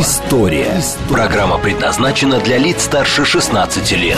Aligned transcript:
История». 0.00 0.80
Программа 1.10 1.58
предназначена 1.58 2.40
для 2.40 2.56
лиц 2.56 2.84
старше 2.84 3.26
16 3.26 3.92
лет. 3.92 4.16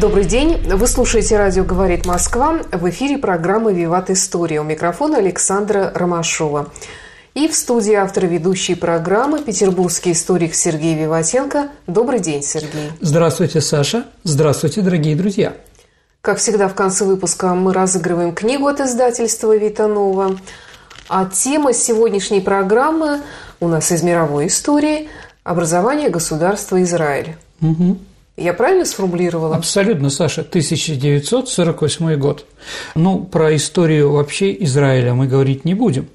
Добрый 0.00 0.24
день. 0.24 0.56
Вы 0.64 0.86
слушаете 0.86 1.36
радио 1.36 1.64
«Говорит 1.64 2.06
Москва». 2.06 2.60
В 2.72 2.88
эфире 2.88 3.18
программы 3.18 3.74
«Виват 3.74 4.08
История». 4.08 4.62
У 4.62 4.64
микрофона 4.64 5.18
Александра 5.18 5.92
Ромашова. 5.94 6.72
И 7.34 7.46
в 7.46 7.54
студии 7.54 7.92
автор 7.92 8.24
ведущей 8.24 8.74
программы 8.74 9.42
петербургский 9.42 10.12
историк 10.12 10.54
Сергей 10.54 10.94
Виватенко. 10.94 11.68
Добрый 11.86 12.20
день, 12.20 12.42
Сергей. 12.42 12.90
Здравствуйте, 13.02 13.60
Саша. 13.60 14.04
Здравствуйте, 14.24 14.80
дорогие 14.80 15.14
друзья. 15.14 15.52
Как 16.22 16.38
всегда, 16.38 16.68
в 16.68 16.74
конце 16.74 17.04
выпуска 17.04 17.54
мы 17.54 17.74
разыгрываем 17.74 18.34
книгу 18.34 18.66
от 18.66 18.80
издательства 18.80 19.54
«Витанова». 19.54 20.38
А 21.12 21.24
тема 21.26 21.72
сегодняшней 21.72 22.40
программы 22.40 23.22
у 23.58 23.66
нас 23.66 23.90
из 23.90 24.04
мировой 24.04 24.46
истории– 24.46 25.08
образование 25.42 26.08
государства 26.08 26.80
Израиль. 26.84 27.34
Угу. 27.60 27.98
Я 28.36 28.54
правильно 28.54 28.84
сформулировала? 28.84 29.56
Абсолютно, 29.56 30.08
Саша. 30.10 30.42
1948 30.42 32.14
год. 32.14 32.46
Ну, 32.94 33.24
про 33.24 33.56
историю 33.56 34.12
вообще 34.12 34.56
Израиля 34.62 35.12
мы 35.14 35.26
говорить 35.26 35.64
не 35.64 35.74
будем. 35.74 36.06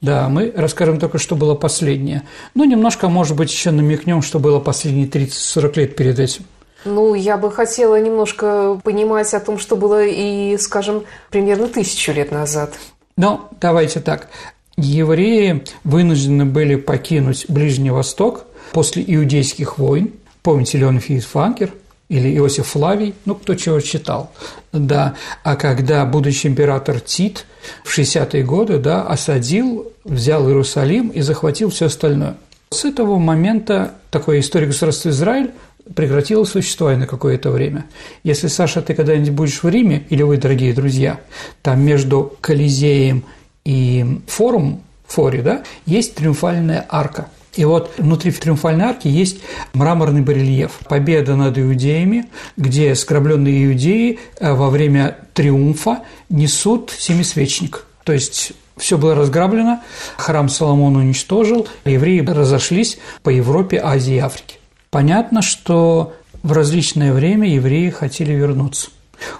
Да, 0.00 0.28
мы 0.28 0.52
расскажем 0.56 0.98
только, 0.98 1.18
что 1.18 1.36
было 1.36 1.54
последнее. 1.54 2.24
Ну, 2.56 2.64
немножко, 2.64 3.08
может 3.08 3.36
быть, 3.36 3.52
еще 3.52 3.70
намекнем, 3.70 4.20
что 4.20 4.40
было 4.40 4.58
последние 4.58 5.06
30-40 5.06 5.76
лет 5.76 5.94
перед 5.94 6.18
этим. 6.18 6.42
Ну, 6.84 7.14
я 7.14 7.36
бы 7.36 7.52
хотела 7.52 8.00
немножко 8.00 8.80
понимать 8.82 9.32
о 9.32 9.38
том, 9.38 9.60
что 9.60 9.76
было 9.76 10.04
и, 10.04 10.56
скажем, 10.58 11.04
примерно 11.30 11.68
тысячу 11.68 12.10
лет 12.10 12.32
назад. 12.32 12.72
Ну, 13.20 13.42
давайте 13.60 14.00
так. 14.00 14.30
Евреи 14.78 15.62
вынуждены 15.84 16.46
были 16.46 16.76
покинуть 16.76 17.44
Ближний 17.50 17.90
Восток 17.90 18.46
после 18.72 19.04
иудейских 19.06 19.76
войн. 19.76 20.12
Помните 20.42 20.78
Леон 20.78 21.00
Фанкер 21.00 21.70
или 22.08 22.34
Иосиф 22.38 22.68
Флавий, 22.68 23.14
ну, 23.26 23.34
кто 23.34 23.56
чего 23.56 23.80
читал, 23.80 24.32
да. 24.72 25.16
А 25.44 25.56
когда 25.56 26.06
будущий 26.06 26.48
император 26.48 26.98
Тит 26.98 27.44
в 27.84 27.94
60-е 27.98 28.42
годы, 28.42 28.78
да, 28.78 29.02
осадил, 29.02 29.92
взял 30.04 30.48
Иерусалим 30.48 31.08
и 31.08 31.20
захватил 31.20 31.68
все 31.68 31.86
остальное. 31.86 32.36
С 32.70 32.86
этого 32.86 33.18
момента 33.18 33.96
такое 34.10 34.40
история 34.40 34.68
государства 34.68 35.10
Израиль 35.10 35.50
прекратила 35.94 36.44
существование 36.44 37.00
на 37.00 37.06
какое-то 37.06 37.50
время. 37.50 37.86
Если, 38.22 38.48
Саша, 38.48 38.82
ты 38.82 38.94
когда-нибудь 38.94 39.30
будешь 39.30 39.62
в 39.62 39.68
Риме, 39.68 40.04
или 40.10 40.22
вы, 40.22 40.36
дорогие 40.36 40.72
друзья, 40.72 41.20
там 41.62 41.80
между 41.80 42.36
Колизеем 42.40 43.24
и 43.64 44.20
форум, 44.26 44.82
форе, 45.06 45.42
да, 45.42 45.64
есть 45.86 46.14
триумфальная 46.14 46.86
арка– 46.88 47.28
и 47.54 47.64
вот 47.64 47.92
внутри 47.98 48.30
триумфальной 48.30 48.86
арки 48.86 49.08
есть 49.08 49.40
мраморный 49.72 50.20
барельеф 50.20 50.78
«Победа 50.88 51.34
над 51.34 51.58
иудеями», 51.58 52.26
где 52.56 52.94
скорбленные 52.94 53.66
иудеи 53.66 54.20
э, 54.38 54.52
во 54.52 54.70
время 54.70 55.18
триумфа 55.34 56.00
несут 56.28 56.94
семисвечник. 56.96 57.86
То 58.04 58.12
есть 58.12 58.52
все 58.76 58.98
было 58.98 59.14
разграблено, 59.14 59.80
храм 60.16 60.48
Соломон 60.48 60.96
уничтожил, 60.96 61.66
евреи 61.84 62.20
разошлись 62.20 62.98
по 63.22 63.30
Европе, 63.30 63.80
Азии 63.82 64.14
и 64.14 64.18
Африке. 64.18 64.59
Понятно, 64.90 65.40
что 65.40 66.14
в 66.42 66.52
различное 66.52 67.12
время 67.12 67.48
евреи 67.48 67.90
хотели 67.90 68.32
вернуться. 68.32 68.90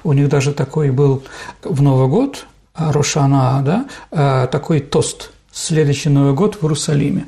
У 0.05 0.13
них 0.13 0.29
даже 0.29 0.53
такой 0.53 0.91
был 0.91 1.25
в 1.63 1.83
Новый 1.83 2.09
год, 2.09 2.47
Рошана, 2.75 3.63
да, 3.65 3.87
э, 4.11 4.49
такой 4.49 4.81
тост 4.81 5.33
«Следующий 5.53 6.09
Новый 6.09 6.35
год 6.35 6.57
в 6.57 6.63
Иерусалиме». 6.63 7.27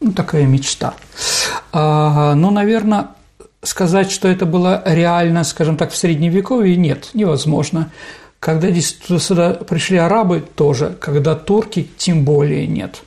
Ну, 0.00 0.12
такая 0.12 0.46
мечта. 0.46 0.94
А, 1.72 2.34
ну, 2.34 2.50
наверное, 2.50 3.08
сказать, 3.62 4.10
что 4.10 4.28
это 4.28 4.46
было 4.46 4.82
реально, 4.86 5.44
скажем 5.44 5.76
так, 5.76 5.90
в 5.90 5.96
Средневековье, 5.96 6.76
нет, 6.76 7.10
невозможно. 7.14 7.90
Когда 8.40 8.72
сюда 8.72 9.54
пришли 9.54 9.96
арабы, 9.96 10.40
тоже. 10.54 10.96
Когда 11.00 11.34
турки, 11.34 11.90
тем 11.98 12.24
более 12.24 12.68
нет. 12.68 13.02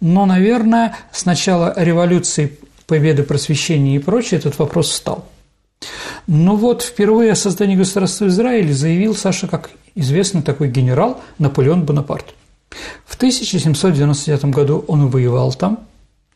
Но, 0.00 0.26
наверное, 0.26 0.96
с 1.12 1.24
начала 1.24 1.72
революции 1.76 2.58
победы 2.86 3.22
просвещения 3.22 3.96
и 3.96 3.98
прочее, 3.98 4.38
этот 4.38 4.58
вопрос 4.58 4.90
встал. 4.90 5.26
Но 6.26 6.56
вот 6.56 6.82
впервые 6.82 7.32
о 7.32 7.36
создании 7.36 7.76
государства 7.76 8.28
Израиля 8.28 8.72
заявил 8.72 9.14
Саша, 9.14 9.48
как 9.48 9.70
известный 9.94 10.42
такой 10.42 10.68
генерал 10.68 11.20
Наполеон 11.38 11.84
Бонапарт. 11.84 12.34
В 13.04 13.16
1799 13.16 14.46
году 14.46 14.84
он 14.86 15.08
воевал 15.08 15.52
там, 15.52 15.80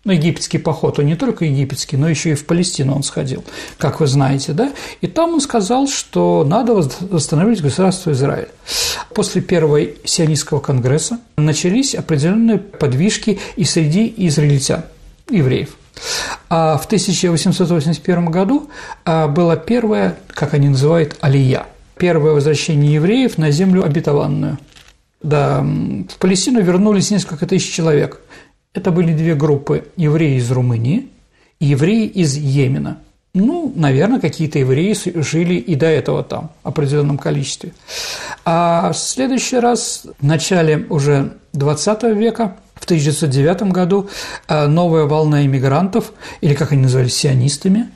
ну, 0.05 0.13
египетский 0.13 0.59
поход, 0.59 1.01
он 1.01 1.07
не 1.07 1.17
только 1.17 1.47
египетский, 1.47 1.97
но 1.97 2.09
еще 2.09 2.31
и 2.31 2.35
в 2.35 2.47
Палестину 2.47 2.95
он 2.95 3.03
сходил, 3.03 3.45
как 3.77 3.99
вы 3.99 4.07
знаете, 4.07 4.53
да, 4.53 4.73
и 5.01 5.09
там 5.09 5.35
он 5.35 5.41
сказал, 5.41 5.89
что 5.89 6.45
надо 6.47 6.75
восстановить 6.75 7.61
государство 7.61 8.13
Израиль. 8.13 8.49
После 9.13 9.43
первого 9.43 9.81
сионистского 10.05 10.61
конгресса 10.61 11.19
начались 11.37 11.97
определенные 11.97 12.59
подвижки 12.59 13.41
и 13.57 13.65
среди 13.65 14.13
израильтян, 14.17 14.85
евреев. 15.29 15.77
А 16.49 16.77
в 16.79 16.87
1881 16.87 18.27
году 18.27 18.71
а, 19.05 19.29
было 19.29 19.57
первое, 19.57 20.17
как 20.29 20.55
они 20.55 20.69
называют, 20.69 21.17
алия, 21.21 21.67
первое 21.97 22.33
возвращение 22.33 22.95
евреев 22.95 23.39
на 23.39 23.51
землю 23.51 23.85
обетованную. 23.85 24.59
Да, 25.23 25.63
в 25.63 26.19
Палестину 26.19 26.63
вернулись 26.63 27.11
несколько 27.11 27.47
тысяч 27.47 27.73
человек. 27.73 28.21
Это 28.75 28.91
были 28.91 29.13
две 29.15 29.35
группы– 29.35 29.87
евреи 29.97 30.37
из 30.37 30.51
Румынии 30.51 31.09
и 31.59 31.67
евреи 31.67 32.07
из 32.07 32.37
Йемена. 32.37 32.99
Ну, 33.35 33.73
наверное, 33.75 34.21
какие-то 34.21 34.59
евреи 34.59 34.95
жили 35.21 35.55
и 35.55 35.75
до 35.75 35.87
этого 35.87 36.23
там 36.23 36.51
в 36.63 36.69
определенном 36.69 37.19
количестве. 37.19 37.73
А 38.45 38.93
в 38.93 38.97
следующий 38.97 39.59
раз, 39.59 40.07
в 40.19 40.25
начале 40.25 40.87
уже 40.89 41.33
20 41.53 42.03
века, 42.17 42.57
1909 42.87 43.71
году, 43.73 44.09
э, 44.49 44.67
новая 44.67 45.05
волна 45.05 45.45
иммигрантов, 45.45 46.13
или 46.41 46.55
как 46.55 46.73
они 46.73 46.83
назывались, 46.83 47.15
сионистами, 47.15 47.91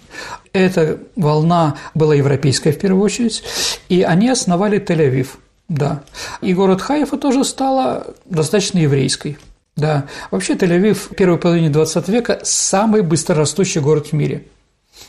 эта 0.53 0.99
волна 1.17 1.77
была 1.95 2.15
европейская 2.15 2.73
в 2.73 2.79
первую 2.79 3.03
очередь, 3.03 3.43
и 3.89 4.03
они 4.03 4.29
основали 4.29 4.79
Тель-Авив, 4.79 5.29
да. 5.69 6.03
И 6.43 6.53
город 6.53 6.83
Хайфа 6.83 7.17
тоже 7.17 7.45
стала 7.45 8.07
достаточно 8.27 8.79
еврейской– 8.79 9.39
да, 9.77 10.07
вообще 10.31 10.55
Тель-Авив 10.55 10.95
в 10.95 11.15
первой 11.15 11.39
половине 11.39 11.71
20 11.71 12.09
века– 12.09 12.41
самый 12.43 13.03
быстрорастущий 13.03 13.81
город 13.81 14.09
в 14.09 14.13
мире. 14.13 14.45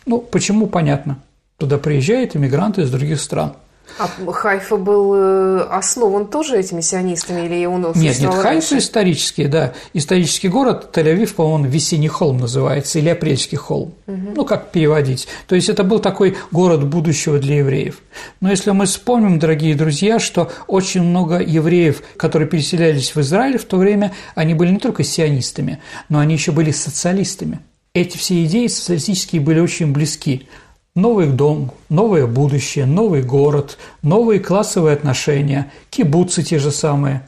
Ну, 0.06 0.20
почему, 0.20 0.68
понятно. 0.68 1.20
Туда 1.58 1.78
приезжают 1.78 2.36
иммигранты 2.36 2.84
из 2.84 2.90
других 2.92 3.20
стран– 3.20 3.54
а 3.98 4.08
Хайфа 4.32 4.78
был 4.78 5.14
э, 5.16 5.62
основан 5.70 6.28
тоже 6.28 6.58
этими 6.58 6.82
сионистами 6.82 7.46
или 7.46 7.66
он 7.66 7.92
Нет, 7.96 8.20
нет, 8.20 8.34
Хайфа 8.34 8.78
исторический, 8.78 9.46
да. 9.46 9.74
Исторический 9.94 10.48
город 10.48 10.90
Тель-Авив, 10.96 11.34
по-моему, 11.36 11.66
Весенний 11.66 12.08
холм 12.08 12.38
называется, 12.38 13.00
или 13.00 13.10
Апрельский 13.10 13.58
холм. 13.58 13.94
Угу. 14.08 14.32
Ну, 14.36 14.46
как 14.46 14.72
переводить. 14.72 15.28
То 15.48 15.56
есть 15.56 15.70
это 15.70 15.84
был 15.84 16.00
такой 16.00 16.38
город 16.52 16.86
будущего 16.86 17.40
для 17.40 17.58
евреев. 17.58 18.00
Но 18.40 18.50
если 18.50 18.72
мы 18.72 18.86
вспомним, 18.86 19.40
дорогие 19.40 19.76
друзья, 19.76 20.20
что 20.20 20.52
очень 20.68 21.04
много 21.04 21.40
евреев, 21.40 22.02
которые 22.18 22.48
переселялись 22.48 23.16
в 23.16 23.22
Израиль 23.22 23.58
в 23.58 23.66
то 23.66 23.78
время, 23.78 24.14
они 24.36 24.54
были 24.54 24.72
не 24.72 24.80
только 24.80 25.04
сионистами, 25.04 25.80
но 26.10 26.20
они 26.20 26.34
еще 26.34 26.52
были 26.52 26.72
социалистами. 26.72 27.60
Эти 27.94 28.18
все 28.18 28.46
идеи 28.46 28.68
социалистические 28.68 29.42
были 29.42 29.60
очень 29.60 29.92
близки. 29.92 30.48
Новый 30.94 31.28
дом, 31.28 31.72
новое 31.88 32.28
будущее, 32.28 32.86
новый 32.86 33.22
город, 33.22 33.78
новые 34.02 34.42
классовые 34.42 34.94
отношения, 34.94 35.72
кибуцы 35.90 36.44
те 36.44 36.60
же 36.60 36.72
самые. 36.72 37.28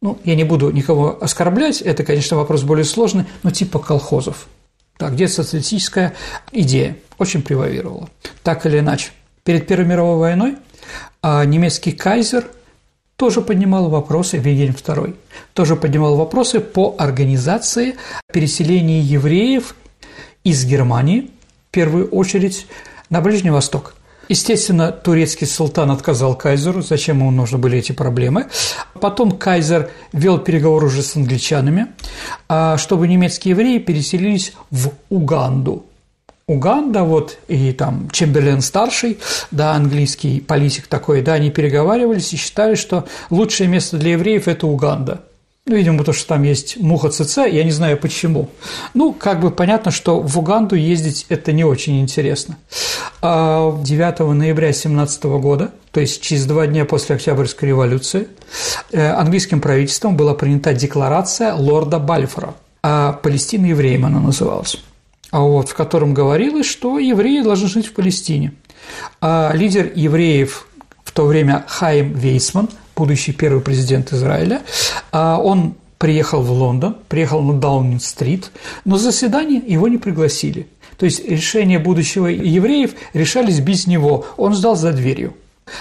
Ну, 0.00 0.18
я 0.24 0.36
не 0.36 0.44
буду 0.44 0.70
никого 0.70 1.18
оскорблять, 1.20 1.80
это, 1.80 2.04
конечно, 2.04 2.36
вопрос 2.36 2.62
более 2.62 2.84
сложный, 2.84 3.24
но 3.42 3.50
типа 3.50 3.80
колхозов. 3.80 4.46
Так, 4.98 5.14
где 5.14 5.26
социалистическая 5.26 6.14
идея 6.52 6.96
очень 7.18 7.42
превалировала. 7.42 8.08
Так 8.44 8.66
или 8.66 8.78
иначе, 8.78 9.10
перед 9.42 9.66
Первой 9.66 9.86
мировой 9.86 10.18
войной 10.18 10.56
а 11.22 11.44
немецкий 11.44 11.92
кайзер 11.92 12.48
тоже 13.16 13.40
поднимал 13.40 13.88
вопросы, 13.88 14.38
Вильгельм 14.38 14.74
II, 14.74 15.16
тоже 15.54 15.76
поднимал 15.76 16.16
вопросы 16.16 16.60
по 16.60 16.94
организации 16.98 17.96
переселения 18.32 19.00
евреев 19.00 19.74
из 20.44 20.64
Германии– 20.64 21.30
первую 21.72 22.08
очередь 22.10 22.66
на 23.12 23.20
Ближний 23.20 23.50
Восток. 23.50 23.94
Естественно, 24.30 24.90
турецкий 24.90 25.46
султан 25.46 25.90
отказал 25.90 26.34
кайзеру, 26.34 26.80
зачем 26.80 27.18
ему 27.18 27.30
нужны 27.30 27.58
были 27.58 27.78
эти 27.78 27.92
проблемы. 27.92 28.46
Потом 29.00 29.32
кайзер 29.32 29.90
вел 30.14 30.38
переговоры 30.38 30.86
уже 30.86 31.02
с 31.02 31.14
англичанами, 31.14 31.88
а, 32.48 32.78
чтобы 32.78 33.06
немецкие 33.08 33.50
евреи 33.50 33.78
переселились 33.78 34.54
в 34.70 34.92
Уганду. 35.10 35.84
Уганда, 36.46 37.04
вот, 37.04 37.38
и 37.48 37.72
там 37.72 38.08
Чемберлен 38.10 38.62
старший, 38.62 39.18
да, 39.50 39.74
английский 39.74 40.40
политик 40.40 40.86
такой, 40.86 41.20
да, 41.20 41.34
они 41.34 41.50
переговаривались 41.50 42.32
и 42.32 42.36
считали, 42.36 42.76
что 42.76 43.04
лучшее 43.28 43.68
место 43.68 43.98
для 43.98 44.12
евреев– 44.12 44.46
это 44.48 44.66
Уганда– 44.66 45.20
ну, 45.64 45.76
видимо, 45.76 45.98
потому 45.98 46.14
что 46.14 46.26
там 46.26 46.42
есть 46.42 46.76
муха 46.78 47.08
ЦЦ, 47.08 47.38
я 47.48 47.62
не 47.62 47.70
знаю 47.70 47.96
почему. 47.96 48.48
Ну, 48.94 49.12
как 49.12 49.38
бы 49.40 49.52
понятно, 49.52 49.92
что 49.92 50.20
в 50.20 50.36
Уганду 50.36 50.74
ездить 50.74 51.26
это 51.28 51.52
не 51.52 51.62
очень 51.62 52.00
интересно. 52.00 52.56
9 53.20 53.20
а 53.22 54.24
ноября 54.34 54.72
17 54.72 55.24
года, 55.24 55.70
то 55.92 56.00
есть 56.00 56.20
через 56.20 56.46
два 56.46 56.66
дня 56.66 56.84
после 56.84 57.14
Октябрьской 57.14 57.68
революции, 57.68 58.26
э, 58.90 59.10
английским 59.12 59.60
правительством 59.60 60.16
была 60.16 60.34
принята 60.34 60.74
декларация 60.74 61.54
лорда 61.54 62.00
Бальфора, 62.00 62.54
Палестина 62.82 63.66
евреям 63.66 64.06
она 64.06 64.18
называлась, 64.18 64.82
а 65.30 65.42
вот, 65.42 65.68
в 65.68 65.74
котором 65.74 66.12
говорилось, 66.12 66.66
что 66.66 66.98
евреи 66.98 67.40
должны 67.42 67.68
жить 67.68 67.86
в 67.86 67.92
Палестине. 67.92 68.54
А 69.20 69.52
лидер 69.54 69.92
евреев 69.94 70.66
в 71.04 71.12
то 71.12 71.24
время 71.24 71.64
Хайм 71.68 72.14
Вейсман– 72.14 72.68
будущий 72.96 73.32
первый 73.32 73.60
президент 73.60 74.12
Израиля, 74.12 74.62
а 75.10 75.38
он 75.38 75.74
приехал 75.98 76.42
в 76.42 76.50
Лондон, 76.50 76.96
приехал 77.08 77.42
на 77.42 77.54
Даунинг-стрит, 77.54 78.50
но 78.84 78.98
заседание 78.98 79.62
его 79.64 79.88
не 79.88 79.98
пригласили. 79.98 80.66
То 80.96 81.06
есть 81.06 81.24
решения 81.28 81.78
будущего 81.78 82.26
евреев 82.26 82.92
решались 83.12 83.60
без 83.60 83.86
него, 83.86 84.26
он 84.36 84.54
ждал 84.54 84.76
за 84.76 84.92
дверью. 84.92 85.34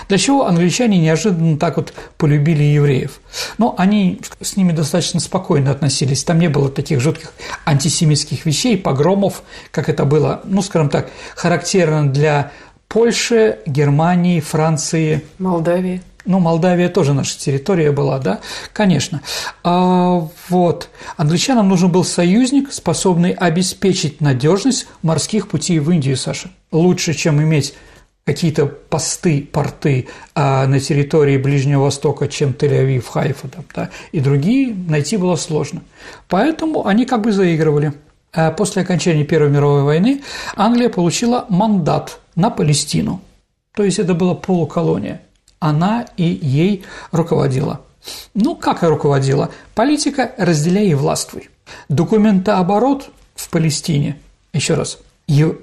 Для 0.08 0.18
чего 0.18 0.46
англичане 0.46 1.00
неожиданно 1.00 1.58
так 1.58 1.78
вот 1.78 1.94
полюбили 2.18 2.63
евреев? 2.63 3.19
Но 3.58 3.74
они 3.78 4.22
с 4.40 4.56
ними 4.56 4.72
достаточно 4.72 5.19
спокойно 5.19 5.72
относились. 5.72 6.24
Там 6.24 6.40
не 6.40 6.50
было 6.50 6.69
таких 6.69 7.00
жутких 7.02 7.34
антисемитских 7.66 8.46
вещей, 8.46 8.78
погромов, 8.78 9.44
как 9.72 9.90
это 9.90 10.06
было, 10.06 10.42
ну, 10.44 10.62
скажем 10.62 10.90
так, 10.90 11.10
характерно 11.36 12.08
для 12.08 12.52
Польши, 12.88 13.60
Германии, 13.66 14.40
Франции. 14.40 15.24
Молдавии. 15.40 16.02
Ну, 16.25 16.39
Молдавия 16.39 16.89
тоже 16.89 17.13
наша 17.13 17.38
территория 17.39 17.91
была, 17.91 18.19
да, 18.19 18.41
конечно. 18.73 19.21
А, 19.63 20.27
вот. 20.50 20.89
Англичанам 21.18 21.68
нужен 21.68 21.91
был 21.91 22.03
союзник, 22.03 22.71
способный 22.71 23.31
обеспечить 23.31 24.21
надежность 24.21 24.88
морских 25.01 25.47
путей 25.47 25.79
в 25.79 25.89
Индию, 25.91 26.18
Саша. 26.18 26.51
Лучше, 26.71 27.13
чем 27.13 27.41
иметь 27.41 27.73
какие-то 28.23 28.68
посты, 28.68 29.47
порты 29.51 30.07
а, 30.35 30.68
на 30.68 30.79
территории 30.79 31.38
Ближнего 31.38 31.83
Востока, 31.83 32.27
чем 32.27 32.51
Тель-Авив, 32.51 33.03
Хайфа 33.07 33.47
там, 33.47 33.65
да, 33.74 33.89
и 34.12 34.19
другие, 34.19 34.75
найти 34.75 35.17
было 35.17 35.35
сложно. 35.35 35.81
Поэтому 36.27 36.85
они 36.85 37.06
как 37.06 37.21
бы 37.21 37.31
заигрывали. 37.31 37.94
А 38.33 38.51
после 38.51 38.83
окончания 38.83 39.25
Первой 39.25 39.50
мировой 39.50 39.83
войны 39.83 40.21
Англия 40.56 40.88
получила 40.88 41.45
мандат 41.50 42.19
на 42.35 42.50
Палестину. 42.50 43.21
То 43.74 43.83
есть 43.83 44.00
это 44.00 44.13
была 44.13 44.35
полуколония– 44.35 45.21
она 45.62 46.08
и 46.18 46.24
ей 46.42 46.84
руководила. 47.12 47.81
Ну, 48.34 48.56
как 48.56 48.84
и 48.84 48.88
руководила? 48.88 49.52
Политика 49.75 50.31
«разделяй 50.38 50.88
и 50.88 50.96
властвуй». 50.96 51.50
Документооборот 51.88 53.12
в 53.36 53.48
Палестине, 53.50 54.18
еще 54.52 54.74
раз, 54.74 54.98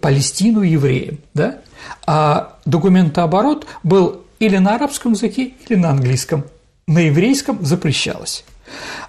Палестину 0.01 0.63
евреям, 0.63 1.19
да? 1.35 1.59
А 2.07 2.59
документооборот 2.65 3.67
был 3.83 4.23
или 4.39 4.57
на 4.59 4.77
арабском 4.77 5.13
языке, 5.13 5.55
или 5.69 5.77
на 5.77 5.91
английском. 5.91 6.45
На 6.87 7.01
еврейском 7.01 7.65
запрещалось. 7.65 8.45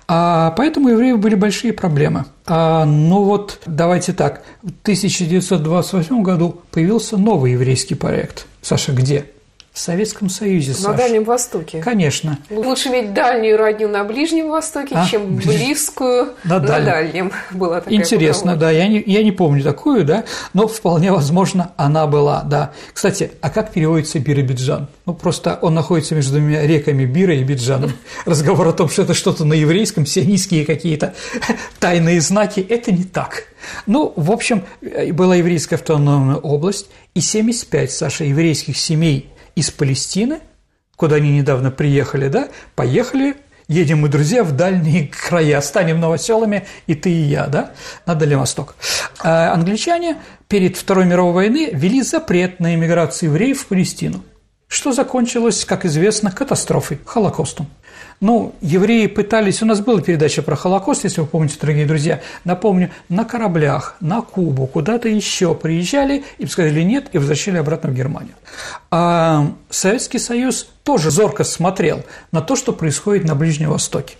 А 0.07 0.51
поэтому 0.57 0.87
у 0.87 0.91
евреев 0.91 1.19
были 1.19 1.35
большие 1.35 1.71
проблемы. 1.71 2.25
А, 2.47 2.85
ну 2.85 3.23
вот, 3.23 3.61
давайте 3.65 4.13
так, 4.13 4.43
в 4.63 4.71
1928 4.81 6.23
году 6.23 6.61
появился 6.71 7.15
новый 7.15 7.51
еврейский 7.51 7.95
проект. 7.95 8.47
Саша, 8.61 8.91
где? 8.91 9.25
В 9.71 9.79
Советском 9.79 10.29
Союзе, 10.29 10.75
На 10.83 10.93
Дальнем 10.93 11.23
Востоке. 11.23 11.79
Конечно. 11.79 12.39
Лучше 12.49 12.89
иметь 12.89 13.13
дальнюю 13.13 13.57
родню 13.57 13.87
на 13.87 14.03
Ближнем 14.03 14.49
Востоке, 14.49 14.95
а? 14.95 15.05
чем 15.05 15.35
близкую 15.35 16.33
на, 16.43 16.59
на 16.59 16.59
Дальнем. 16.59 16.85
Дальнем. 16.85 17.31
Была 17.51 17.79
такая 17.79 17.93
Интересно, 17.93 18.55
да, 18.55 18.71
я 18.71 18.87
не, 18.87 19.01
я 19.05 19.23
не 19.23 19.31
помню 19.31 19.63
такую, 19.63 20.05
да, 20.05 20.25
но 20.53 20.67
вполне 20.67 21.11
возможно 21.11 21.71
она 21.77 22.07
была, 22.07 22.41
да. 22.43 22.71
Кстати, 22.93 23.31
а 23.41 23.49
как 23.49 23.71
переводится 23.71 24.19
Биробиджан? 24.19 24.87
Ну, 25.05 25.13
просто 25.13 25.59
он 25.61 25.75
находится 25.75 26.15
между 26.15 26.33
двумя 26.33 26.65
реками 26.65 27.05
Бира 27.05 27.35
и 27.35 27.43
Биджаном. 27.43 27.91
Разговор 28.25 28.67
о 28.67 28.73
том, 28.73 28.89
что 28.89 29.03
это 29.03 29.13
что-то 29.13 29.45
на 29.45 29.53
еврейском, 29.53 30.05
сионистские 30.05 30.65
какие-то 30.65 31.13
тайные 31.79 32.21
знаки, 32.21 32.59
это 32.59 32.91
не 32.91 33.03
так. 33.03 33.43
Ну, 33.85 34.13
в 34.15 34.31
общем, 34.31 34.63
была 35.11 35.35
еврейская 35.35 35.75
автономная 35.75 36.37
область, 36.37 36.87
и 37.13 37.21
75, 37.21 37.91
Саша, 37.91 38.23
еврейских 38.23 38.75
семей– 38.77 39.29
из 39.59 39.71
Палестины, 39.71 40.39
куда 40.95 41.17
они 41.17 41.31
недавно 41.31 41.71
приехали, 41.71 42.27
да, 42.27 42.49
поехали 42.75 43.35
едем 43.69 43.99
мы, 43.99 44.09
друзья, 44.09 44.43
в 44.43 44.51
дальние 44.51 45.07
края, 45.27 45.61
станем 45.61 46.01
новоселами 46.01 46.67
и 46.87 46.95
ты, 46.95 47.09
и 47.09 47.21
я, 47.21 47.47
да, 47.47 47.71
на 48.05 48.15
Дальний 48.15 48.35
Восток. 48.35 48.75
А 49.19 49.53
англичане 49.53 50.17
перед 50.49 50.75
Второй 50.75 51.05
мировой 51.05 51.33
войны 51.33 51.69
ввели 51.71 52.01
запрет 52.01 52.59
на 52.59 52.75
иммиграцию 52.75 53.29
евреев 53.29 53.61
в 53.61 53.67
Палестину, 53.67 54.23
что 54.67 54.91
закончилось, 54.91 55.63
как 55.63 55.85
известно, 55.85 56.31
катастрофой, 56.31 56.99
Холокостом. 57.05 57.67
Ну, 58.21 58.53
евреи 58.59 59.07
пытались, 59.07 59.61
у 59.61 59.65
нас 59.65 59.79
была 59.79 60.01
передача 60.01 60.41
про 60.41 60.57
Холокост, 60.57 61.05
если 61.05 61.21
вы 61.21 61.27
помните, 61.27 61.55
дорогие 61.59 61.85
друзья, 61.85 62.21
напомню, 62.43 62.91
на 63.07 63.23
кораблях, 63.23 63.95
на 64.01 64.21
Кубу, 64.21 64.67
куда-то 64.67 65.07
еще 65.07 65.55
приезжали, 65.55 66.25
им 66.37 66.49
сказали 66.49 66.81
нет 66.81 67.07
и 67.13 67.17
возвращали 67.17 67.57
обратно 67.57 67.89
в 67.91 67.93
Германию. 67.93 68.33
А 68.91 69.53
Советский 69.69 70.19
Союз 70.19 70.69
тоже 70.83 71.11
зорко 71.11 71.45
смотрел 71.45 72.03
на 72.33 72.41
то, 72.41 72.57
что 72.57 72.73
происходит 72.73 73.23
на 73.23 73.35
Ближнем 73.35 73.69
Востоке. 73.69 74.15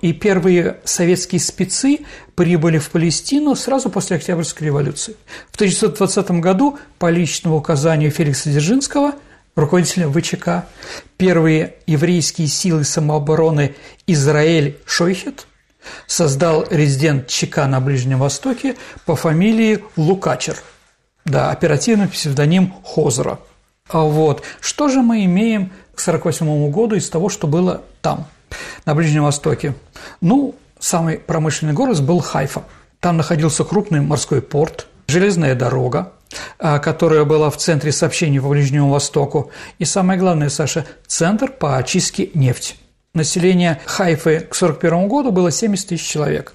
И 0.00 0.14
первые 0.14 0.78
советские 0.84 1.40
спецы 1.40 1.98
прибыли 2.36 2.78
в 2.78 2.88
Палестину 2.90 3.56
сразу 3.56 3.90
после 3.90 4.16
Октябрьской 4.16 4.68
революции. 4.68 5.16
В 5.50 5.56
1920 5.56 6.30
году 6.40 6.78
по 6.98 7.10
личному 7.10 7.56
указанию 7.56 8.10
Феликса 8.10 8.48
Дзержинского– 8.48 9.12
руководителем 9.56 10.12
ВЧК, 10.12 10.66
первые 11.16 11.74
еврейские 11.86 12.48
силы 12.48 12.84
самообороны 12.84 13.74
Израиль 14.06 14.78
Шойхет 14.86 15.46
создал 16.06 16.64
резидент 16.70 17.28
ЧК 17.28 17.66
на 17.66 17.80
Ближнем 17.80 18.18
Востоке 18.18 18.76
по 19.06 19.16
фамилии 19.16 19.84
Лукачер, 19.96 20.56
да, 21.24 21.50
оперативный 21.50 22.08
псевдоним 22.08 22.72
Хозера. 22.82 23.38
А 23.88 24.00
вот, 24.00 24.42
что 24.60 24.88
же 24.88 25.02
мы 25.02 25.24
имеем 25.26 25.66
к 25.94 26.00
1948 26.00 26.70
году 26.70 26.96
из 26.96 27.08
того, 27.10 27.28
что 27.28 27.46
было 27.46 27.82
там, 28.00 28.26
на 28.86 28.94
Ближнем 28.94 29.24
Востоке? 29.24 29.74
Ну, 30.20 30.54
самый 30.78 31.18
промышленный 31.18 31.74
город 31.74 32.02
был 32.02 32.20
Хайфа. 32.20 32.64
Там 33.00 33.18
находился 33.18 33.64
крупный 33.64 34.00
морской 34.00 34.40
порт, 34.40 34.86
железная 35.06 35.54
дорога, 35.54 36.13
которая 36.58 37.24
была 37.24 37.50
в 37.50 37.56
центре 37.56 37.92
сообщений 37.92 38.40
по 38.40 38.48
Ближнему 38.48 38.90
Востоку. 38.90 39.50
И 39.78 39.84
самое 39.84 40.18
главное, 40.18 40.48
Саша, 40.48 40.84
центр 41.06 41.50
по 41.50 41.76
очистке 41.76 42.30
нефти. 42.34 42.74
Население 43.14 43.80
Хайфы 43.84 44.40
к 44.40 44.56
1941 44.56 45.08
году 45.08 45.30
было 45.30 45.52
70 45.52 45.88
тысяч 45.88 46.04
человек, 46.04 46.52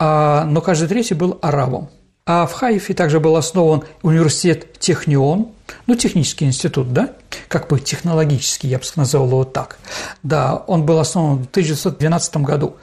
а, 0.00 0.44
но 0.44 0.60
каждый 0.60 0.88
третий 0.88 1.14
был 1.14 1.38
арабом. 1.42 1.90
А 2.26 2.46
в 2.46 2.52
Хайфе 2.52 2.92
также 2.94 3.20
был 3.20 3.36
основан 3.36 3.84
университет 4.02 4.78
Технион, 4.80 5.52
ну, 5.86 5.94
технический 5.94 6.44
институт, 6.44 6.92
да, 6.92 7.10
как 7.48 7.68
бы 7.68 7.80
технологический, 7.80 8.68
я 8.68 8.78
бы 8.78 8.84
назвал 8.96 9.26
его 9.26 9.44
так. 9.44 9.78
Да, 10.22 10.56
он 10.66 10.84
был 10.84 10.98
основан 10.98 11.38
в 11.38 11.46
1912 11.46 12.36
году. 12.38 12.76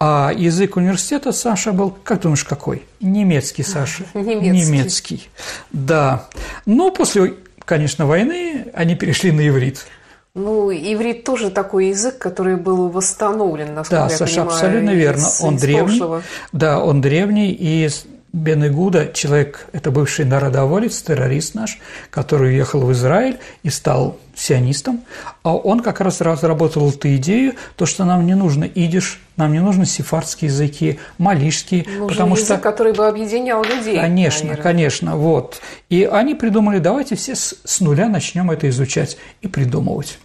А 0.00 0.32
язык 0.34 0.76
университета, 0.76 1.32
Саша, 1.32 1.72
был, 1.72 1.90
как 1.90 2.20
думаешь, 2.20 2.44
какой? 2.44 2.84
Немецкий, 3.00 3.62
Саша. 3.62 4.04
Немецкий. 4.14 4.50
Немецкий, 4.50 5.28
да. 5.70 6.28
Но 6.66 6.90
после, 6.90 7.34
конечно, 7.64 8.06
войны 8.06 8.66
они 8.74 8.94
перешли 8.94 9.32
на 9.32 9.46
иврит. 9.46 9.86
Ну, 10.34 10.70
иврит 10.70 11.24
тоже 11.24 11.50
такой 11.50 11.88
язык, 11.88 12.16
который 12.16 12.56
был 12.56 12.88
восстановлен, 12.88 13.74
насколько 13.74 14.04
да, 14.06 14.10
я 14.10 14.16
Саша, 14.16 14.36
понимаю. 14.36 14.54
абсолютно 14.54 14.90
верно. 14.90 15.26
Он 15.42 15.56
древний. 15.56 15.98
Прошлого. 15.98 16.22
Да, 16.52 16.80
он 16.82 17.00
древний, 17.02 17.52
и 17.52 17.90
Бен 18.32 18.66
Игуда, 18.66 19.12
человек, 19.12 19.66
это 19.72 19.90
бывший 19.90 20.24
народоволец, 20.24 21.02
террорист 21.02 21.54
наш, 21.54 21.78
который 22.10 22.52
уехал 22.52 22.80
в 22.80 22.90
Израиль 22.92 23.38
и 23.62 23.68
стал 23.68 24.18
сионистом, 24.34 25.04
а 25.42 25.54
он 25.54 25.80
как 25.80 26.00
раз 26.00 26.22
разработал 26.22 26.88
эту 26.88 27.14
идею, 27.16 27.54
то, 27.76 27.84
что 27.84 28.06
нам 28.06 28.24
не 28.24 28.34
нужно 28.34 28.64
идиш, 28.64 29.20
нам 29.36 29.52
не 29.52 29.60
нужны 29.60 29.84
сефардские 29.84 30.50
языки, 30.50 30.98
малишские, 31.18 31.84
Нужен 31.84 32.08
потому 32.08 32.34
язык, 32.36 32.46
что... 32.46 32.58
который 32.58 32.94
бы 32.94 33.06
объединял 33.06 33.62
людей. 33.62 33.96
Конечно, 33.96 34.46
наверное. 34.46 34.62
конечно, 34.62 35.16
вот. 35.16 35.60
И 35.90 36.04
они 36.04 36.34
придумали, 36.34 36.78
давайте 36.78 37.16
все 37.16 37.34
с, 37.34 37.54
с 37.62 37.80
нуля 37.80 38.08
начнем 38.08 38.50
это 38.50 38.66
изучать 38.70 39.18
и 39.42 39.48
придумывать. 39.48 40.18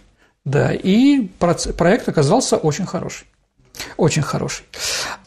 Да, 0.46 0.72
и 0.72 1.28
проект 1.38 2.08
оказался 2.08 2.56
очень 2.56 2.86
хороший. 2.86 3.26
Очень 3.96 4.22
хороший. 4.22 4.64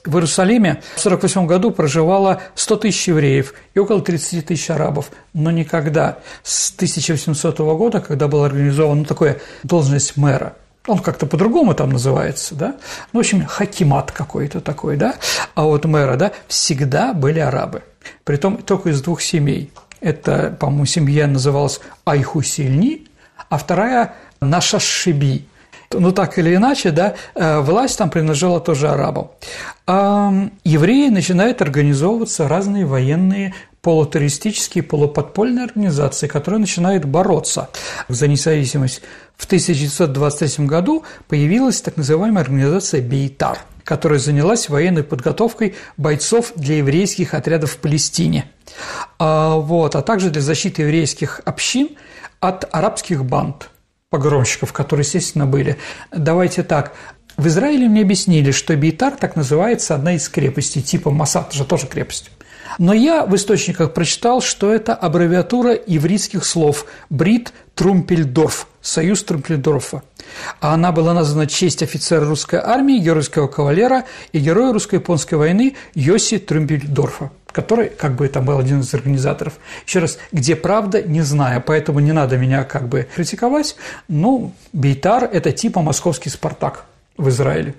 В 0.05 0.15
Иерусалиме 0.15 0.81
в 0.95 0.99
1948 1.05 1.45
году 1.45 1.71
проживало 1.71 2.41
100 2.55 2.75
тысяч 2.77 3.07
евреев 3.07 3.53
и 3.73 3.79
около 3.79 4.01
30 4.01 4.45
тысяч 4.45 4.69
арабов. 4.69 5.11
Но 5.33 5.51
никогда 5.51 6.19
с 6.43 6.71
1800 6.71 7.59
года, 7.59 8.01
когда 8.01 8.27
была 8.27 8.47
организована 8.47 9.01
ну, 9.01 9.05
такая 9.05 9.39
должность 9.63 10.17
мэра, 10.17 10.55
он 10.87 10.99
как-то 10.99 11.27
по-другому 11.27 11.75
там 11.75 11.91
называется, 11.91 12.55
да? 12.55 12.75
Ну, 13.13 13.19
в 13.19 13.21
общем, 13.21 13.45
хакимат 13.45 14.11
какой-то 14.11 14.61
такой, 14.61 14.97
да? 14.97 15.15
А 15.53 15.63
вот 15.63 15.85
мэра, 15.85 16.15
да, 16.15 16.31
всегда 16.47 17.13
были 17.13 17.39
арабы. 17.39 17.83
Притом 18.23 18.57
только 18.57 18.89
из 18.89 19.01
двух 19.01 19.21
семей. 19.21 19.71
Это, 19.99 20.55
по-моему, 20.59 20.85
семья 20.85 21.27
называлась 21.27 21.79
Айхусильни, 22.05 23.07
а 23.49 23.57
вторая– 23.57 24.15
Нашашиби. 24.41 25.45
Ну, 25.93 26.11
так 26.11 26.37
или 26.37 26.55
иначе, 26.55 26.91
да, 26.91 27.15
э, 27.35 27.59
власть 27.59 27.97
там 27.97 28.09
принадлежала 28.09 28.59
тоже 28.59 28.89
арабам. 28.89 29.31
Евреи 29.87 31.09
начинают 31.09 31.61
организовываться 31.61 32.47
разные 32.47 32.85
военные 32.85 33.53
полутеррористические, 33.81 34.83
полуподпольные 34.83 35.65
организации, 35.65 36.27
которые 36.27 36.59
начинают 36.59 37.05
бороться 37.05 37.69
за 38.07 38.27
независимость. 38.27 39.01
В 39.35 39.45
1923 39.45 40.65
году 40.67 41.03
появилась 41.27 41.81
так 41.81 41.97
называемая 41.97 42.43
организация 42.43 43.01
«Бейтар», 43.01 43.57
которая 43.83 44.19
занялась 44.19 44.69
военной 44.69 45.03
подготовкой 45.03 45.75
бойцов 45.97 46.53
для 46.55 46.77
еврейских 46.77 47.33
отрядов 47.33 47.71
в 47.71 47.77
Палестине, 47.77 48.45
а, 49.17 49.55
вот, 49.55 49.95
а 49.95 50.03
также 50.03 50.29
для 50.29 50.41
защиты 50.41 50.83
еврейских 50.83 51.41
общин 51.45 51.89
от 52.39 52.69
арабских 52.71 53.25
банд 53.25 53.69
погромщиков, 54.11 54.73
которые, 54.73 55.05
естественно, 55.05 55.47
были. 55.47 55.77
Давайте 56.11 56.63
так, 56.63 56.93
в 57.37 57.47
Израиле 57.47 57.87
мне 57.87 58.01
объяснили, 58.01 58.51
что 58.51 58.75
Бейтар 58.75 59.13
так 59.15 59.37
называется 59.37 59.95
одна 59.95 60.15
из 60.15 60.27
крепостей, 60.27 60.83
типа 60.83 61.11
Масад, 61.11 61.53
же 61.53 61.63
тоже 61.63 61.87
крепость. 61.87 62.29
Но 62.77 62.93
я 62.93 63.25
в 63.25 63.33
источниках 63.35 63.93
прочитал, 63.93 64.41
что 64.41 64.71
это 64.71 64.93
аббревиатура 64.93 65.77
еврейских 65.87 66.45
слов 66.45 66.85
«Брит 67.09 67.53
Трумпельдорф», 67.73 68.67
«Союз 68.81 69.23
Трумпельдорфа». 69.23 70.03
А 70.59 70.73
она 70.73 70.91
была 70.91 71.13
названа 71.13 71.47
в 71.47 71.51
честь 71.51 71.81
офицера 71.81 72.25
русской 72.25 72.59
армии, 72.61 72.99
геройского 72.99 73.47
кавалера 73.47 74.05
и 74.33 74.39
героя 74.39 74.73
русско-японской 74.73 75.35
войны 75.35 75.75
Йоси 75.95 76.37
Трумпельдорфа 76.37 77.31
который 77.51 77.89
как 77.89 78.15
бы 78.15 78.27
там 78.27 78.45
был 78.45 78.57
один 78.57 78.81
из 78.81 78.93
организаторов. 78.93 79.53
Еще 79.85 79.99
раз, 79.99 80.17
где 80.31 80.55
правда, 80.55 81.01
не 81.01 81.21
знаю, 81.21 81.63
поэтому 81.65 81.99
не 81.99 82.11
надо 82.11 82.37
меня 82.37 82.63
как 82.63 82.87
бы 82.87 83.07
критиковать. 83.15 83.75
Ну, 84.07 84.53
Бейтар– 84.73 85.23
это 85.31 85.51
типа 85.51 85.81
московский 85.81 86.29
«Спартак» 86.29 86.85
в 87.17 87.29
Израиле. 87.29 87.75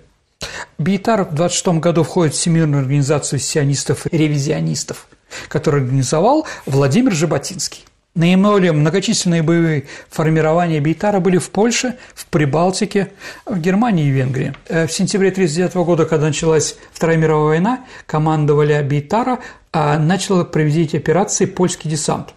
Бейтар 0.78 1.24
в 1.24 1.34
26 1.34 1.80
году 1.80 2.02
входит 2.02 2.34
в 2.34 2.38
Всемирную 2.38 2.80
организацию 2.80 3.38
сионистов 3.38 4.06
и 4.06 4.16
ревизионистов, 4.16 5.06
которую 5.48 5.84
организовал 5.84 6.46
Владимир 6.66 7.12
Жаботинский. 7.12 7.84
Наиболее 8.14 8.72
многочисленные 8.72 9.42
боевые 9.42 9.86
формирования 10.10 10.80
Бейтара 10.80 11.18
были 11.18 11.38
в 11.38 11.50
Польше, 11.50 11.96
в 12.14 12.26
Прибалтике, 12.26 13.12
в 13.46 13.58
Германии 13.58 14.06
и 14.06 14.10
Венгрии. 14.10 14.54
Э, 14.68 14.86
В 14.86 14.92
сентябре 14.92 15.30
1939 15.30 15.86
года, 15.86 16.04
когда 16.04 16.26
началась 16.26 16.76
Вторая 16.92 17.16
мировая 17.16 17.46
война, 17.46 17.80
командовали 18.06 18.82
Бейтара 18.82 19.38
а 19.72 19.98
начал 19.98 20.44
проводить 20.44 20.94
операции 20.94 21.46
«Польский 21.46 21.90
десант». 21.90 22.34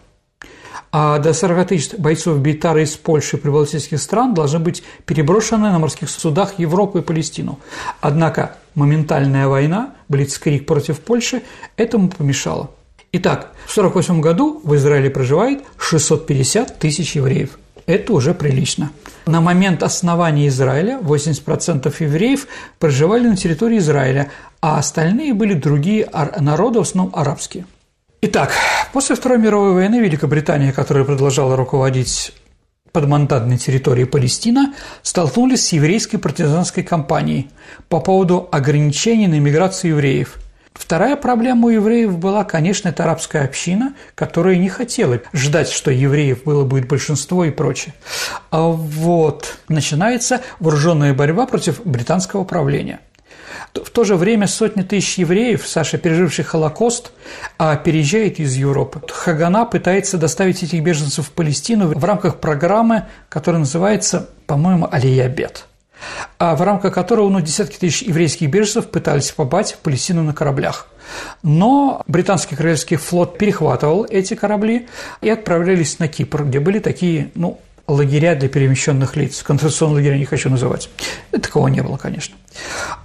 А 0.90 1.18
до 1.18 1.34
40 1.34 1.68
тысяч 1.68 1.92
бойцов 1.98 2.38
Бейтара 2.38 2.82
из 2.82 2.96
Польши 2.96 3.36
и 3.36 3.40
прибалтийских 3.40 4.00
стран 4.00 4.32
должны 4.32 4.60
быть 4.60 4.82
переброшены 5.04 5.70
на 5.70 5.78
морских 5.78 6.08
судах 6.08 6.58
Европу 6.58 6.98
и 6.98 7.02
Палестину. 7.02 7.58
Однако 8.00 8.56
моментальная 8.74 9.46
война, 9.46 9.94
блицкрик 10.08 10.64
против 10.64 11.00
Польши, 11.00 11.42
этому 11.76 12.08
помешала. 12.08 12.70
Итак, 13.12 13.52
в 13.66 13.78
1948 13.78 14.20
году 14.20 14.60
в 14.64 14.74
Израиле 14.74 15.10
проживает 15.10 15.62
650 15.78 16.78
тысяч 16.78 17.16
евреев. 17.16 17.58
Это 17.86 18.12
уже 18.12 18.34
прилично. 18.34 18.90
На 19.26 19.40
момент 19.40 19.82
основания 19.82 20.48
Израиля 20.48 20.98
80% 21.00 21.94
евреев 22.00 22.48
проживали 22.78 23.28
на 23.28 23.36
территории 23.36 23.78
Израиля, 23.78 24.30
а 24.60 24.78
остальные 24.78 25.34
были 25.34 25.54
другие 25.54 26.08
народы, 26.40 26.80
в 26.80 26.82
основном 26.82 27.14
арабские. 27.14 27.64
Итак, 28.22 28.52
после 28.92 29.14
Второй 29.14 29.38
мировой 29.38 29.74
войны 29.74 30.00
Великобритания, 30.00 30.72
которая 30.72 31.04
продолжала 31.04 31.54
руководить 31.54 32.32
подмандатной 32.90 33.58
территории 33.58 34.04
Палестина, 34.04 34.74
столкнулись 35.02 35.66
с 35.66 35.72
еврейской 35.72 36.16
партизанской 36.16 36.82
кампанией 36.82 37.50
по 37.88 38.00
поводу 38.00 38.48
ограничений 38.50 39.28
на 39.28 39.38
миграцию 39.38 39.92
евреев– 39.92 40.38
Вторая 40.78 41.16
проблема 41.16 41.66
у 41.66 41.70
евреев 41.70 42.18
была, 42.18 42.44
конечно, 42.44 42.90
это 42.90 43.04
арабская 43.04 43.44
община, 43.44 43.94
которая 44.14 44.56
не 44.56 44.68
хотела 44.68 45.20
ждать, 45.32 45.70
что 45.70 45.90
евреев 45.90 46.44
было 46.44 46.64
будет 46.64 46.86
большинство 46.86 47.44
и 47.44 47.50
прочее. 47.50 47.94
А 48.50 48.68
вот 48.68 49.58
начинается 49.68 50.42
вооруженная 50.60 51.14
борьба 51.14 51.46
против 51.46 51.80
британского 51.84 52.44
правления. 52.44 53.00
В 53.72 53.90
то 53.90 54.04
же 54.04 54.16
время 54.16 54.46
сотни 54.46 54.82
тысяч 54.82 55.18
евреев, 55.18 55.66
Саша, 55.66 55.98
переживших 55.98 56.46
Холокост, 56.46 57.12
переезжают 57.58 58.38
из 58.38 58.54
Европы. 58.54 59.00
Хагана 59.10 59.64
пытается 59.64 60.18
доставить 60.18 60.62
этих 60.62 60.82
беженцев 60.82 61.26
в 61.26 61.30
Палестину 61.32 61.88
в 61.88 62.04
рамках 62.04 62.36
программы, 62.36 63.04
которая 63.28 63.60
называется, 63.60 64.28
по-моему, 64.46 64.88
«Алиябет» 64.90 65.64
а 65.66 65.75
в 66.38 66.62
рамках 66.62 66.94
которого 66.94 67.28
ну, 67.28 67.40
десятки 67.40 67.76
тысяч 67.76 68.02
еврейских 68.02 68.50
беженцев 68.50 68.88
пытались 68.90 69.30
попасть 69.30 69.74
в 69.74 69.78
Палестину 69.78 70.22
на 70.22 70.34
кораблях. 70.34 70.88
Но 71.42 72.02
британский 72.06 72.56
королевский 72.56 72.96
флот 72.96 73.38
перехватывал 73.38 74.06
эти 74.08 74.34
корабли 74.34 74.88
и 75.20 75.30
отправлялись 75.30 75.98
на 75.98 76.08
Кипр, 76.08 76.44
где 76.44 76.60
были 76.60 76.78
такие, 76.78 77.30
ну, 77.34 77.60
лагеря 77.86 78.34
для 78.34 78.48
перемещенных 78.48 79.16
лиц. 79.16 79.42
Концентрационные 79.42 79.96
лагеря 79.96 80.18
не 80.18 80.24
хочу 80.24 80.50
называть. 80.50 80.90
Такого 81.30 81.68
не 81.68 81.82
было, 81.82 81.96
конечно. 81.96 82.36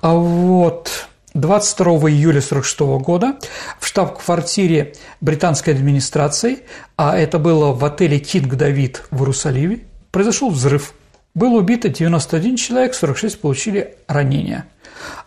А 0.01 0.13
вот 0.13 1.07
22 1.33 1.86
июля 2.10 2.39
1946 2.39 2.79
года 3.03 3.38
в 3.79 3.88
штаб-квартире 3.88 4.95
британской 5.21 5.74
администрации, 5.74 6.60
а 6.95 7.17
это 7.17 7.38
было 7.39 7.71
в 7.71 7.86
отеле 7.86 8.19
«Кинг 8.19 8.55
Давид» 8.55 9.03
в 9.12 9.21
Иерусалиме, 9.21 9.81
произошел 10.12 10.50
взрыв– 10.50 10.93
было 11.33 11.59
убито 11.59 11.89
91 11.89 12.57
человек, 12.57 12.93
46 12.93 13.39
получили 13.39 13.95
ранения. 14.07 14.65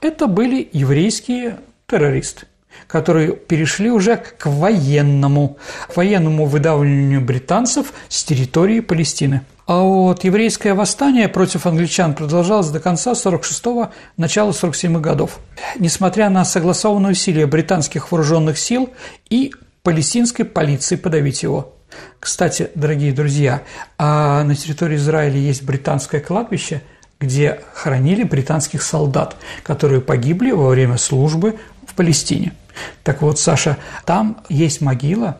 Это 0.00 0.26
были 0.26 0.68
еврейские 0.72 1.58
террористы, 1.86 2.46
которые 2.86 3.34
перешли 3.34 3.90
уже 3.90 4.16
к 4.16 4.46
военному, 4.46 5.56
к 5.88 5.96
военному 5.96 6.46
выдавливанию 6.46 7.20
британцев 7.20 7.92
с 8.08 8.22
территории 8.24 8.80
Палестины. 8.80 9.42
А 9.66 9.80
вот 9.80 10.24
еврейское 10.24 10.74
восстание 10.74 11.26
против 11.28 11.64
англичан 11.66 12.14
продолжалось 12.14 12.68
до 12.68 12.80
конца 12.80 13.12
46-го, 13.12 13.90
начала 14.18 14.50
47-х 14.50 15.00
годов. 15.00 15.38
Несмотря 15.78 16.28
на 16.28 16.44
согласованные 16.44 17.12
усилия 17.12 17.46
британских 17.46 18.12
вооруженных 18.12 18.58
сил 18.58 18.90
и 19.30 19.54
палестинской 19.82 20.44
полиции 20.44 20.96
подавить 20.96 21.42
его– 21.42 21.70
кстати, 22.20 22.70
дорогие 22.74 23.12
друзья, 23.12 23.62
а 23.98 24.42
на 24.44 24.54
территории 24.54 24.96
Израиля 24.96 25.36
есть 25.36 25.62
британское 25.62 26.20
кладбище, 26.20 26.82
где 27.20 27.60
хоронили 27.74 28.22
британских 28.22 28.82
солдат, 28.82 29.36
которые 29.62 30.00
погибли 30.00 30.50
во 30.50 30.68
время 30.68 30.96
службы 30.98 31.56
в 31.86 31.94
Палестине. 31.94 32.54
Так 33.02 33.22
вот, 33.22 33.38
Саша, 33.38 33.76
там 34.04 34.42
есть 34.48 34.80
могила 34.80 35.38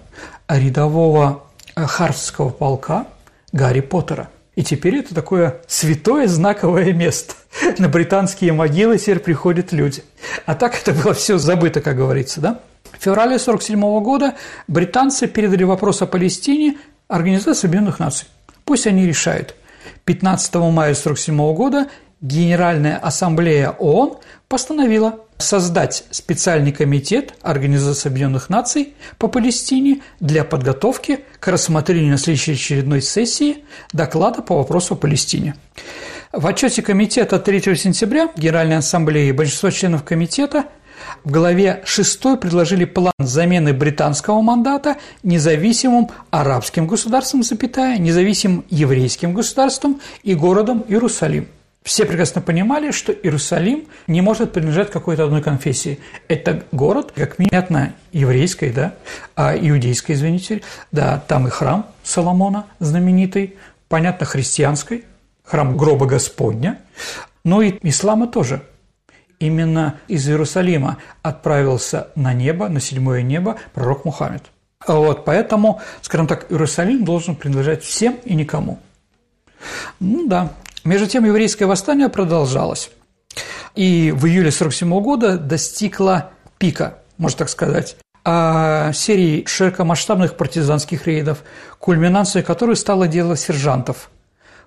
рядового 0.49 1.45
Харвского 1.75 2.51
полка 2.51 3.07
Гарри 3.53 3.81
Поттера. 3.81 4.29
И 4.55 4.63
теперь 4.63 4.97
это 4.97 5.15
такое 5.15 5.61
святое 5.67 6.29
знаковое 6.29 6.93
место. 6.93 7.35
На 7.79 7.89
британские 7.89 8.53
могилы 8.53 8.99
теперь 8.99 9.19
приходят 9.19 9.73
люди. 9.73 10.05
А 10.47 10.55
так 10.55 10.81
это 10.81 10.93
было 10.93 11.13
все 11.13 11.39
забыто, 11.39 11.81
как 11.81 11.97
говорится, 11.97 12.41
да? 12.41 12.61
В 12.99 13.03
феврале 13.03 13.37
1947 13.37 14.03
года 14.03 14.35
британцы 14.69 15.27
передали 15.27 15.65
вопрос 15.65 16.03
о 16.03 16.07
Палестине 16.07 16.77
Организации 17.09 17.67
Объединенных 17.67 17.99
Наций. 17.99 18.29
Пусть 18.65 18.87
они 18.87 19.07
решают. 19.07 19.55
15 20.05 20.55
мая 20.55 20.93
1947 20.93 21.55
года 21.55 21.89
Генеральная 22.21 22.97
ассамблея 22.97 23.71
ООН 23.71 24.17
постановила 24.49 25.21
создать 25.37 26.05
специальный 26.11 26.73
комитет 26.73 27.35
Организации 27.43 28.09
Объединенных 28.09 28.49
Наций 28.49 28.95
по 29.19 29.29
Палестине 29.29 30.01
для 30.21 30.45
подготовки 30.45 31.21
к 31.41 31.49
рассмотрению 31.49 32.13
на 32.13 32.19
следующей 32.19 32.53
очередной 32.53 33.03
сессии 33.03 33.65
доклада 33.93 34.41
по 34.41 34.57
вопросу 34.57 34.95
о 34.95 34.97
Палестине. 34.97 35.57
В 36.33 36.47
отчете 36.47 36.83
комитета 36.83 37.39
3 37.39 37.77
сентября 37.77 38.31
Генеральной 38.37 38.79
Ассамблеи 38.79 39.31
большинство 39.33 39.71
членов 39.71 40.03
комитета 40.05 40.65
в 41.25 41.31
главе 41.31 41.83
6 41.85 42.39
предложили 42.39 42.85
план 42.85 43.13
замены 43.19 43.73
британского 43.73 44.43
мандата 44.43 44.97
независимым 45.23 46.11
арабским 46.31 46.87
государством, 46.87 47.43
запятая, 47.43 47.99
независимым 47.99 48.65
еврейским 48.69 49.33
государством 49.33 50.01
и 50.23 50.35
городом 50.35 50.85
Иерусалим. 50.87 51.49
Все 51.83 52.07
прекрасно 52.07 52.41
понимали, 52.41 52.93
что 52.93 53.13
Иерусалим 53.13 53.85
не 54.07 54.23
может 54.23 54.53
принадлежать 54.53 54.91
какой-то 54.91 55.25
одной 55.25 55.43
конфессии. 55.43 55.99
Это 56.29 56.65
город, 56.73 57.13
как 57.15 57.37
понятно, 57.37 57.95
еврейской, 58.13 58.71
да, 58.71 58.95
а 59.37 59.55
иудейской, 59.55 60.15
извините, 60.15 60.63
да, 60.93 61.23
там 61.27 61.47
и 61.47 61.51
храм 61.51 61.87
Соломона 62.03 62.67
знаменитый, 62.81 63.57
понятно, 63.89 64.25
христианской, 64.25 65.05
храм 65.43 65.77
гроба 65.77 66.07
Господня, 66.07 66.79
но 67.45 67.61
и 67.61 67.75
ислама 67.83 68.29
тоже. 68.29 68.63
Именно 69.45 69.97
из 70.09 70.27
Иерусалима 70.27 70.97
отправился 71.21 72.09
на 72.15 72.33
небо, 72.33 72.71
на 72.71 72.81
седьмое 72.81 73.21
небо 73.21 73.57
пророк 73.75 74.07
Мухаммед. 74.07 74.43
Вот, 74.87 75.27
поэтому, 75.27 75.83
скажем 76.01 76.27
так, 76.27 76.51
Иерусалим 76.51 77.05
должен 77.05 77.37
принадлежать 77.37 77.83
всем 77.83 78.17
и 78.25 78.35
никому. 78.35 78.79
Ну 80.01 80.27
да, 80.27 80.53
между 80.83 81.07
тем, 81.07 81.27
еврейское 81.27 81.67
восстание 81.67 82.09
продолжалось. 82.09 82.91
И 83.75 84.15
в 84.17 84.25
июле 84.25 84.49
1947 84.49 85.01
года 85.03 85.37
достигло 85.37 86.31
пика, 86.57 87.01
можно 87.19 87.41
так 87.41 87.51
сказать, 87.51 87.97
а 88.25 88.95
серии 88.95 89.45
широкомасштабных 89.47 90.39
партизанских 90.39 91.07
рейдов, 91.07 91.43
кульминацией 91.79 92.43
которой 92.43 92.77
стало 92.77 93.09
дело 93.09 93.37
сержантов. 93.37 94.09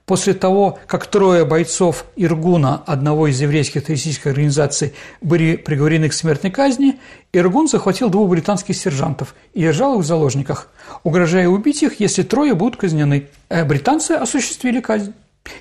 После 0.08 0.34
того, 0.34 0.80
как 0.88 1.06
трое 1.08 1.44
бойцов 1.44 2.06
Иргуна, 2.16 2.82
одного 2.86 3.28
из 3.28 3.42
еврейских 3.42 3.84
террористических 3.84 4.28
организаций, 4.28 4.94
были 5.20 5.58
приговорены 5.58 6.08
к 6.08 6.14
смертной 6.14 6.50
казни, 6.50 6.98
Иргун 7.34 7.68
захватил 7.68 8.10
двух 8.10 8.30
британских 8.30 8.78
сержантов 8.78 9.36
и 9.54 9.60
держал 9.60 9.96
их 10.00 10.06
в 10.06 10.08
заложниках, 10.08 10.70
угрожая 11.04 11.50
убить 11.50 11.84
их, 11.84 12.00
если 12.00 12.24
трое 12.24 12.56
будут 12.56 12.78
казнены. 12.78 13.28
А 13.50 13.66
британцы 13.66 14.12
осуществили 14.14 14.80
казнь. 14.80 15.14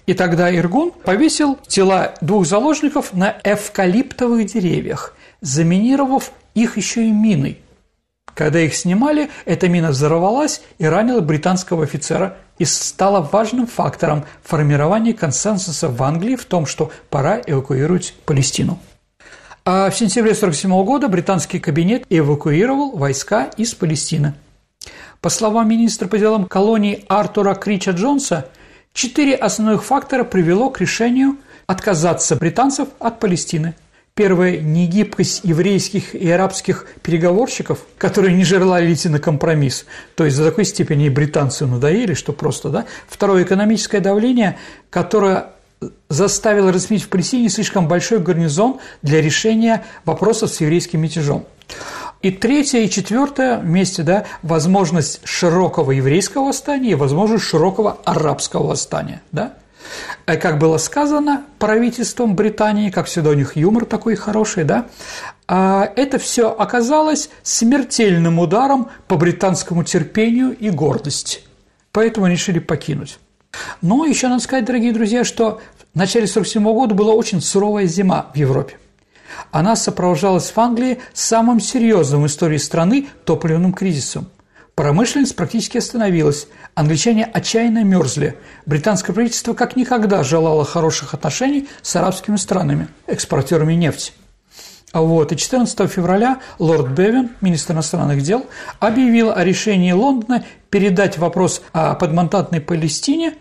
И 0.07 0.15
тогда 0.15 0.55
Иргун 0.55 0.93
повесил 0.93 1.59
тела 1.67 2.15
двух 2.21 2.47
заложников 2.47 3.15
на 3.15 3.37
эвкалиптовых 3.43 4.47
деревьях, 4.47 5.17
заминировав 5.41 6.31
их 6.55 6.77
еще 6.77 7.05
и 7.05 7.11
миной. 7.11 7.59
Когда 8.37 8.61
их 8.61 8.75
снимали, 8.75 9.31
эта 9.47 9.67
мина 9.67 9.89
взорвалась 9.89 10.61
и 10.77 10.85
ранила 10.85 11.21
британского 11.21 11.85
офицера 11.85 12.37
и 12.59 12.67
стала 12.67 13.23
важным 13.23 13.67
фактором 13.67 14.27
формирования 14.45 15.15
консенсуса 15.15 15.89
в 15.89 16.03
Англии 16.03 16.37
в 16.37 16.45
том, 16.45 16.67
что 16.67 16.93
пора 17.09 17.41
эвакуировать 17.47 18.15
Палестину. 18.27 18.79
А 19.65 19.89
в 19.89 19.97
сентябре 19.97 20.33
1947 20.33 20.85
года 20.85 21.09
британский 21.09 21.59
кабинет 21.61 22.05
эвакуировал 22.11 22.91
войска 22.91 23.45
из 23.57 23.75
Палестины. 23.75 24.35
По 25.23 25.31
словам 25.31 25.71
министра 25.71 26.07
по 26.07 26.19
делам 26.19 26.45
колонии 26.45 27.07
Артура 27.09 27.55
Крича 27.55 27.93
Джонса, 27.93 28.51
Четыре 28.97 29.35
основных 29.35 29.85
фактора 29.85 30.25
привело 30.25 30.71
к 30.71 30.81
решению 30.81 31.37
отказаться 31.67 32.35
британцев 32.35 32.89
от 32.99 33.21
Палестины. 33.21 33.75
Первое– 34.17 34.61
негибкость 34.63 35.43
еврейских 35.45 36.15
и 36.15 36.31
арабских 36.31 36.87
переговорщиков, 37.03 37.81
которые 37.99 38.35
не 38.35 38.45
желали 38.45 38.95
идти 38.95 39.11
на 39.11 39.19
компромисс, 39.19 39.85
то 40.15 40.25
есть 40.25 40.39
до 40.39 40.47
такой 40.47 40.65
степени 40.65 41.11
британцы 41.11 41.67
надоели, 41.67 42.15
что 42.15 42.33
просто, 42.33 42.71
да. 42.71 42.87
Второе– 43.07 43.43
экономическое 43.45 44.01
давление, 44.01 44.57
которое 44.89 45.51
заставило 46.09 46.73
разместить 46.73 47.09
в 47.09 47.11
Палестине 47.11 47.51
слишком 47.51 47.89
большой 47.89 48.21
гарнизон 48.21 48.79
для 49.03 49.21
решения 49.21 49.85
вопросов 50.07 50.51
с 50.51 50.63
еврейским 50.63 51.03
мятежом. 51.03 51.45
И 52.23 52.31
третье 52.31 52.79
и 52.79 52.89
четвертое 52.89 53.59
вместе, 53.59 54.03
да, 54.03 54.25
возможность 54.41 55.21
широкого 55.25 55.91
еврейского 55.91 56.45
восстания 56.45 56.93
и 56.93 56.95
возможность 56.95 57.45
широкого 57.45 57.99
арабского 58.07 58.69
восстания, 58.69 59.21
да. 59.31 59.53
Э, 60.27 60.37
как 60.37 60.59
было 60.59 60.79
сказано 60.79 61.45
правительством 61.59 62.35
Британии, 62.35 62.91
как 62.91 63.07
всегда 63.07 63.31
у 63.31 63.35
них 63.35 63.57
юмор 63.57 63.85
такой 63.85 64.17
хороший, 64.17 64.65
да, 64.65 64.87
а 65.49 65.91
это 65.97 66.19
все 66.19 66.51
оказалось 66.51 67.31
смертельным 67.43 68.39
ударом 68.39 68.89
по 69.07 69.17
британскому 69.17 69.85
терпению 69.85 70.57
и 70.57 70.71
гордости. 70.71 71.41
Поэтому 71.93 72.27
решили 72.27 72.59
покинуть. 72.59 73.19
Но 73.81 74.05
еще 74.05 74.29
надо 74.29 74.43
сказать, 74.43 74.65
дорогие 74.65 74.93
друзья, 74.93 75.25
что 75.25 75.61
в 75.95 75.99
начале 75.99 76.25
1947 76.25 76.63
года 76.63 76.95
была 76.95 77.15
очень 77.15 77.41
суровая 77.41 77.87
зима 77.87 78.27
в 78.35 78.37
Европе. 78.37 78.77
Она 79.51 79.77
сопровождалась 79.77 80.51
в 80.51 80.59
Англии 80.59 80.99
самым 81.13 81.61
серьезным 81.61 82.23
в 82.23 82.27
истории 82.27 82.59
страны 82.59 83.09
топливным 83.25 83.73
кризисом. 83.73 84.29
Промышленность 84.77 85.35
практически 85.35 85.79
остановилась, 85.79 86.49
англичане 86.75 87.25
отчаянно 87.25 87.83
мерзли. 87.83 88.37
Британское 88.67 89.15
правительство 89.15 89.55
как 89.55 89.75
никогда 89.75 90.23
желало 90.23 90.67
хороших 90.67 91.15
отношений 91.15 91.67
с 91.81 91.97
арабскими 91.97 92.37
странами, 92.37 92.89
экспортерами 93.07 93.73
нефти. 93.73 94.13
А 94.93 95.01
вот, 95.01 95.33
и 95.33 95.37
14 95.37 95.91
февраля 95.91 96.41
лорд 96.59 96.89
Бевин, 96.89 97.31
министр 97.41 97.73
иностранных 97.73 98.21
дел, 98.21 98.45
объявил 98.79 99.31
о 99.31 99.43
решении 99.45 99.93
Лондона 99.93 100.45
передать 100.69 101.17
вопрос 101.17 101.63
о 101.73 101.95
подмонтантной 101.95 102.61
Палестине 102.61 103.33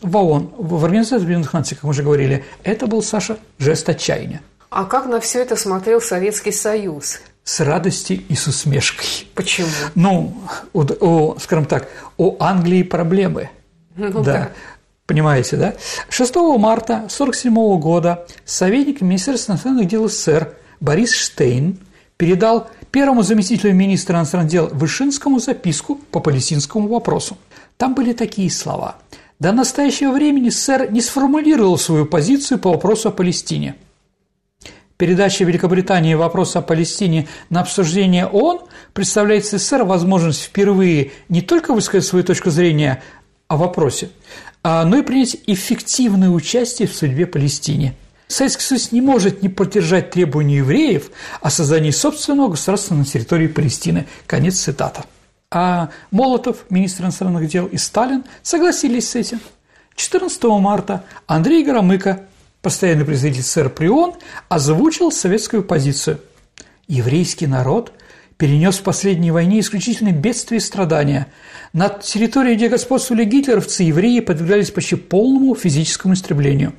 в 0.00 0.16
ООН, 0.16 0.54
в 0.56 0.84
Организацию 0.84 1.24
Объединенных 1.24 1.52
Наций, 1.54 1.74
как 1.74 1.82
мы 1.82 1.90
уже 1.90 2.04
говорили. 2.04 2.44
Это 2.62 2.86
был, 2.86 3.02
Саша, 3.02 3.38
жест 3.58 3.88
отчаяния. 3.88 4.42
А 4.70 4.84
как 4.84 5.06
на 5.06 5.18
все 5.18 5.42
это 5.42 5.56
смотрел 5.56 6.00
Советский 6.00 6.52
Союз? 6.52 7.18
С 7.44 7.60
радостью 7.60 8.22
и 8.28 8.34
с 8.34 8.46
усмешкой. 8.46 9.28
Почему? 9.34 9.68
Ну, 9.94 10.34
у, 10.72 10.80
у, 10.80 11.38
скажем 11.38 11.66
так, 11.66 11.88
у 12.16 12.36
Англии 12.40 12.82
проблемы. 12.82 13.50
Ну, 13.96 14.22
да. 14.22 14.32
да. 14.32 14.50
Понимаете, 15.06 15.56
да? 15.56 15.74
6 16.08 16.34
марта 16.58 16.94
1947 16.94 17.78
года 17.78 18.26
советник 18.46 19.02
Министерства 19.02 19.52
иностранных 19.52 19.86
дел 19.86 20.08
СССР 20.08 20.54
Борис 20.80 21.12
Штейн 21.12 21.78
передал 22.16 22.68
первому 22.90 23.22
заместителю 23.22 23.74
министра 23.74 24.16
иностранных 24.16 24.50
дел 24.50 24.68
Вышинскому 24.72 25.40
записку 25.40 25.96
по 26.10 26.20
палестинскому 26.20 26.88
вопросу. 26.88 27.36
Там 27.76 27.94
были 27.94 28.12
такие 28.14 28.50
слова. 28.50 28.96
До 29.38 29.52
настоящего 29.52 30.12
времени 30.12 30.48
СССР 30.48 30.90
не 30.90 31.02
сформулировал 31.02 31.76
свою 31.76 32.06
позицию 32.06 32.58
по 32.58 32.70
вопросу 32.70 33.08
о 33.08 33.12
Палестине. 33.12 33.74
Передача 34.96 35.44
Великобритании 35.44 36.14
вопроса 36.14 36.60
о 36.60 36.62
Палестине 36.62 37.26
на 37.50 37.60
обсуждение 37.62 38.26
ООН 38.26 38.60
представляет 38.92 39.44
СССР 39.44 39.82
возможность 39.82 40.42
впервые 40.42 41.10
не 41.28 41.42
только 41.42 41.74
высказать 41.74 42.06
свою 42.06 42.24
точку 42.24 42.50
зрения 42.50 43.02
о 43.48 43.56
вопросе, 43.56 44.10
а, 44.62 44.84
но 44.84 44.98
и 44.98 45.02
принять 45.02 45.36
эффективное 45.48 46.30
участие 46.30 46.86
в 46.86 46.94
судьбе 46.94 47.26
Палестине. 47.26 47.94
Советский 48.28 48.62
Союз 48.62 48.92
не 48.92 49.00
может 49.00 49.42
не 49.42 49.48
поддержать 49.48 50.10
требования 50.10 50.58
евреев 50.58 51.10
о 51.40 51.50
создании 51.50 51.90
собственного 51.90 52.50
государства 52.50 52.94
на 52.94 53.04
территории 53.04 53.48
Палестины. 53.48 54.06
Конец 54.28 54.60
цитата. 54.60 55.04
А 55.50 55.90
Молотов, 56.12 56.66
министр 56.70 57.04
иностранных 57.04 57.48
дел, 57.48 57.66
и 57.66 57.78
Сталин 57.78 58.24
согласились 58.42 59.10
с 59.10 59.16
этим. 59.16 59.40
14 59.96 60.42
марта 60.44 61.04
Андрей 61.26 61.64
Громыко 61.64 62.26
постоянный 62.64 63.04
представитель 63.04 63.42
СССР 63.42 63.68
при 63.68 63.86
ООН, 63.86 64.14
озвучил 64.48 65.12
советскую 65.12 65.62
позицию. 65.62 66.18
Еврейский 66.88 67.46
народ 67.46 67.92
перенес 68.36 68.78
в 68.78 68.82
последней 68.82 69.30
войне 69.30 69.60
исключительно 69.60 70.10
бедствие 70.10 70.58
и 70.58 70.62
страдания. 70.62 71.28
На 71.72 71.88
территории, 71.88 72.56
где 72.56 72.68
господствовали 72.68 73.24
гитлеровцы, 73.24 73.84
евреи 73.84 74.20
подвергались 74.20 74.70
почти 74.70 74.96
полному 74.96 75.54
физическому 75.54 76.14
истреблению. 76.14 76.72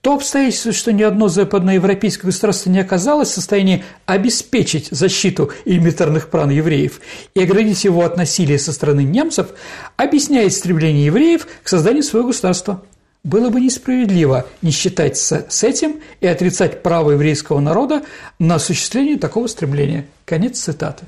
То 0.00 0.14
обстоятельство, 0.14 0.72
что 0.72 0.92
ни 0.92 1.02
одно 1.02 1.28
западноевропейское 1.28 2.24
государство 2.30 2.70
не 2.70 2.80
оказалось 2.80 3.28
в 3.28 3.34
состоянии 3.34 3.84
обеспечить 4.06 4.88
защиту 4.90 5.52
элементарных 5.64 6.28
прав 6.28 6.50
евреев 6.50 7.00
и 7.34 7.42
оградить 7.42 7.84
его 7.84 8.04
от 8.04 8.16
насилия 8.16 8.58
со 8.58 8.72
стороны 8.72 9.04
немцев, 9.04 9.48
объясняет 9.96 10.54
стремление 10.54 11.06
евреев 11.06 11.46
к 11.62 11.68
созданию 11.68 12.02
своего 12.02 12.28
государства. 12.28 12.82
Было 13.22 13.50
бы 13.50 13.60
несправедливо 13.60 14.46
не 14.62 14.70
считать 14.70 15.16
с 15.16 15.62
этим 15.62 16.00
и 16.20 16.26
отрицать 16.26 16.82
право 16.82 17.12
еврейского 17.12 17.60
народа 17.60 18.02
на 18.38 18.54
осуществление 18.54 19.18
такого 19.18 19.46
стремления. 19.46 20.06
Конец 20.24 20.58
цитаты. 20.58 21.04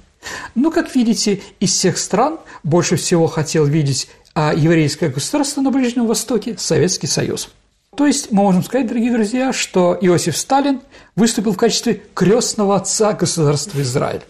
Ну, 0.54 0.70
как 0.70 0.94
видите, 0.94 1.40
из 1.58 1.72
всех 1.72 1.98
стран 1.98 2.38
больше 2.62 2.96
всего 2.96 3.26
хотел 3.26 3.64
видеть 3.64 4.08
а 4.34 4.54
еврейское 4.54 5.08
государство 5.08 5.60
на 5.60 5.70
Ближнем 5.70 6.06
Востоке– 6.06 6.56
Советский 6.58 7.06
Союз. 7.06 7.50
То 7.94 8.06
есть 8.06 8.32
мы 8.32 8.42
можем 8.42 8.64
сказать, 8.64 8.86
дорогие 8.86 9.12
друзья, 9.12 9.52
что 9.52 9.96
Иосиф 10.00 10.36
Сталин 10.36 10.80
выступил 11.14 11.52
в 11.52 11.58
качестве 11.58 12.02
крестного 12.14 12.76
отца 12.76 13.12
государства 13.12 13.82
Израиль. 13.82 14.22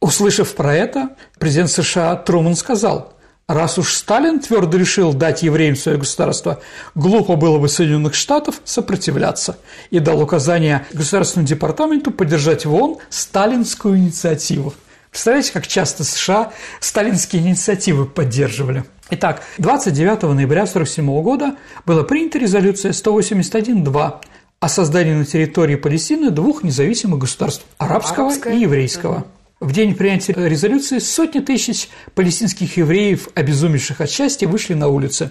Услышав 0.00 0.54
про 0.56 0.74
это, 0.74 1.10
президент 1.38 1.70
США 1.70 2.16
Труман 2.16 2.56
сказал, 2.56 3.13
Раз 3.46 3.76
уж 3.76 3.92
Сталин 3.92 4.40
твердо 4.40 4.78
решил 4.78 5.12
дать 5.12 5.42
евреям 5.42 5.76
свое 5.76 5.98
государство, 5.98 6.60
глупо 6.94 7.36
было 7.36 7.58
бы 7.58 7.68
Соединенных 7.68 8.14
Штатов 8.14 8.62
сопротивляться 8.64 9.58
и 9.90 9.98
дал 9.98 10.22
указание 10.22 10.86
Государственному 10.94 11.46
департаменту 11.46 12.10
поддержать 12.10 12.64
в 12.64 12.74
ООН 12.74 12.98
сталинскую 13.10 13.98
инициативу. 13.98 14.72
Представляете, 15.10 15.52
как 15.52 15.66
часто 15.66 16.04
США 16.04 16.52
сталинские 16.80 17.42
инициативы 17.42 18.06
поддерживали? 18.06 18.84
Итак, 19.10 19.42
29 19.58 20.22
ноября 20.22 20.62
1947 20.62 21.22
года 21.22 21.56
была 21.84 22.02
принята 22.02 22.38
резолюция 22.38 22.92
181.2 22.92 24.14
о 24.58 24.68
создании 24.70 25.12
на 25.12 25.26
территории 25.26 25.76
Палестины 25.76 26.30
двух 26.30 26.62
независимых 26.62 27.18
государств– 27.20 27.66
арабского 27.76 28.28
Арабское. 28.28 28.54
и 28.54 28.60
еврейского. 28.60 29.26
В 29.64 29.72
день 29.72 29.94
принятия 29.94 30.34
резолюции 30.36 30.98
сотни 30.98 31.40
тысяч 31.40 31.88
палестинских 32.14 32.76
евреев, 32.76 33.30
обезумевших 33.34 34.02
от 34.02 34.10
счастья, 34.10 34.46
вышли 34.46 34.74
на 34.74 34.88
улицы. 34.88 35.30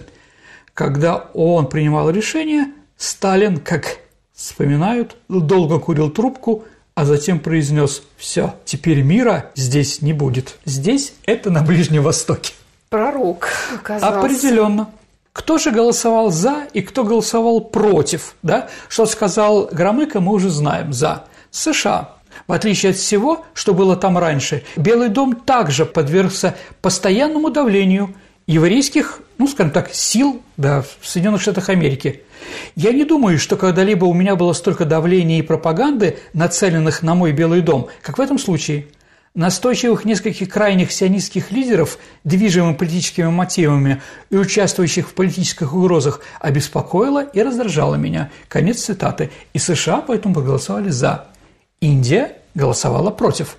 Когда 0.73 1.29
он 1.35 1.69
принимал 1.69 2.09
решение, 2.09 2.69
Сталин, 2.97 3.57
как 3.57 3.99
вспоминают, 4.33 5.17
долго 5.29 5.77
курил 5.77 6.09
трубку, 6.09 6.63
а 6.95 7.05
затем 7.05 7.39
произнес 7.39 8.01
«Все, 8.17 8.55
теперь 8.65 9.03
мира 9.03 9.51
здесь 9.53 10.01
не 10.01 10.13
будет. 10.13 10.57
Здесь– 10.65 11.13
это 11.27 11.51
на 11.51 11.61
Ближнем 11.61 12.01
Востоке». 12.01 12.53
Пророк 12.89 13.49
оказался. 13.75 14.19
Определенно. 14.19 14.89
Кто 15.31 15.59
же 15.59 15.69
голосовал 15.69 16.31
за 16.31 16.65
и 16.73 16.81
кто 16.81 17.03
голосовал 17.03 17.61
против? 17.61 18.33
Да? 18.41 18.67
Что 18.89 19.05
сказал 19.05 19.69
Громыко, 19.71 20.21
мы 20.21 20.33
уже 20.33 20.49
знаем. 20.49 20.91
За. 20.91 21.25
США. 21.51 22.12
В 22.47 22.51
отличие 22.51 22.91
от 22.91 22.97
всего, 22.97 23.45
что 23.53 23.73
было 23.73 23.95
там 23.95 24.17
раньше, 24.17 24.63
Белый 24.75 25.09
дом 25.09 25.35
также 25.35 25.85
подвергся 25.85 26.55
постоянному 26.81 27.49
давлению 27.49 28.15
еврейских, 28.47 29.21
ну, 29.37 29.47
скажем 29.47 29.71
так, 29.71 29.93
сил 29.93 30.41
да, 30.57 30.81
в 30.81 31.07
Соединенных 31.07 31.41
Штатах 31.41 31.69
Америки. 31.69 32.23
Я 32.75 32.91
не 32.91 33.05
думаю, 33.05 33.39
что 33.39 33.55
когда-либо 33.55 34.05
у 34.05 34.13
меня 34.13 34.35
было 34.35 34.53
столько 34.53 34.85
давления 34.85 35.39
и 35.39 35.43
пропаганды, 35.43 36.17
нацеленных 36.33 37.01
на 37.03 37.15
мой 37.15 37.31
Белый 37.31 37.61
дом, 37.61 37.87
как 38.01 38.17
в 38.17 38.21
этом 38.21 38.37
случае. 38.37 38.87
Настойчивых 39.33 40.05
нескольких 40.05 40.49
крайних 40.49 40.91
сионистских 40.91 41.49
лидеров, 41.49 41.97
движимых 42.23 42.77
политическими 42.77 43.29
мотивами 43.29 43.99
и 44.29 44.35
участвующих 44.35 45.09
в 45.09 45.13
политических 45.13 45.73
угрозах, 45.73 46.21
обеспокоило 46.39 47.23
и 47.23 47.41
раздражало 47.41 47.95
меня. 47.95 48.29
Конец 48.47 48.83
цитаты. 48.83 49.31
И 49.53 49.57
США 49.57 50.01
поэтому 50.01 50.35
проголосовали 50.35 50.89
«за». 50.89 51.32
Индия 51.83 52.37
голосовала 52.55 53.09
против. 53.09 53.57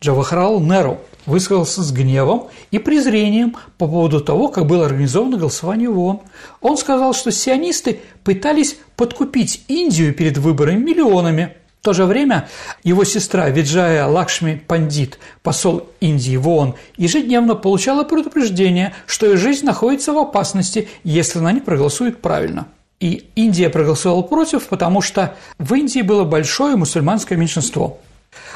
Джавахарал 0.00 0.58
Неру 0.58 0.98
высказался 1.26 1.82
с 1.82 1.92
гневом 1.92 2.48
и 2.72 2.80
презрением 2.80 3.56
по 3.78 3.86
поводу 3.86 4.20
того, 4.20 4.48
как 4.48 4.66
было 4.66 4.84
организовано 4.84 5.36
голосование 5.36 5.88
в 5.88 5.96
ООН. 5.96 6.22
Он 6.60 6.76
сказал, 6.76 7.14
что 7.14 7.30
сионисты 7.30 8.00
пытались 8.24 8.78
подкупить 8.96 9.64
Индию 9.68 10.12
перед 10.12 10.38
выборами 10.38 10.82
миллионами. 10.82 11.54
В 11.80 11.84
то 11.84 11.92
же 11.92 12.04
время 12.04 12.48
его 12.82 13.04
сестра 13.04 13.48
Виджая 13.48 14.06
Лакшми 14.06 14.60
Пандит, 14.66 15.20
посол 15.44 15.88
Индии 16.00 16.36
в 16.36 16.48
ООН, 16.48 16.74
ежедневно 16.96 17.54
получала 17.54 18.02
предупреждение, 18.02 18.92
что 19.06 19.26
ее 19.26 19.36
жизнь 19.36 19.64
находится 19.64 20.12
в 20.12 20.18
опасности, 20.18 20.88
если 21.04 21.38
она 21.38 21.52
не 21.52 21.60
проголосует 21.60 22.20
правильно– 22.20 22.66
и 23.02 23.26
Индия 23.34 23.68
проголосовала 23.68 24.22
против, 24.22 24.68
потому 24.68 25.00
что 25.02 25.34
в 25.58 25.74
Индии 25.74 26.02
было 26.02 26.22
большое 26.22 26.76
мусульманское 26.76 27.36
меньшинство. 27.36 27.98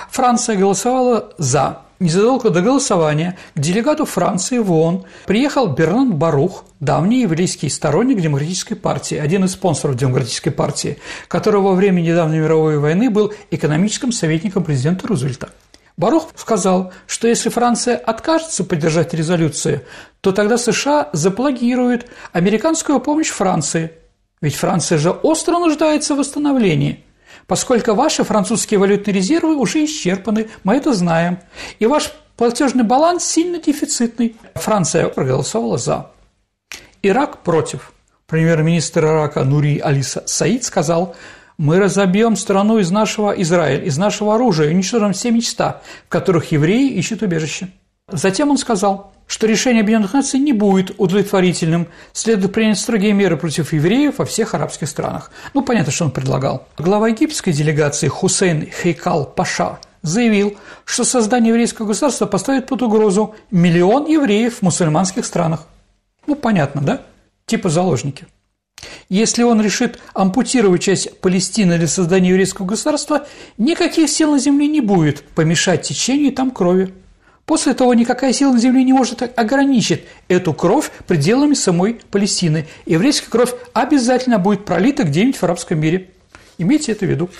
Франция 0.08 0.56
голосовала 0.56 1.32
«за». 1.36 1.80
Незадолго 1.98 2.50
до 2.50 2.60
голосования 2.60 3.38
к 3.54 3.58
делегату 3.58 4.04
Франции 4.04 4.58
в 4.58 4.70
ООН 4.70 5.04
приехал 5.26 5.66
Бернан 5.66 6.12
Барух, 6.12 6.64
давний 6.78 7.22
еврейский 7.22 7.70
сторонник 7.70 8.20
Демократической 8.20 8.74
партии, 8.74 9.16
один 9.16 9.44
из 9.44 9.52
спонсоров 9.52 9.96
Демократической 9.96 10.50
партии, 10.50 10.98
который 11.26 11.62
во 11.62 11.72
время 11.72 12.02
недавней 12.02 12.38
мировой 12.38 12.78
войны 12.78 13.08
был 13.08 13.32
экономическим 13.50 14.12
советником 14.12 14.62
президента 14.62 15.08
Рузвельта. 15.08 15.48
Барух 15.96 16.28
сказал, 16.36 16.92
что 17.06 17.26
если 17.28 17.48
Франция 17.48 17.96
откажется 17.96 18.62
поддержать 18.62 19.14
резолюцию, 19.14 19.80
то 20.20 20.32
тогда 20.32 20.58
США 20.58 21.08
заплагируют 21.14 22.06
американскую 22.32 23.00
помощь 23.00 23.30
Франции– 23.30 23.90
ведь 24.40 24.54
Франция 24.54 24.98
же 24.98 25.10
остро 25.10 25.58
нуждается 25.58 26.14
в 26.14 26.18
восстановлении, 26.18 27.04
поскольку 27.46 27.94
ваши 27.94 28.24
французские 28.24 28.78
валютные 28.78 29.14
резервы 29.14 29.56
уже 29.56 29.84
исчерпаны, 29.84 30.48
мы 30.64 30.76
это 30.76 30.92
знаем, 30.92 31.38
и 31.78 31.86
ваш 31.86 32.12
платежный 32.36 32.84
баланс 32.84 33.24
сильно 33.24 33.58
дефицитный. 33.58 34.36
Франция 34.54 35.08
проголосовала 35.08 35.78
«за». 35.78 36.10
Ирак 37.02 37.42
против. 37.42 37.92
Премьер-министр 38.26 39.04
Ирака 39.04 39.44
Нури 39.44 39.78
Алиса 39.78 40.24
Саид 40.26 40.64
сказал, 40.64 41.14
«Мы 41.58 41.78
разобьем 41.78 42.36
страну 42.36 42.78
из 42.78 42.90
нашего 42.90 43.30
Израиль, 43.40 43.86
из 43.86 43.96
нашего 43.96 44.34
оружия 44.34 44.68
уничтожим 44.68 45.12
все 45.12 45.30
места, 45.30 45.80
в 46.06 46.08
которых 46.08 46.52
евреи 46.52 46.90
ищут 46.90 47.22
убежище». 47.22 47.68
Затем 48.08 48.50
он 48.50 48.58
сказал, 48.58 49.12
что 49.26 49.46
решение 49.46 49.80
Объединенных 49.80 50.14
Наций 50.14 50.38
не 50.38 50.52
будет 50.52 50.92
удовлетворительным, 50.98 51.88
следует 52.12 52.52
принять 52.52 52.78
строгие 52.78 53.12
меры 53.12 53.36
против 53.36 53.72
евреев 53.72 54.18
во 54.18 54.24
всех 54.24 54.54
арабских 54.54 54.88
странах. 54.88 55.30
Ну, 55.54 55.62
понятно, 55.62 55.92
что 55.92 56.04
он 56.04 56.10
предлагал. 56.10 56.68
Глава 56.78 57.08
египетской 57.08 57.52
делегации 57.52 58.08
Хусейн 58.08 58.68
Хейкал 58.70 59.24
Паша 59.26 59.78
заявил, 60.02 60.56
что 60.84 61.04
создание 61.04 61.50
еврейского 61.50 61.86
государства 61.86 62.26
поставит 62.26 62.66
под 62.66 62.82
угрозу 62.82 63.34
миллион 63.50 64.06
евреев 64.06 64.58
в 64.58 64.62
мусульманских 64.62 65.26
странах. 65.26 65.66
Ну, 66.26 66.36
понятно, 66.36 66.80
да? 66.80 67.02
Типа 67.46 67.68
заложники. 67.68 68.26
Если 69.08 69.42
он 69.42 69.60
решит 69.60 69.98
ампутировать 70.14 70.82
часть 70.82 71.20
Палестины 71.20 71.78
для 71.78 71.88
создания 71.88 72.30
еврейского 72.30 72.66
государства, 72.66 73.26
никаких 73.56 74.10
сил 74.10 74.32
на 74.32 74.38
земле 74.38 74.66
не 74.66 74.80
будет 74.80 75.22
помешать 75.22 75.82
течению 75.82 76.32
там 76.32 76.50
крови. 76.50 76.92
После 77.46 77.74
того 77.74 77.94
никакая 77.94 78.32
сила 78.32 78.52
на 78.52 78.58
земле 78.58 78.82
не 78.82 78.92
может 78.92 79.22
ограничить 79.38 80.04
эту 80.26 80.52
кровь 80.52 80.90
пределами 81.06 81.54
самой 81.54 82.00
Палестины. 82.10 82.66
Еврейская 82.86 83.30
кровь 83.30 83.54
обязательно 83.72 84.40
будет 84.40 84.64
пролита 84.64 85.04
где-нибудь 85.04 85.36
в 85.36 85.44
арабском 85.44 85.78
мире. 85.78 86.10
Имейте 86.58 86.92
это 86.92 87.06
в 87.06 87.08
виду. 87.08 87.30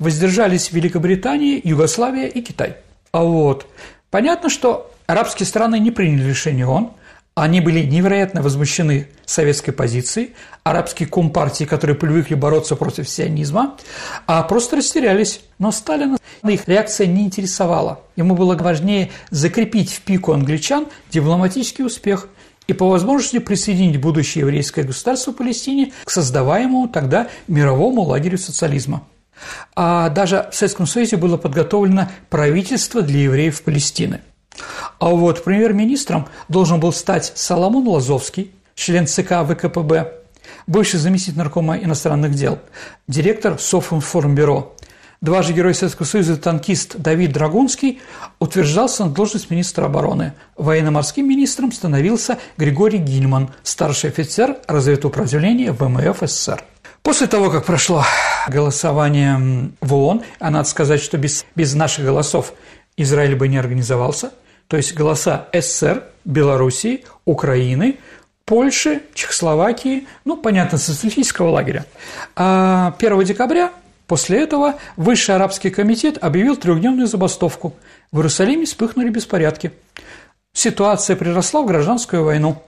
Воздержались 0.00 0.72
Великобритания, 0.72 1.60
Югославия 1.62 2.26
и 2.26 2.42
Китай. 2.42 2.76
А 3.12 3.22
вот 3.22 3.68
понятно, 4.10 4.50
что 4.50 4.90
арабские 5.06 5.46
страны 5.46 5.78
не 5.78 5.92
приняли 5.92 6.28
решение 6.28 6.66
ООН– 6.66 6.90
они 7.34 7.60
были 7.60 7.80
невероятно 7.80 8.42
возмущены 8.42 9.08
советской 9.26 9.72
позицией, 9.72 10.34
арабские 10.62 11.08
компартии, 11.08 11.64
которые 11.64 11.96
привыкли 11.96 12.34
бороться 12.34 12.76
против 12.76 13.08
сионизма, 13.08 13.76
а 14.26 14.42
просто 14.44 14.76
растерялись. 14.76 15.40
Но 15.58 15.72
Сталина 15.72 16.16
их 16.44 16.68
реакция 16.68 17.08
не 17.08 17.24
интересовала. 17.24 18.00
Ему 18.14 18.36
было 18.36 18.54
важнее 18.56 19.10
закрепить 19.30 19.92
в 19.92 20.02
пику 20.02 20.32
англичан 20.32 20.86
дипломатический 21.10 21.82
успех 21.82 22.28
и 22.68 22.72
по 22.72 22.88
возможности 22.88 23.40
присоединить 23.40 24.00
будущее 24.00 24.42
еврейское 24.42 24.84
государство 24.84 25.32
Палестине 25.32 25.92
к 26.04 26.10
создаваемому 26.10 26.88
тогда 26.88 27.28
мировому 27.48 28.02
лагерю 28.02 28.38
социализма. 28.38 29.02
А 29.74 30.08
даже 30.10 30.48
в 30.52 30.54
Советском 30.54 30.86
Союзе 30.86 31.16
было 31.16 31.36
подготовлено 31.36 32.08
правительство 32.30 33.02
для 33.02 33.22
евреев 33.22 33.60
Палестины– 33.62 34.20
а 34.98 35.10
вот 35.10 35.44
премьер-министром 35.44 36.28
должен 36.48 36.80
был 36.80 36.92
стать 36.92 37.32
Соломон 37.34 37.86
Лазовский, 37.88 38.52
член 38.74 39.06
ЦК 39.06 39.44
ВКПБ, 39.44 40.12
бывший 40.66 40.98
заместитель 40.98 41.38
наркома 41.38 41.76
иностранных 41.76 42.34
дел, 42.34 42.58
директор 43.08 43.58
Софинформбюро. 43.58 44.74
Дважды 45.20 45.54
Герой 45.54 45.74
Советского 45.74 46.06
Союза 46.06 46.36
танкист 46.36 46.96
Давид 46.96 47.32
Драгунский 47.32 48.00
утверждался 48.40 49.06
на 49.06 49.10
должность 49.10 49.48
министра 49.48 49.86
обороны. 49.86 50.34
Военно-морским 50.56 51.26
министром 51.26 51.72
становился 51.72 52.38
Григорий 52.58 52.98
Гильман, 52.98 53.48
старший 53.62 54.10
офицер 54.10 54.58
разведуправления 54.66 55.72
ВМФ 55.72 56.18
СССР. 56.20 56.62
После 57.02 57.26
того, 57.26 57.50
как 57.50 57.64
прошло 57.64 58.04
голосование 58.48 59.70
в 59.80 59.94
ООН, 59.94 60.22
а 60.40 60.50
надо 60.50 60.68
сказать, 60.68 61.00
что 61.00 61.16
без, 61.16 61.46
без 61.54 61.74
наших 61.74 62.04
голосов 62.04 62.52
Израиль 62.98 63.34
бы 63.34 63.48
не 63.48 63.56
организовался– 63.56 64.32
то 64.68 64.76
есть 64.76 64.94
голоса 64.94 65.48
СССР, 65.52 66.04
Белоруссии, 66.24 67.04
Украины, 67.24 67.98
Польши, 68.44 69.02
Чехословакии, 69.14 70.06
ну, 70.24 70.36
понятно, 70.36 70.78
социалистического 70.78 71.50
лагеря. 71.50 71.86
А 72.36 72.94
1 72.98 73.24
декабря 73.24 73.72
после 74.06 74.42
этого 74.42 74.74
Высший 74.96 75.34
арабский 75.34 75.70
комитет 75.70 76.18
объявил 76.22 76.56
трехдневную 76.56 77.06
забастовку. 77.06 77.74
В 78.12 78.18
Иерусалиме 78.18 78.66
вспыхнули 78.66 79.08
беспорядки. 79.08 79.72
Ситуация 80.52 81.16
приросла 81.16 81.62
в 81.62 81.66
гражданскую 81.66 82.24
войну. 82.24 82.62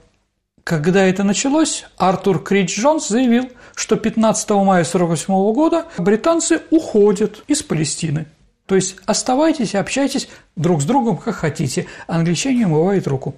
Когда 0.64 1.04
это 1.04 1.22
началось, 1.22 1.86
Артур 1.96 2.42
Крич 2.42 2.76
Джонс 2.76 3.06
заявил, 3.08 3.48
что 3.76 3.94
15 3.96 4.50
мая 4.50 4.82
1948 4.82 5.54
года 5.54 5.86
британцы 5.98 6.62
уходят 6.70 7.44
из 7.46 7.62
Палестины. 7.62 8.26
То 8.66 8.74
есть 8.74 8.96
оставайтесь 9.06 9.74
общайтесь 9.74 10.28
друг 10.56 10.82
с 10.82 10.84
другом, 10.84 11.16
как 11.16 11.36
хотите. 11.36 11.86
Англичане 12.06 12.66
умывают 12.66 13.06
руку. 13.06 13.36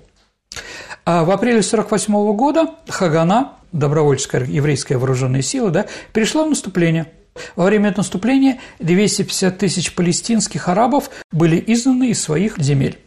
А 1.04 1.24
в 1.24 1.30
апреле 1.30 1.60
1948 1.60 2.36
года 2.36 2.74
Хагана, 2.88 3.52
добровольческая 3.72 4.44
еврейская 4.44 4.96
вооруженная 4.96 5.42
сила, 5.42 5.70
да, 5.70 5.86
перешла 6.12 6.44
в 6.44 6.48
наступление. 6.50 7.06
Во 7.56 7.64
время 7.64 7.90
этого 7.90 8.00
наступления 8.00 8.58
250 8.80 9.58
тысяч 9.58 9.94
палестинских 9.94 10.68
арабов 10.68 11.10
были 11.30 11.62
изгнаны 11.66 12.10
из 12.10 12.22
своих 12.22 12.58
земель. 12.58 12.98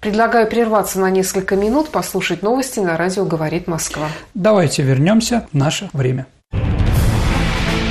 Предлагаю 0.00 0.48
прерваться 0.48 1.00
на 1.00 1.10
несколько 1.10 1.56
минут, 1.56 1.88
послушать 1.88 2.42
новости 2.42 2.78
на 2.78 2.96
радио 2.96 3.24
«Говорит 3.24 3.66
Москва». 3.66 4.08
Давайте 4.34 4.82
вернемся 4.82 5.48
в 5.50 5.56
наше 5.56 5.88
время. 5.94 6.26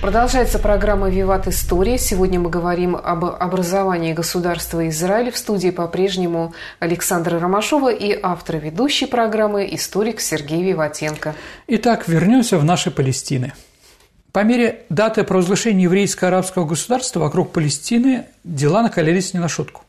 Продолжается 0.00 0.58
программа 0.58 1.10
«Виват 1.10 1.46
История». 1.46 1.98
Сегодня 1.98 2.40
мы 2.40 2.48
говорим 2.48 2.96
об 2.96 3.22
образовании 3.22 4.14
государства 4.14 4.88
Израиль. 4.88 5.30
В 5.30 5.36
студии 5.36 5.68
по-прежнему 5.68 6.54
Александра 6.78 7.38
Ромашова 7.38 7.92
и 7.92 8.18
автор 8.22 8.56
ведущей 8.56 9.04
программы 9.04 9.68
историк 9.74 10.22
Сергей 10.22 10.62
Виватенко. 10.62 11.34
Итак, 11.66 12.08
вернемся 12.08 12.56
в 12.56 12.64
наши 12.64 12.90
Палестины. 12.90 13.52
По 14.32 14.42
мере 14.42 14.86
даты 14.88 15.22
провозглашения 15.22 15.84
еврейско-арабского 15.84 16.64
государства 16.64 17.20
вокруг 17.20 17.52
Палестины 17.52 18.24
дела 18.42 18.82
накалились 18.82 19.34
не 19.34 19.40
на 19.40 19.48
шутку. 19.48 19.82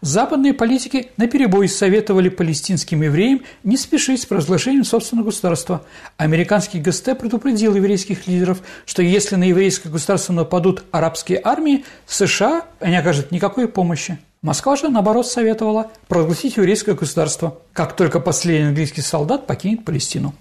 Западные 0.00 0.54
политики 0.54 1.10
наперебой 1.16 1.68
советовали 1.68 2.28
палестинским 2.28 3.02
евреям 3.02 3.42
не 3.64 3.76
спешить 3.76 4.22
с 4.22 4.26
провозглашением 4.26 4.84
собственного 4.84 5.26
государства. 5.26 5.84
Американский 6.16 6.80
ГСТ 6.80 7.18
предупредил 7.18 7.74
еврейских 7.74 8.26
лидеров, 8.26 8.62
что 8.86 9.02
если 9.02 9.36
на 9.36 9.44
еврейское 9.44 9.88
государство 9.88 10.32
нападут 10.32 10.84
арабские 10.90 11.40
армии, 11.42 11.84
США 12.06 12.64
не 12.80 12.96
окажут 12.96 13.30
никакой 13.30 13.68
помощи. 13.68 14.18
Москва 14.42 14.74
же, 14.74 14.88
наоборот, 14.88 15.26
советовала 15.26 15.92
провозгласить 16.08 16.56
еврейское 16.56 16.94
государство, 16.94 17.58
как 17.72 17.94
только 17.94 18.18
последний 18.18 18.68
английский 18.68 19.00
солдат 19.00 19.46
покинет 19.46 19.84
Палестину. 19.84 20.34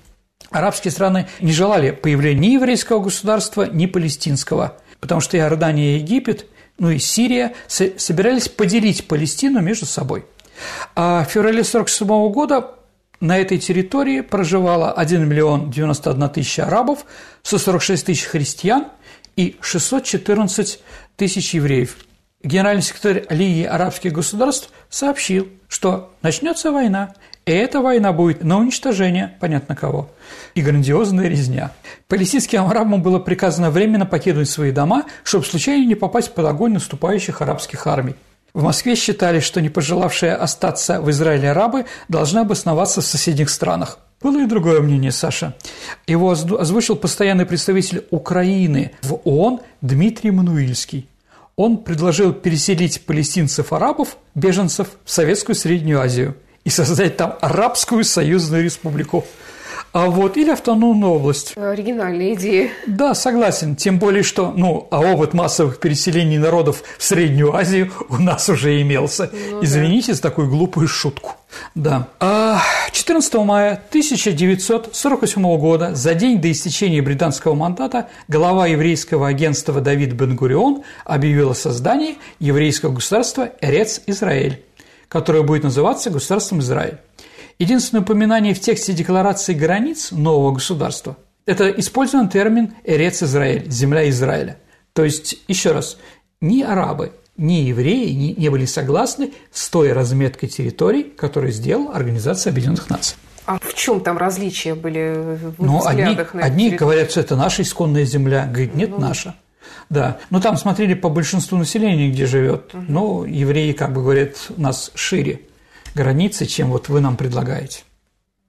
Арабские 0.50 0.92
страны 0.92 1.28
не 1.40 1.52
желали 1.52 1.92
появления 1.92 2.50
ни 2.50 2.54
еврейского 2.54 3.00
государства, 3.00 3.70
ни 3.72 3.86
палестинского, 3.86 4.78
потому 5.00 5.22
что 5.22 5.38
Иордания 5.38 5.98
и 5.98 6.00
Египет, 6.00 6.48
ну 6.82 6.90
и 6.90 6.98
Сирия 6.98 7.54
собирались 7.68 8.50
поделить 8.50 9.08
Палестину 9.08 9.62
между 9.62 9.86
собой. 9.86 10.26
А 10.96 11.24
в 11.24 11.30
феврале 11.32 11.62
1947 11.62 12.32
года 12.32 12.72
на 13.20 13.38
этой 13.38 13.60
территории 13.60 14.22
проживало 14.22 14.92
1 14.92 15.30
миллион 15.30 15.70
91 15.70 16.30
тысяча 16.30 16.66
арабов, 16.66 17.06
146 17.44 18.08
тысяч 18.08 18.24
христиан 18.24 18.88
и 19.36 19.58
614 19.62 20.80
тысяч 21.18 21.54
евреев. 21.54 21.98
Генеральный 22.42 22.82
секретарь 22.82 23.28
Лиги 23.30 23.64
арабских 23.64 24.14
государств 24.14 24.72
сообщил, 24.90 25.50
что 25.68 26.12
начнется 26.24 26.72
война, 26.72 27.14
и 27.46 27.52
эта 27.52 27.82
война 27.82 28.14
будет 28.14 28.44
на 28.44 28.60
уничтожение, 28.60 29.36
понятно 29.40 29.76
кого, 29.76 30.10
и 30.54 30.62
грандиозная 30.62 31.28
резня. 31.28 31.72
Палестинским 32.08 32.66
арабам 32.66 33.02
было 33.02 33.18
приказано 33.18 33.72
временно 33.72 34.06
покинуть 34.06 34.50
свои 34.50 34.72
дома, 34.72 35.06
чтобы 35.24 35.46
случайно 35.46 35.86
не 35.86 35.96
попасть 35.96 36.36
под 36.36 36.46
огонь 36.46 36.74
наступающих 36.74 37.42
арабских 37.42 37.88
армий. 37.88 38.16
В 38.54 38.64
Москве 38.64 38.96
считали, 38.96 39.40
что 39.40 39.60
не 39.62 39.70
пожелавшие 39.70 40.36
остаться 40.36 41.02
в 41.02 41.10
Израиле 41.10 41.52
арабы 41.52 41.86
должны 42.10 42.40
обосноваться 42.40 43.02
в 43.02 43.06
соседних 43.06 43.50
странах. 43.50 43.98
Было 44.22 44.44
и 44.44 44.46
другое 44.46 44.82
мнение 44.82 45.12
Саша. 45.12 45.56
Его 46.06 46.32
озвучил 46.32 46.96
постоянный 46.96 47.48
представитель 47.48 48.06
Украины 48.12 48.92
в 49.02 49.20
ООН 49.24 49.62
Дмитрий 49.82 50.30
Мануильский. 50.30 51.08
Он 51.56 51.78
предложил 51.78 52.34
переселить 52.34 53.04
палестинцев-арабов, 53.06 54.18
беженцев, 54.36 54.90
в 55.06 55.12
Советскую 55.12 55.56
Среднюю 55.56 56.02
Азию– 56.02 56.36
и 56.64 56.70
создать 56.70 57.18
там 57.18 57.38
арабскую 57.42 58.04
союзную 58.04 58.64
республику. 58.64 59.26
А 59.94 60.10
вот, 60.10 60.38
или 60.38 60.52
автономную 60.52 61.14
область. 61.14 61.58
Оригинальная 61.58 62.34
идея. 62.36 62.70
Да, 62.88 63.14
согласен. 63.14 63.76
Тем 63.76 64.00
более, 64.00 64.24
что 64.24 64.54
ну, 64.56 64.88
а 64.90 65.02
опыт 65.02 65.34
массовых 65.34 65.80
переселений 65.80 66.38
народов 66.38 66.84
в 66.98 67.04
Среднюю 67.04 67.54
Азию 67.54 67.92
у 68.08 68.16
нас 68.16 68.48
уже 68.48 68.82
имелся. 68.82 69.30
Ну, 69.34 69.62
Извините 69.62 70.08
да. 70.10 70.14
за 70.14 70.22
такую 70.22 70.50
глупую 70.50 70.88
шутку. 70.88 71.34
Да. 71.76 72.08
14 72.94 73.36
а, 73.36 73.44
мая 73.44 73.74
1948 73.90 75.58
года, 75.58 75.94
за 75.94 76.14
день 76.14 76.40
до 76.40 76.50
истечения 76.50 77.02
британского 77.02 77.54
мандата, 77.54 78.08
глава 78.30 78.68
еврейского 78.68 79.28
агентства 79.28 79.82
Давид 79.82 80.14
Бенгурион 80.14 80.84
объявил 81.04 81.50
о 81.50 81.56
создании 81.56 82.18
еврейского 82.40 82.94
государства 82.94 83.50
Эрец 83.60 84.02
Израиль 84.08 84.64
которое 85.12 85.44
будет 85.44 85.64
называться 85.64 86.10
государством 86.10 86.62
Израиль. 86.62 86.98
Единственное 87.60 88.02
упоминание 88.02 88.54
в 88.54 88.62
тексте 88.62 88.94
декларации 88.94 89.54
границ 89.54 90.12
нового 90.12 90.54
государства– 90.54 91.18
это 91.46 91.70
использован 91.70 92.30
термин 92.30 92.76
«Эрец 92.86 93.22
Израиль»– 93.22 93.66
«земля 93.70 94.10
Израиля». 94.10 94.58
То 94.94 95.04
есть, 95.04 95.38
еще 95.50 95.74
раз, 95.74 95.98
ни 96.40 96.62
арабы, 96.62 97.12
ни 97.36 97.56
евреи 97.56 98.12
не, 98.12 98.34
не 98.36 98.48
были 98.48 98.64
согласны 98.66 99.34
с 99.52 99.70
той 99.70 99.92
разметкой 99.92 100.48
территорий, 100.48 101.04
которую 101.04 101.52
сделала 101.52 101.94
Организация 101.94 102.52
Объединенных 102.52 102.90
Наций. 102.90 103.18
А 103.46 103.60
в 103.60 103.74
чем 103.74 104.00
там 104.00 104.18
различия 104.18 104.76
были 104.76 105.14
в 105.58 105.62
ну, 105.62 105.80
взглядах 105.80 106.30
одни, 106.30 106.42
на 106.42 106.46
Одни 106.46 106.70
говорят, 106.70 107.12
что 107.12 107.20
это 107.20 107.36
наша 107.36 107.64
исконная 107.64 108.06
земля, 108.06 108.46
говорит, 108.46 108.76
нет, 108.76 108.92
ну, 108.92 109.00
наша. 109.00 109.36
Да, 109.90 110.20
но 110.30 110.40
там 110.40 110.58
смотрели 110.58 110.94
по 110.94 111.10
большинству 111.10 111.58
населения, 111.58 112.10
где 112.10 112.26
живет. 112.26 112.74
Угу. 112.74 112.84
Но 112.88 113.26
евреи, 113.26 113.74
как 113.74 113.94
бы 113.94 114.02
говорят, 114.02 114.36
у 114.50 114.62
нас 114.62 114.92
шире 114.96 115.42
границы, 115.96 116.46
чем 116.46 116.70
вот 116.72 116.90
вы 116.90 117.02
нам 117.02 117.18
предлагаете. 117.18 117.84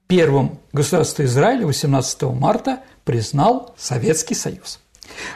Первым 0.07 0.59
государство 0.73 1.25
Израиля 1.25 1.67
18 1.67 2.23
марта 2.23 2.81
признал 3.05 3.75
Советский 3.79 4.35
Союз. 4.35 4.79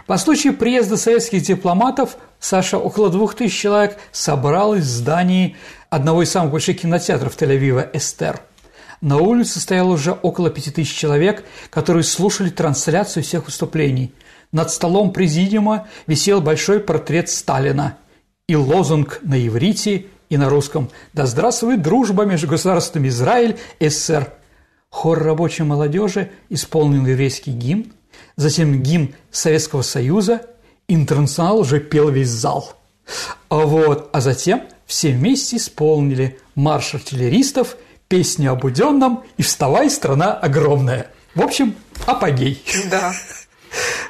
По 0.06 0.16
случаю 0.16 0.54
приезда 0.54 0.96
советских 0.96 1.42
дипломатов 1.42 2.16
Саша 2.38 2.78
около 2.78 3.10
двух 3.10 3.34
тысяч 3.34 3.58
человек 3.58 3.98
собралось 4.12 4.84
в 4.84 4.88
здании 4.88 5.56
одного 5.90 6.22
из 6.22 6.30
самых 6.30 6.52
больших 6.52 6.80
кинотеатров 6.80 7.36
Тель-Авива 7.36 7.90
«Эстер». 7.92 8.40
На 9.00 9.18
улице 9.18 9.60
стояло 9.60 9.92
уже 9.92 10.12
около 10.12 10.50
пяти 10.50 10.70
тысяч 10.70 10.94
человек, 10.94 11.44
которые 11.70 12.04
слушали 12.04 12.48
трансляцию 12.48 13.24
всех 13.24 13.46
выступлений– 13.46 14.14
над 14.52 14.70
столом 14.70 15.12
президиума 15.12 15.88
висел 16.06 16.40
большой 16.40 16.80
портрет 16.80 17.28
Сталина 17.28 17.98
и 18.48 18.56
лозунг 18.56 19.20
на 19.22 19.44
иврите 19.46 20.06
и 20.28 20.36
на 20.36 20.48
русском 20.48 20.90
«Да 21.12 21.26
здравствует 21.26 21.82
дружба 21.82 22.24
между 22.24 22.48
государствами 22.48 23.08
Израиль 23.08 23.58
и 23.78 23.88
СССР». 23.88 24.32
Хор 24.88 25.22
рабочей 25.22 25.64
молодежи 25.64 26.30
исполнил 26.48 27.06
еврейский 27.06 27.50
гимн, 27.50 27.92
затем 28.36 28.82
гимн 28.82 29.14
Советского 29.30 29.82
Союза, 29.82 30.42
интернационал 30.88 31.58
уже 31.60 31.80
пел 31.80 32.08
весь 32.08 32.28
зал. 32.28 32.74
А 33.48 33.58
вот, 33.58 34.10
а 34.12 34.20
затем 34.20 34.62
все 34.86 35.10
вместе 35.10 35.56
исполнили 35.56 36.38
марш 36.54 36.94
артиллеристов, 36.94 37.76
песню 38.08 38.52
об 38.52 38.60
Буденном 38.60 39.24
и 39.36 39.42
«Вставай, 39.42 39.90
страна 39.90 40.32
огромная». 40.32 41.10
В 41.34 41.42
общем, 41.42 41.74
апогей. 42.06 42.62
Да. 42.90 43.12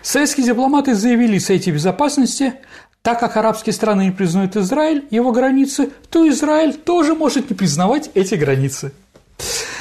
Советские 0.03 0.47
дипломаты 0.47 0.95
заявили 0.95 1.39
Совете 1.39 1.71
Безопасности, 1.71 2.55
так 3.03 3.21
как 3.21 3.37
арабские 3.37 3.73
страны 3.73 4.07
не 4.07 4.11
признают 4.11 4.57
Израиль, 4.57 5.07
его 5.11 5.33
границы, 5.33 5.91
то 6.11 6.29
Израиль 6.29 6.75
тоже 6.75 7.15
может 7.15 7.51
не 7.51 7.57
признавать 7.57 8.11
эти 8.15 8.35
границы. 8.35 8.93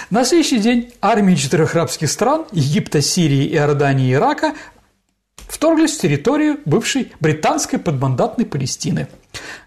На 0.10 0.24
следующий 0.24 0.60
день 0.60 0.94
армии 1.02 1.36
четырех 1.36 1.76
арабских 1.76 2.12
стран– 2.12 2.46
Египта, 2.52 3.02
Сирии, 3.02 3.52
Иордании 3.54 4.10
и 4.10 4.14
Ирака– 4.14 4.54
вторглись 5.48 5.98
в 5.98 6.02
территорию 6.02 6.60
бывшей 6.66 7.14
британской 7.20 7.80
подмандатной 7.80 8.46
Палестины. 8.46 9.08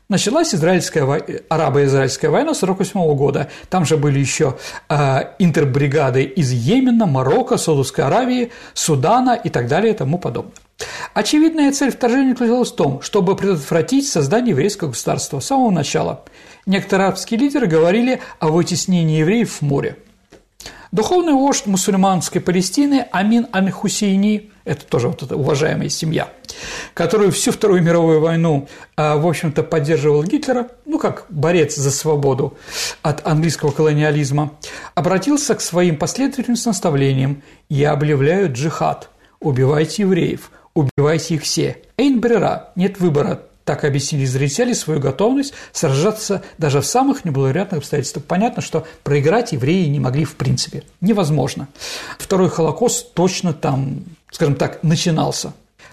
Началась 0.08 0.54
израильская, 0.54 1.04
арабо-израильская 1.50 2.30
война 2.30 2.52
1948 2.52 3.14
года. 3.14 3.50
Там 3.68 3.84
же 3.84 3.98
были 3.98 4.18
еще 4.18 4.56
э, 4.88 5.34
интербригады 5.38 6.22
из 6.22 6.50
Йемена, 6.50 7.04
Марокко, 7.04 7.58
Саудовской 7.58 8.04
Аравии, 8.04 8.50
Судана 8.72 9.34
и 9.34 9.50
так 9.50 9.68
далее 9.68 9.92
и 9.92 9.96
тому 9.96 10.18
подобное. 10.18 10.54
Очевидная 11.12 11.72
цель 11.72 11.90
вторжения 11.90 12.30
заключалась 12.30 12.72
в 12.72 12.76
том, 12.76 13.02
чтобы 13.02 13.36
предотвратить 13.36 14.08
создание 14.08 14.52
еврейского 14.52 14.88
государства 14.88 15.40
с 15.40 15.46
самого 15.46 15.70
начала. 15.70 16.24
Некоторые 16.64 17.08
арабские 17.08 17.40
лидеры 17.40 17.66
говорили 17.66 18.20
о 18.38 18.48
вытеснении 18.48 19.18
евреев 19.18 19.60
в 19.60 19.62
море. 19.62 19.98
Духовный 20.90 21.34
вождь 21.34 21.66
мусульманской 21.66 22.40
Палестины 22.40 23.06
Амин 23.12 23.46
Аль-Хусейни, 23.52 24.52
это 24.68 24.84
тоже 24.84 25.08
вот 25.08 25.22
эта 25.22 25.34
уважаемая 25.34 25.88
семья, 25.88 26.28
которую 26.92 27.32
всю 27.32 27.52
Вторую 27.52 27.82
мировую 27.82 28.20
войну, 28.20 28.68
а, 28.96 29.16
в 29.16 29.26
общем-то, 29.26 29.62
поддерживал 29.62 30.22
Гитлера, 30.22 30.68
ну, 30.84 30.98
как 30.98 31.24
борец 31.30 31.74
за 31.74 31.90
свободу 31.90 32.56
от 33.02 33.26
английского 33.26 33.70
колониализма, 33.70 34.52
обратился 34.94 35.54
к 35.54 35.62
своим 35.62 35.96
последователям 35.96 36.56
с 36.56 36.66
наставлением 36.66 37.42
«Я 37.70 37.92
объявляю 37.92 38.52
джихад, 38.52 39.08
убивайте 39.40 40.02
евреев, 40.02 40.50
убивайте 40.74 41.36
их 41.36 41.42
все. 41.42 41.78
Эйн 41.96 42.20
Брера, 42.20 42.72
нет 42.76 43.00
выбора, 43.00 43.40
так 43.68 43.84
объяснили 43.84 44.24
зрители 44.24 44.72
свою 44.72 44.98
готовность 44.98 45.52
сражаться 45.72 46.42
даже 46.56 46.80
в 46.80 46.86
самых 46.86 47.26
неблагоприятных 47.26 47.80
обстоятельствах. 47.80 48.24
Понятно, 48.24 48.62
что 48.62 48.86
проиграть 49.04 49.52
евреи 49.52 49.84
не 49.88 50.00
могли 50.00 50.24
в 50.24 50.36
принципе. 50.36 50.84
Невозможно. 51.02 51.68
Второй 52.18 52.48
Холокост 52.48 53.12
точно 53.12 53.52
там, 53.52 54.04
скажем 54.30 54.54
так, 54.54 54.82
начинался. 54.82 55.52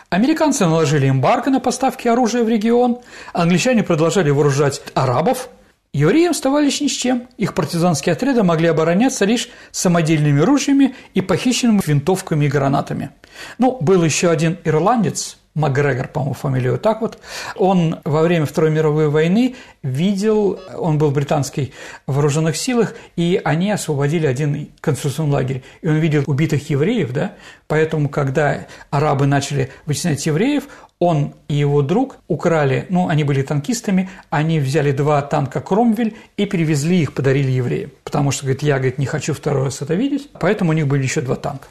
Американцы 0.10 0.66
наложили 0.66 1.10
эмбарго 1.10 1.50
на 1.50 1.60
поставки 1.60 2.08
оружия 2.08 2.44
в 2.44 2.50
регион, 2.50 3.00
англичане 3.34 3.84
продолжали 3.84 4.30
вооружать 4.30 4.82
арабов, 4.94 5.50
Евреи 5.96 6.28
оставались 6.28 6.82
ни 6.82 6.90
с 6.90 6.92
чем. 6.92 7.30
Их 7.38 7.54
партизанские 7.54 8.12
отряды 8.12 8.44
могли 8.44 8.68
обороняться 8.68 9.24
лишь 9.24 9.48
самодельными 9.72 10.42
ружьями 10.42 10.94
и 11.14 11.22
похищенными 11.22 11.80
винтовками 11.86 12.44
и 12.44 12.50
гранатами. 12.50 13.12
Ну, 13.60 13.78
был 13.80 14.04
еще 14.04 14.30
один 14.30 14.58
ирландец, 14.66 15.38
Макгрегор, 15.56 16.10
по-моему, 16.10 16.34
фамилию 16.34 16.78
так 16.78 17.02
вот, 17.02 17.18
он 17.56 18.00
во 18.04 18.22
время 18.22 18.46
Второй 18.46 18.72
мировой 18.72 19.10
войны 19.10 19.56
видел, 19.84 20.60
он 20.78 20.98
был 20.98 21.10
в 21.10 21.14
британских 21.14 21.70
вооруженных 22.08 22.58
силах, 22.58 22.94
и 23.16 23.40
они 23.44 23.72
освободили 23.72 24.28
один 24.28 24.70
концентрационный 24.82 25.34
лагерь, 25.34 25.64
и 25.82 25.88
он 25.88 25.96
видел 25.96 26.24
убитых 26.28 26.70
евреев, 26.70 27.14
да, 27.14 27.34
поэтому, 27.68 28.10
когда 28.10 28.68
арабы 28.90 29.28
начали 29.28 29.72
вытеснять 29.86 30.26
евреев, 30.26 30.66
он 31.00 31.34
и 31.48 31.56
его 31.56 31.82
друг 31.82 32.18
украли, 32.28 32.86
ну, 32.90 33.08
они 33.08 33.24
были 33.24 33.42
танкистами, 33.42 34.10
они 34.30 34.60
взяли 34.60 34.92
два 34.92 35.22
танка 35.22 35.62
«Кромвель» 35.62 36.16
и 36.38 36.46
перевезли 36.46 37.02
их, 37.02 37.14
подарили 37.14 37.52
евреям, 37.52 37.92
потому 38.04 38.32
что, 38.32 38.44
говорит, 38.44 38.62
я, 38.62 38.76
говорит, 38.76 38.98
не 38.98 39.06
хочу 39.06 39.34
второй 39.34 39.66
раз 39.66 39.82
это 39.82 39.94
видеть, 39.94 40.30
поэтому 40.40 40.72
у 40.72 40.74
них 40.74 40.88
были 40.88 41.04
еще 41.04 41.22
два 41.22 41.36
танка. 41.36 41.68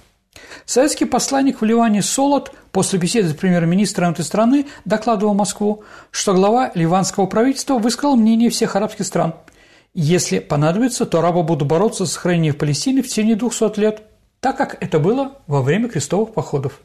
Советский 0.66 1.04
посланник 1.04 1.61
в 1.61 1.64
Ливане 1.64 2.02
Солод 2.02 2.52
после 2.72 2.98
беседы 2.98 3.28
с 3.28 3.35
премьер-министром 3.35 4.12
этой 4.12 4.24
страны 4.24 4.66
докладывал 4.85 5.35
Москву, 5.35 5.85
что 6.11 6.35
глава 6.35 6.70
ливанского 6.74 7.26
правительства 7.26 7.78
высказал 7.78 8.16
мнение 8.16 8.50
всех 8.50 8.76
арабских 8.76 9.07
стран. 9.07 9.35
Если 9.94 10.40
понадобится, 10.40 11.07
то 11.07 11.20
арабы 11.20 11.42
будут 11.42 11.68
бороться 11.68 12.04
за 12.04 12.12
сохранение 12.12 12.52
в 12.52 12.57
Палестине 12.57 13.02
в 13.02 13.09
течение 13.09 13.37
200 13.37 13.78
лет, 13.78 14.02
так 14.40 14.57
как 14.57 14.76
это 14.83 14.98
было 14.98 15.38
во 15.46 15.62
время 15.62 15.88
крестовых 15.88 16.33
походов. 16.35 16.80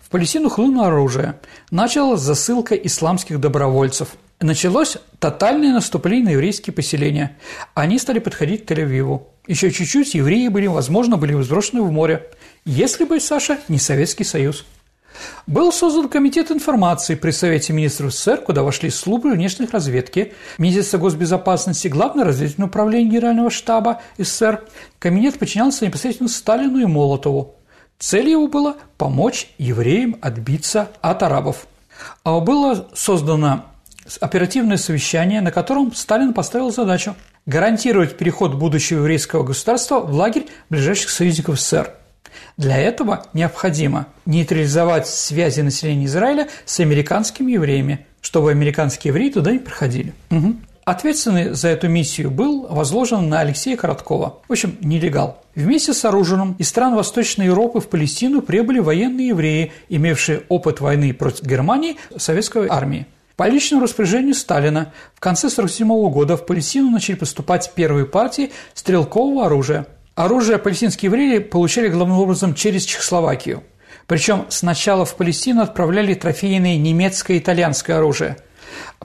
В 0.00 0.10
Палестину 0.10 0.48
хлынуло 0.48 0.86
оружие. 0.86 1.40
Началась 1.70 2.20
засылка 2.20 2.74
исламских 2.76 3.40
добровольцев. 3.40 4.10
Началось 4.42 4.98
тотальное 5.20 5.72
наступление 5.72 6.24
на 6.24 6.30
еврейские 6.30 6.74
поселения. 6.74 7.38
Они 7.74 7.98
стали 7.98 8.18
подходить 8.18 8.66
к 8.66 8.70
Тель-Авиву. 8.70 9.28
Еще 9.46 9.70
чуть-чуть 9.70 10.14
евреи 10.14 10.48
были, 10.48 10.66
возможно, 10.66 11.16
были 11.16 11.40
сброшены 11.42 11.82
в 11.82 11.92
море 11.92 12.28
если 12.64 13.04
бы, 13.04 13.18
Саша, 13.20 13.58
не 13.68 13.78
Советский 13.78 14.24
Союз. 14.24 14.64
Был 15.46 15.72
создан 15.72 16.08
Комитет 16.08 16.50
информации 16.50 17.16
при 17.16 17.32
Совете 17.32 17.72
министров 17.72 18.14
СССР, 18.14 18.38
куда 18.38 18.62
вошли 18.62 18.88
службы 18.90 19.32
внешней 19.32 19.66
разведки, 19.70 20.32
Министерство 20.58 20.98
госбезопасности, 20.98 21.88
Главное 21.88 22.24
разведывательное 22.24 22.68
управление 22.68 23.10
Генерального 23.10 23.50
штаба 23.50 24.00
СССР. 24.16 24.64
Комитет 24.98 25.38
подчинялся 25.38 25.84
непосредственно 25.84 26.28
Сталину 26.28 26.78
и 26.78 26.86
Молотову. 26.86 27.56
Цель 27.98 28.30
его 28.30 28.48
была 28.48 28.76
помочь 28.96 29.48
евреям 29.58 30.16
отбиться 30.22 30.88
от 31.00 31.22
арабов. 31.22 31.66
А 32.24 32.40
было 32.40 32.88
создано 32.94 33.66
оперативное 34.18 34.76
совещание, 34.76 35.40
на 35.40 35.50
котором 35.50 35.94
Сталин 35.94 36.32
поставил 36.32 36.70
задачу 36.70 37.14
гарантировать 37.46 38.16
переход 38.16 38.54
будущего 38.54 38.98
еврейского 38.98 39.42
государства 39.42 40.00
в 40.00 40.12
лагерь 40.12 40.46
ближайших 40.70 41.10
союзников 41.10 41.60
СССР– 41.60 41.94
для 42.56 42.78
этого 42.78 43.26
необходимо 43.32 44.06
нейтрализовать 44.26 45.08
связи 45.08 45.60
населения 45.60 46.06
Израиля 46.06 46.48
с 46.64 46.80
американскими 46.80 47.52
евреями, 47.52 48.06
чтобы 48.20 48.50
американские 48.50 49.10
евреи 49.10 49.30
туда 49.30 49.52
не 49.52 49.58
приходили. 49.58 50.12
Угу. 50.30 50.56
Ответственный 50.84 51.54
за 51.54 51.68
эту 51.68 51.88
миссию 51.88 52.30
был 52.30 52.66
возложен 52.68 53.28
на 53.28 53.40
Алексея 53.40 53.76
Короткова, 53.76 54.40
в 54.48 54.52
общем, 54.52 54.76
нелегал. 54.80 55.40
Вместе 55.54 55.92
с 55.92 56.04
оружием 56.04 56.56
из 56.58 56.68
стран 56.68 56.96
Восточной 56.96 57.46
Европы 57.46 57.78
в 57.80 57.88
Палестину 57.88 58.42
прибыли 58.42 58.80
военные 58.80 59.28
евреи, 59.28 59.72
имевшие 59.88 60.42
опыт 60.48 60.80
войны 60.80 61.14
против 61.14 61.44
Германии 61.44 61.98
советской 62.16 62.66
армии. 62.68 63.06
По 63.36 63.48
личному 63.48 63.82
распоряжению 63.82 64.34
Сталина 64.34 64.92
в 65.14 65.20
конце 65.20 65.48
1947 65.48 66.10
года 66.10 66.36
в 66.36 66.46
Палестину 66.46 66.90
начали 66.90 67.16
поступать 67.16 67.72
первые 67.74 68.06
партии 68.06 68.52
стрелкового 68.74 69.46
оружия– 69.46 69.86
Оружие 70.14 70.58
палестинские 70.58 71.08
евреи 71.08 71.38
получали 71.38 71.88
главным 71.88 72.18
образом 72.18 72.54
через 72.54 72.84
Чехословакию. 72.84 73.62
Причем 74.06 74.44
сначала 74.50 75.06
в 75.06 75.16
Палестину 75.16 75.62
отправляли 75.62 76.12
трофейное 76.12 76.76
немецкое 76.76 77.38
и 77.38 77.40
итальянское 77.40 77.94
оружие. 77.94 78.36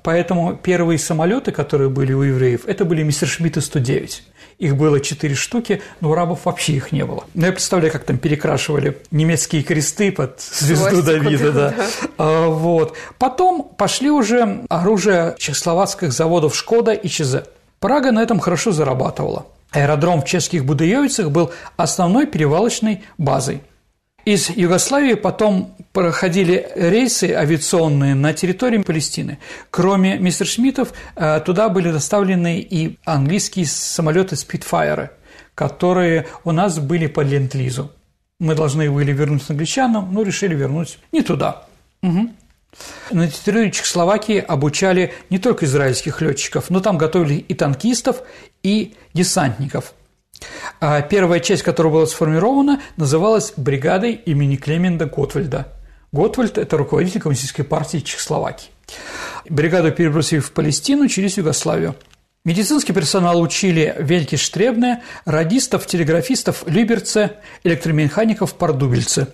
Поэтому 0.03 0.55
первые 0.55 0.99
самолеты, 0.99 1.51
которые 1.51 1.89
были 1.89 2.13
у 2.13 2.21
евреев, 2.21 2.61
это 2.65 2.85
были 2.85 3.03
Мессершмитты 3.03 3.61
109. 3.61 4.23
Их 4.59 4.75
было 4.75 4.99
четыре 4.99 5.35
штуки, 5.35 5.83
но 6.01 6.09
у 6.09 6.15
рабов 6.15 6.45
вообще 6.45 6.73
их 6.73 6.91
не 6.91 7.05
было. 7.05 7.25
Ну, 7.35 7.45
я 7.45 7.51
представляю, 7.51 7.93
как 7.93 8.05
там 8.05 8.17
перекрашивали 8.17 8.97
немецкие 9.11 9.61
кресты 9.61 10.11
под 10.11 10.41
звезду 10.41 11.03
Давида. 11.03 11.51
Да. 11.51 11.73
да. 11.77 11.85
А, 12.17 12.47
вот. 12.47 12.95
Потом 13.19 13.63
пошли 13.77 14.09
уже 14.09 14.65
оружие 14.69 15.35
чехословацких 15.37 16.11
заводов 16.11 16.55
«Шкода» 16.55 16.91
и 16.91 17.07
«ЧЗ». 17.07 17.43
Прага 17.79 18.11
на 18.11 18.23
этом 18.23 18.39
хорошо 18.39 18.71
зарабатывала. 18.71 19.45
Аэродром 19.71 20.21
в 20.21 20.25
чешских 20.25 20.65
Будуевицах 20.65 21.29
был 21.29 21.51
основной 21.75 22.25
перевалочной 22.25 23.03
базой. 23.19 23.61
Из 24.27 24.49
Югославии 24.49 25.13
потом 25.13 25.73
проходили 25.93 26.69
рейсы 26.75 27.31
авиационные 27.31 28.13
на 28.13 28.33
территории 28.33 28.79
Палестины. 28.79 29.39
Кроме 29.69 30.17
мистер 30.17 30.45
Шмидтов, 30.45 30.91
э, 31.15 31.39
туда 31.45 31.69
были 31.69 31.89
доставлены 31.93 32.59
и 32.59 32.97
английские 33.05 33.65
самолеты 33.65 34.35
Spitfire, 34.35 35.11
которые 35.55 36.27
у 36.43 36.51
нас 36.51 36.77
были 36.77 37.07
по 37.07 37.21
ленд-лизу. 37.21 37.89
Мы 38.41 38.53
должны 38.53 38.91
были 38.91 39.13
вернуть 39.13 39.49
англичанам, 39.49 40.13
но 40.13 40.23
решили 40.23 40.55
вернуть 40.55 40.99
не 41.13 41.21
туда. 41.21 41.63
Угу. 42.03 42.29
На 43.11 43.29
территории 43.29 43.69
Чехословакии 43.69 44.39
обучали 44.39 45.13
не 45.29 45.39
только 45.39 45.63
израильских 45.63 46.19
летчиков, 46.19 46.69
но 46.69 46.81
там 46.81 46.97
готовили 46.97 47.35
и 47.35 47.53
танкистов, 47.53 48.23
и 48.61 48.93
десантников. 49.13 49.93
А 50.79 51.01
первая 51.01 51.39
часть, 51.39 51.63
которая 51.63 51.91
была 51.91 52.05
сформирована, 52.05 52.81
называлась 52.97 53.53
бригадой 53.57 54.13
имени 54.13 54.55
Клеменда 54.55 55.05
Готвальда. 55.05 55.73
Готвальд– 56.11 56.57
это 56.59 56.77
руководитель 56.77 57.21
Коммунистической 57.21 57.65
партии 57.65 57.99
Чехословакии. 57.99 58.69
Бригаду 59.49 59.91
перебросили 59.91 60.39
в 60.39 60.51
Палестину 60.51 61.07
через 61.07 61.37
Югославию. 61.37 61.95
Медицинский 62.47 62.93
персонал 62.93 63.41
учили 63.41 63.93
Вельки 63.99 64.37
Штребне, 64.37 65.03
радистов, 65.25 65.85
телеграфистов 65.85 66.63
Либерце, 66.65 67.33
электромехаников 67.65 68.53
Пардубельце. 68.53 69.27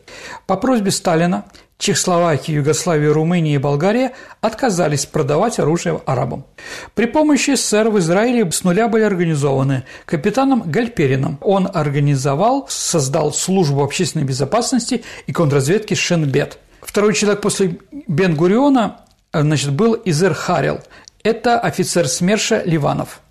По 0.47 0.57
просьбе 0.57 0.89
Сталина 0.89 1.45
Чехословакия, 1.77 2.55
Югославия, 2.55 3.13
Румыния 3.13 3.53
и 3.53 3.57
Болгария 3.59 4.13
отказались 4.41 5.05
продавать 5.05 5.59
оружие 5.59 6.01
арабам. 6.07 6.47
При 6.95 7.05
помощи 7.05 7.53
СССР 7.53 7.89
в 7.89 7.99
Израиле 7.99 8.51
с 8.51 8.63
нуля 8.63 8.87
были 8.87 9.03
организованы 9.03 9.83
капитаном 10.05 10.63
Гальперином. 10.65 11.37
Он 11.41 11.69
организовал, 11.71 12.65
создал 12.67 13.31
службу 13.31 13.83
общественной 13.83 14.25
безопасности 14.25 15.03
и 15.27 15.31
контрразведки 15.31 15.93
Шенбет. 15.93 16.57
Второй 16.81 17.13
человек 17.13 17.41
после 17.41 17.77
Бен-Гуриона 18.07 19.03
значит, 19.41 19.71
был 19.73 19.93
Изер 20.05 20.33
Харил. 20.33 20.79
Это 21.23 21.59
офицер 21.59 22.07
СМЕРШа 22.07 22.63
Ливанов. 22.65 23.21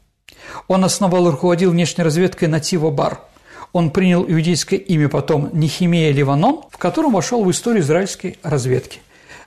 Он 0.68 0.84
основал 0.84 1.28
и 1.28 1.30
руководил 1.30 1.70
внешней 1.70 2.04
разведкой 2.04 2.48
Натива 2.48 2.90
Бар– 2.90 3.20
он 3.72 3.90
принял 3.90 4.24
иудейское 4.24 4.78
имя 4.78 5.08
потом 5.08 5.50
Нехимея 5.52 6.12
Ливаном, 6.12 6.64
в 6.70 6.78
котором 6.78 7.12
вошел 7.12 7.42
в 7.42 7.50
историю 7.50 7.82
израильской 7.82 8.38
разведки. 8.42 9.00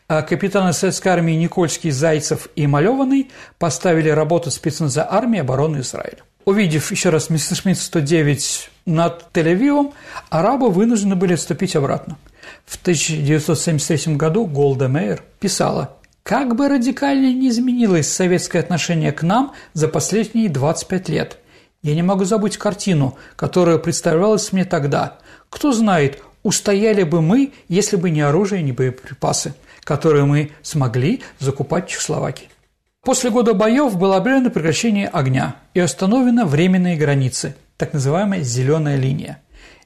А 0.07 0.21
капитаны 0.21 0.73
советской 0.73 1.09
армии 1.09 1.33
Никольский, 1.33 1.91
Зайцев 1.91 2.47
и 2.55 2.67
Малеванный 2.67 3.31
поставили 3.57 4.09
работу 4.09 4.51
спецназа 4.51 5.07
армии 5.09 5.39
обороны 5.39 5.79
Израиля. 5.79 6.19
Увидев 6.43 6.91
еще 6.91 7.09
раз 7.09 7.31
Мессершмитт 7.31 7.79
109 7.79 8.69
над 8.85 9.25
Тель-Авивом, 9.33 9.93
арабы 10.29 10.69
вынуждены 10.69 11.15
были 11.15 11.33
отступить 11.33 11.75
обратно. 11.75 12.17
В 12.65 12.75
1973 12.79 14.15
году 14.15 14.45
Голда 14.45 14.87
Мейер 14.87 15.23
писала 15.39 15.97
«Как 16.25 16.55
бы 16.55 16.67
радикально 16.67 17.31
не 17.31 17.49
изменилось 17.49 18.11
советское 18.11 18.59
отношение 18.59 19.11
к 19.11 19.21
нам 19.21 19.53
за 19.73 19.87
последние 19.87 20.49
25 20.49 21.09
лет– 21.09 21.37
Я 21.85 21.93
не 21.93 22.01
могу 22.01 22.23
забыть 22.23 22.57
картину, 22.57 23.15
которая 23.35 23.77
представлялась 23.77 24.51
мне 24.51 24.65
тогда. 24.65 25.19
Кто 25.51 25.71
знает, 25.71 26.19
устояли 26.41 27.03
бы 27.03 27.21
мы, 27.21 27.53
если 27.67 27.95
бы 27.95 28.09
не 28.09 28.21
оружие, 28.21 28.63
не 28.63 28.71
боеприпасы, 28.71 29.53
которые 29.83 30.25
мы 30.25 30.49
смогли 30.63 31.21
закупать 31.37 31.85
в 31.85 31.91
Чехословакии. 31.91 32.49
После 33.03 33.29
года 33.29 33.53
боев 33.53 33.95
было 33.99 34.17
объявлено 34.17 34.49
прекращение 34.49 35.07
огня 35.07 35.57
и 35.75 35.81
установлено 35.83 36.47
временные 36.47 36.97
границы, 36.97 37.55
так 37.77 37.93
называемая 37.93 38.41
«зеленая 38.41 38.97
линия». 38.97 39.43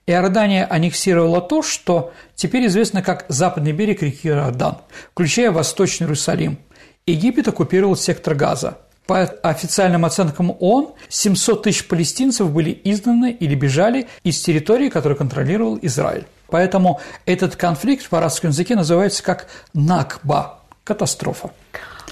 Иордания 0.09 0.65
аннексировала 0.67 1.39
то, 1.39 1.61
что 1.61 2.13
теперь 2.33 2.65
известно 2.65 3.03
как 3.03 3.25
западный 3.27 3.73
берег 3.73 4.01
реки 4.01 4.27
Иордан, 4.27 4.79
включая 5.13 5.51
Восточный 5.51 6.05
Иерусалим. 6.05 6.57
Египет 7.05 7.47
оккупировал 7.47 7.95
сектор 7.95 8.33
Газа. 8.33 8.79
По 9.05 9.21
официальным 9.21 10.05
оценкам 10.05 10.55
ООН, 10.59 10.93
700 11.09 11.61
тысяч 11.61 11.87
палестинцев 11.87 12.49
были 12.49 12.81
изгнаны 12.83 13.31
или 13.31 13.53
бежали 13.53 14.07
из 14.23 14.41
территории, 14.41 14.89
которую 14.89 15.15
контролировал 15.15 15.77
Израиль. 15.83 16.25
Поэтому 16.47 16.99
этот 17.27 17.55
конфликт 17.55 18.07
в 18.09 18.15
арабском 18.15 18.49
языке 18.49 18.75
называется 18.75 19.21
как 19.21 19.45
«накба»– 19.75 20.61
катастрофа. 20.83 21.51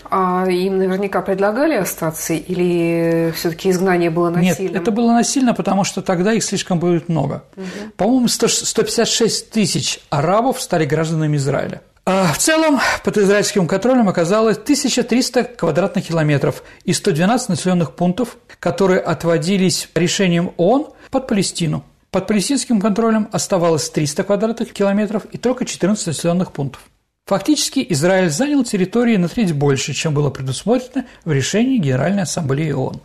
А 0.09 0.45
им 0.49 0.77
наверняка 0.77 1.21
предлагали 1.21 1.75
остаться 1.75 2.33
или 2.33 3.33
все-таки 3.35 3.69
изгнание 3.69 4.09
было 4.09 4.29
насильным? 4.29 4.73
Нет, 4.73 4.81
это 4.81 4.91
было 4.91 5.11
насильно, 5.11 5.53
потому 5.53 5.83
что 5.83 6.01
тогда 6.01 6.33
их 6.33 6.43
слишком 6.43 6.79
будет 6.79 7.09
много. 7.09 7.43
Угу. 7.55 7.65
По-моему, 7.97 8.27
156 8.27 9.49
тысяч 9.49 9.99
арабов 10.09 10.61
стали 10.61 10.85
гражданами 10.85 11.37
Израиля. 11.37 11.81
А 12.05 12.31
в 12.31 12.37
целом 12.37 12.79
под 13.03 13.17
израильским 13.17 13.67
контролем 13.67 14.07
оказалось 14.07 14.57
1300 14.57 15.43
квадратных 15.43 16.07
километров 16.07 16.63
и 16.85 16.93
112 16.93 17.49
населенных 17.49 17.95
пунктов, 17.95 18.37
которые 18.61 19.01
отводились 19.01 19.89
решением 19.93 20.53
ООН 20.55 20.87
под 21.11 21.27
Палестину. 21.27 21.83
Под 22.09 22.25
палестинским 22.25 22.79
контролем 22.79 23.27
оставалось 23.33 23.89
300 23.89 24.23
квадратных 24.23 24.71
километров 24.71 25.25
и 25.31 25.37
только 25.37 25.65
14 25.65 26.07
населенных 26.07 26.53
пунктов. 26.53 26.81
Фактически 27.28 27.86
Израиль 27.89 28.30
занял 28.30 28.63
территории 28.63 29.17
на 29.17 29.28
треть 29.28 29.51
больше, 29.51 29.93
чем 29.93 30.13
было 30.13 30.30
предусмотрено 30.30 31.05
в 31.25 31.32
решении 31.34 31.78
Генеральной 31.78 32.23
Ассамблеи 32.23 32.71
ООН. 32.71 33.01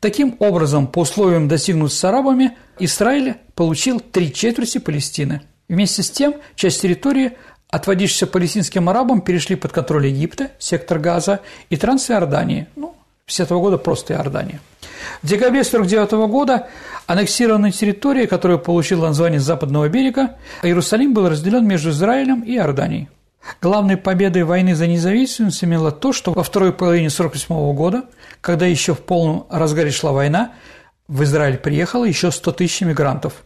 Таким 0.00 0.36
образом, 0.38 0.86
по 0.86 1.00
условиям 1.00 1.48
достигнутым 1.48 1.88
с 1.88 2.04
арабами, 2.04 2.58
Израиль 2.78 3.36
получил 3.54 4.00
три 4.00 4.34
четверти 4.34 4.76
Палестины. 4.76 5.40
Вместе 5.66 6.02
с 6.02 6.10
тем, 6.10 6.34
часть 6.56 6.82
территории, 6.82 7.38
отводившихся 7.70 8.26
палестинским 8.26 8.86
арабам, 8.90 9.22
перешли 9.22 9.56
под 9.56 9.72
контроль 9.72 10.08
Египта, 10.08 10.50
сектор 10.58 10.98
Газа 10.98 11.40
и 11.70 11.76
Трансиордании, 11.78 12.66
ну, 12.76 12.96
50 13.24 13.50
-го 13.50 13.60
года 13.60 13.78
просто 13.78 14.12
Иордания. 14.12 14.60
В 15.22 15.26
декабре 15.26 15.64
1949 15.64 16.28
года 16.28 16.68
аннексированная 17.06 17.72
территория, 17.72 18.26
которая 18.26 18.58
получила 18.58 19.06
название 19.06 19.40
Западного 19.40 19.88
берега, 19.88 20.36
Иерусалим 20.62 21.14
был 21.14 21.30
разделен 21.30 21.66
между 21.66 21.90
Израилем 21.90 22.42
и 22.42 22.54
Иорданией. 22.54 23.08
Главной 23.60 23.96
победой 23.96 24.44
войны 24.44 24.74
за 24.74 24.86
независимость 24.86 25.64
имело 25.64 25.90
то, 25.90 26.12
что 26.12 26.32
во 26.32 26.42
второй 26.42 26.72
половине 26.72 27.08
1948 27.08 27.74
года, 27.76 28.04
когда 28.40 28.66
еще 28.66 28.94
в 28.94 29.00
полном 29.00 29.46
разгаре 29.50 29.90
шла 29.90 30.12
война, 30.12 30.52
в 31.08 31.22
Израиль 31.22 31.56
приехало 31.56 32.04
еще 32.04 32.30
100 32.30 32.52
тысяч 32.52 32.82
мигрантов. 32.82 33.44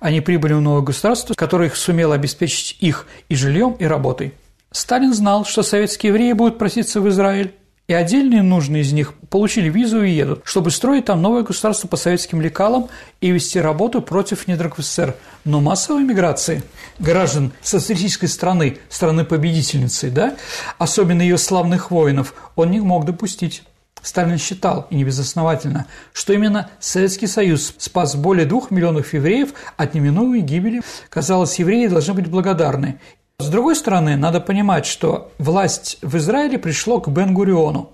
Они 0.00 0.20
прибыли 0.20 0.54
в 0.54 0.60
новое 0.60 0.82
государство, 0.82 1.34
которое 1.34 1.70
сумело 1.70 2.14
обеспечить 2.14 2.76
их 2.80 3.06
и 3.28 3.36
жильем, 3.36 3.72
и 3.72 3.84
работой. 3.84 4.34
Сталин 4.70 5.14
знал, 5.14 5.44
что 5.44 5.62
советские 5.62 6.10
евреи 6.10 6.32
будут 6.32 6.58
проситься 6.58 7.00
в 7.00 7.08
Израиль, 7.08 7.54
и 7.88 7.94
отдельные 7.94 8.42
нужные 8.42 8.82
из 8.82 8.92
них 8.92 9.14
получили 9.30 9.70
визу 9.70 10.02
и 10.02 10.10
едут, 10.10 10.42
чтобы 10.44 10.70
строить 10.70 11.06
там 11.06 11.22
новое 11.22 11.42
государство 11.42 11.88
по 11.88 11.96
советским 11.96 12.40
лекалам 12.40 12.88
и 13.22 13.30
вести 13.30 13.58
работу 13.58 14.02
против 14.02 14.46
недруг 14.46 14.78
СССР. 14.78 15.16
Но 15.44 15.60
массовой 15.60 16.04
миграции 16.04 16.62
граждан 16.98 17.52
социалистической 17.62 18.28
страны, 18.28 18.78
страны-победительницы, 18.90 20.10
да, 20.10 20.36
особенно 20.76 21.22
ее 21.22 21.38
славных 21.38 21.90
воинов, 21.90 22.34
он 22.56 22.70
не 22.70 22.80
мог 22.80 23.06
допустить. 23.06 23.62
Сталин 24.02 24.38
считал, 24.38 24.86
и 24.90 24.94
не 24.94 25.04
безосновательно, 25.04 25.86
что 26.12 26.32
именно 26.32 26.70
Советский 26.78 27.26
Союз 27.26 27.74
спас 27.78 28.14
более 28.14 28.46
двух 28.46 28.70
миллионов 28.70 29.12
евреев 29.12 29.50
от 29.76 29.94
неминуемой 29.94 30.40
гибели. 30.40 30.82
Казалось, 31.08 31.58
евреи 31.58 31.88
должны 31.88 32.14
быть 32.14 32.28
благодарны 32.28 33.00
с 33.48 33.50
другой 33.50 33.76
стороны, 33.76 34.14
надо 34.18 34.42
понимать, 34.42 34.84
что 34.84 35.32
власть 35.38 35.96
в 36.02 36.18
Израиле 36.18 36.58
пришло 36.58 37.00
к 37.00 37.08
Бен-Гуриону, 37.08 37.92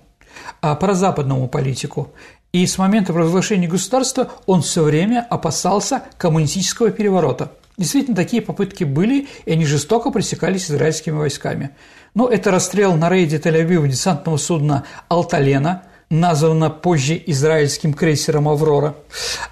а 0.59 0.75
прозападному 0.75 1.47
политику, 1.47 2.11
и 2.51 2.67
с 2.67 2.77
момента 2.77 3.13
провозглашения 3.13 3.69
государства 3.69 4.31
он 4.47 4.63
все 4.63 4.83
время 4.83 5.25
опасался 5.29 6.03
коммунистического 6.17 6.91
переворота. 6.91 7.53
Действительно, 7.77 8.17
такие 8.17 8.41
попытки 8.41 8.83
были, 8.83 9.29
и 9.45 9.51
они 9.53 9.65
жестоко 9.65 10.11
пресекались 10.11 10.69
израильскими 10.69 11.15
войсками. 11.15 11.69
Но 12.15 12.27
это 12.27 12.51
расстрел 12.51 12.95
на 12.95 13.09
рейде 13.09 13.37
Тель-Авива 13.37 13.87
десантного 13.87 14.35
судна 14.35 14.83
«Алталена», 15.07 15.83
названо 16.09 16.69
позже 16.69 17.21
израильским 17.27 17.93
крейсером 17.93 18.49
«Аврора», 18.49 18.95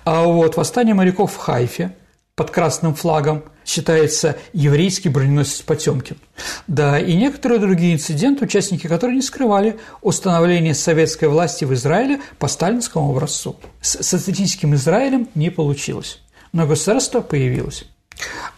а 0.04 0.24
вот 0.24 0.58
восстание 0.58 0.96
моряков 0.96 1.32
в 1.32 1.38
Хайфе 1.38 1.96
под 2.36 2.51
красным 2.51 2.95
флагом– 2.95 3.43
считается 3.65 4.38
еврейский 4.53 5.09
броненосец 5.09 5.61
Потемкин. 5.61 6.17
Да, 6.67 6.99
и 6.99 7.13
некоторые 7.13 7.59
другие 7.59 7.93
инциденты, 7.93 8.45
участники 8.45 8.88
которых 8.88 9.15
не 9.15 9.21
скрывали 9.21 9.79
установление 10.01 10.73
советской 10.73 11.27
власти 11.29 11.65
в 11.65 11.73
Израиле 11.73 12.21
по 12.39 12.47
сталинскому 12.47 13.11
образцу. 13.11 13.55
С 13.81 14.03
социалистическим 14.03 14.75
Израилем 14.75 15.29
не 15.36 15.49
получилось, 15.49 16.21
но 16.51 16.67
государство 16.67 17.21
появилось. 17.21 17.86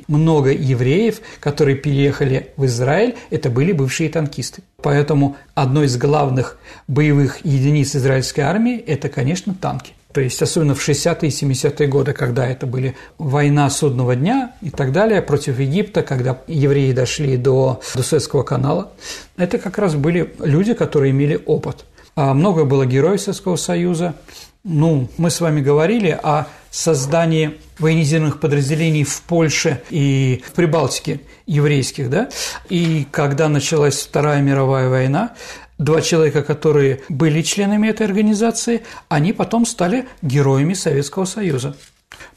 Много 0.08 0.52
евреев, 0.52 1.22
которые 1.40 1.76
переехали 1.78 2.52
в 2.58 2.66
Израиль, 2.66 3.16
это 3.30 3.50
были 3.50 3.72
бывшие 3.72 4.10
танкисты. 4.10 4.62
Поэтому 4.82 5.36
одной 5.54 5.88
из 5.88 5.98
главных 5.98 6.58
боевых 6.88 7.44
единиц 7.46 7.96
израильской 7.96 8.44
армии– 8.44 8.78
это, 8.88 9.10
конечно, 9.10 9.56
танки. 9.56 9.94
То 10.16 10.22
есть, 10.22 10.42
особенно 10.42 10.76
в 10.76 10.88
60-е 10.88 11.30
и 11.30 11.32
70-е 11.32 11.88
годы, 11.90 12.14
когда 12.14 12.48
это 12.48 12.66
были 12.66 12.96
война 13.18 13.70
судного 13.70 14.16
дня 14.16 14.54
и 14.62 14.70
так 14.70 14.94
далее 14.94 15.22
против 15.22 15.60
Египта, 15.60 16.04
когда 16.04 16.40
евреи 16.48 16.94
дошли 16.94 17.36
до, 17.36 17.82
до 17.94 18.44
канала, 18.44 18.94
это 19.36 19.58
как 19.58 19.78
раз 19.78 19.96
были 19.96 20.34
люди, 20.40 20.74
которые 20.74 21.12
имели 21.12 21.38
опыт. 21.46 21.84
А 22.16 22.34
много 22.34 22.64
было 22.64 22.86
героев 22.86 23.20
Советского 23.20 23.58
Союза. 23.58 24.16
Ну, 24.64 25.10
мы 25.18 25.30
с 25.30 25.42
вами 25.42 25.60
говорили 25.60 26.18
о 26.24 26.46
создании 26.72 27.56
военизированных 27.80 28.40
подразделений 28.40 29.04
в 29.04 29.22
Польше 29.22 29.82
и 29.90 30.44
в 30.48 30.52
Прибалтике 30.54 31.22
еврейских, 31.46 32.10
да, 32.10 32.30
и 32.70 33.08
когда 33.12 33.50
началась 33.50 34.02
Вторая 34.02 34.42
мировая 34.42 34.90
война, 34.90 35.36
Два 35.78 36.00
человека, 36.02 36.42
которые 36.42 37.02
были 37.10 37.42
членами 37.42 37.90
этой 37.90 38.08
организации, 38.08 38.84
они 39.10 39.34
потом 39.34 39.66
стали 39.66 40.08
героями 40.22 40.74
Советского 40.74 41.26
Союза. 41.26 41.76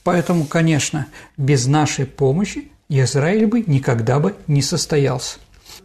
Поэтому, 0.02 0.44
конечно, 0.44 1.06
без 1.36 1.66
нашей 1.66 2.04
помощи 2.04 2.72
Израиль 2.88 3.46
бы 3.46 3.62
никогда 3.66 4.18
бы 4.18 4.34
не 4.48 4.60
состоялся. 4.60 5.38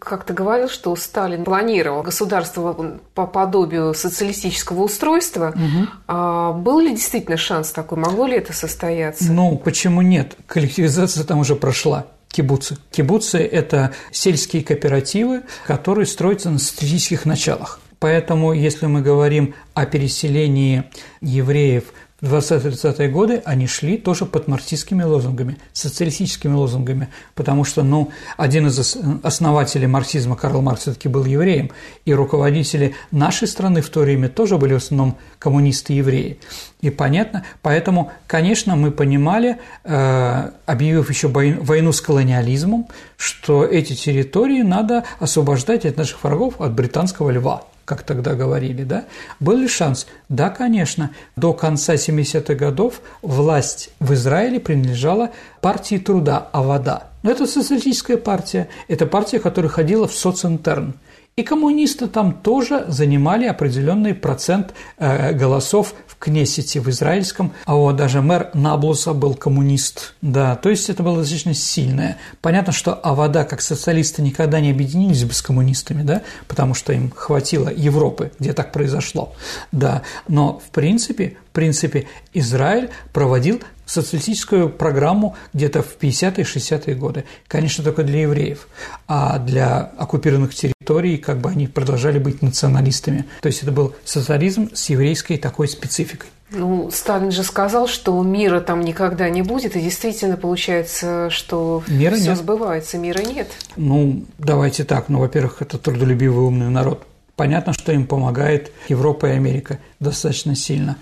Как 0.03 0.25
ты 0.25 0.33
говорил, 0.33 0.69
что 0.69 0.95
Сталин 0.95 1.43
планировал 1.43 2.03
государство 2.03 2.99
по 3.13 3.25
подобию 3.25 3.93
социалистического 3.93 4.83
устройства. 4.83 5.53
Угу. 5.55 5.87
А 6.07 6.51
был 6.53 6.79
ли 6.79 6.91
действительно 6.91 7.37
шанс 7.37 7.71
такой? 7.71 7.97
Могло 7.97 8.25
ли 8.25 8.35
это 8.35 8.53
состояться? 8.53 9.31
Ну, 9.31 9.57
почему 9.57 10.01
нет? 10.01 10.35
Коллективизация 10.47 11.23
там 11.23 11.39
уже 11.39 11.55
прошла 11.55 12.07
кибуцы. 12.33 12.77
Кибуцы– 12.91 13.37
это 13.51 13.93
сельские 14.11 14.63
кооперативы, 14.63 15.43
которые 15.65 16.05
строятся 16.05 16.49
на 16.49 16.59
стратегических 16.59 17.25
началах. 17.25 17.79
Поэтому, 17.99 18.51
если 18.51 18.87
мы 18.87 19.01
говорим 19.01 19.55
о 19.73 19.85
переселении 19.85 20.83
евреев 21.21 21.85
20-30-е 22.23 23.09
годы 23.09 23.41
они 23.43 23.67
шли 23.67 23.97
тоже 23.97 24.25
под 24.25 24.47
марксистскими 24.47 25.03
лозунгами, 25.03 25.57
социалистическими 25.73 26.53
лозунгами, 26.53 27.09
потому 27.35 27.65
что, 27.65 27.83
ну, 27.83 28.11
один 28.37 28.67
из 28.67 28.97
основателей 29.23 29.87
марксизма, 29.87 30.37
Карл 30.37 30.61
Маркс, 30.61 30.83
все-таки 30.83 31.09
был 31.09 31.25
евреем, 31.25 31.71
и 32.05 32.13
руководители 32.13 32.95
нашей 33.11 33.47
страны 33.47 33.81
в 33.81 33.89
то 33.89 33.99
время 33.99 34.29
тоже 34.29 34.57
были 34.57 34.73
в 34.73 34.77
основном 34.77 35.17
коммунисты-евреи. 35.39 36.39
И 36.79 36.89
понятно, 36.89 37.43
поэтому, 37.61 38.11
конечно, 38.25 38.77
мы 38.77 38.91
понимали, 38.91 39.59
э, 39.83 40.51
объявив 40.65 41.09
еще 41.09 41.27
войну 41.27 41.91
с 41.91 41.99
колониализмом, 41.99 42.87
что 43.17 43.65
эти 43.65 43.95
территории 43.95 44.61
надо 44.61 45.03
освобождать 45.19 45.85
от 45.85 45.97
наших 45.97 46.23
врагов, 46.23 46.61
от 46.61 46.73
британского 46.73 47.31
льва– 47.31 47.63
как 47.85 48.03
тогда 48.03 48.33
говорили, 48.33 48.83
да? 48.83 49.05
Был 49.39 49.57
ли 49.57 49.67
шанс? 49.67 50.07
Да, 50.29 50.49
конечно. 50.49 51.11
До 51.35 51.53
конца 51.53 51.95
70-х 51.95 52.53
годов 52.55 53.01
власть 53.21 53.89
в 53.99 54.13
Израиле 54.13 54.59
принадлежала 54.59 55.31
партии 55.61 55.97
труда 55.97 56.49
Авада. 56.51 57.07
Но 57.23 57.31
это 57.31 57.47
социалистическая 57.47 58.17
партия, 58.17 58.67
это 58.87 59.05
партия, 59.05 59.39
которая 59.39 59.69
ходила 59.69 60.07
в 60.07 60.13
социнтерн. 60.13 60.95
И 61.35 61.41
коммунисты 61.41 62.07
там 62.07 62.31
тоже 62.31 62.85
занимали 62.87 63.45
определенный 63.45 64.13
процент 64.13 64.75
э, 64.99 65.33
голосов 65.33 65.95
в 66.05 66.15
Кнессете 66.19 66.79
в 66.79 66.87
израильском, 66.91 67.53
а 67.65 67.73
вот 67.73 67.95
даже 67.95 68.21
мэр 68.21 68.51
Наблуса 68.53 69.13
был 69.13 69.33
коммунист. 69.33 70.13
Да, 70.21 70.55
то 70.55 70.69
есть 70.69 70.91
это 70.91 71.01
было 71.01 71.17
достаточно 71.17 71.55
сильное. 71.55 72.17
Понятно, 72.41 72.71
что 72.71 72.93
Авода 72.93 73.45
как 73.45 73.61
социалисты 73.61 74.21
никогда 74.21 74.59
не 74.59 74.69
объединились 74.69 75.23
бы 75.23 75.33
с 75.33 75.41
коммунистами, 75.41 76.03
да, 76.03 76.21
потому 76.47 76.75
что 76.75 76.93
им 76.93 77.09
хватило 77.09 77.69
Европы, 77.69 78.31
где 78.39 78.53
так 78.53 78.71
произошло. 78.71 79.33
Да, 79.71 80.03
но 80.27 80.61
в 80.63 80.69
принципе, 80.69 81.37
в 81.49 81.55
принципе, 81.55 82.07
Израиль 82.33 82.91
проводил 83.11 83.59
социалистическую 83.85 84.69
программу 84.69 85.35
где-то 85.53 85.81
в 85.81 85.97
50-е, 85.99 86.43
60-е 86.43 86.95
годы. 86.95 87.25
Конечно, 87.47 87.83
только 87.83 88.03
для 88.03 88.21
евреев. 88.21 88.67
А 89.07 89.39
для 89.39 89.91
оккупированных 89.97 90.53
территорий 90.53 91.17
как 91.17 91.39
бы 91.39 91.49
они 91.49 91.67
продолжали 91.67 92.19
быть 92.19 92.41
националистами. 92.41 93.25
То 93.41 93.47
есть 93.47 93.63
это 93.63 93.71
был 93.71 93.95
социализм 94.05 94.69
с 94.73 94.89
еврейской 94.89 95.37
такой 95.37 95.67
спецификой. 95.67 96.29
Ну, 96.55 96.91
Сталин 96.91 97.31
же 97.31 97.43
сказал, 97.43 97.87
что 97.87 98.21
мира 98.21 98.59
там 98.59 98.81
никогда 98.81 99.27
не 99.29 99.41
будет, 99.41 99.75
и 99.75 99.81
действительно 99.81 100.37
получается, 100.37 101.29
что 101.31 101.83
мира 101.87 102.15
все 102.15 102.29
нет. 102.29 102.37
сбывается, 102.37 102.97
мира 102.99 103.21
нет. 103.21 103.47
Ну, 103.75 104.23
давайте 104.37 104.83
так. 104.83 105.09
Ну, 105.09 105.19
во-первых, 105.19 105.61
это 105.61 105.79
трудолюбивый 105.79 106.45
умный 106.45 106.69
народ. 106.69 107.07
Понятно, 107.35 107.73
что 107.73 107.91
им 107.91 108.05
помогает 108.05 108.71
Европа 108.87 109.25
и 109.25 109.31
Америка 109.31 109.79
достаточно 109.99 110.55
сильно. 110.55 110.97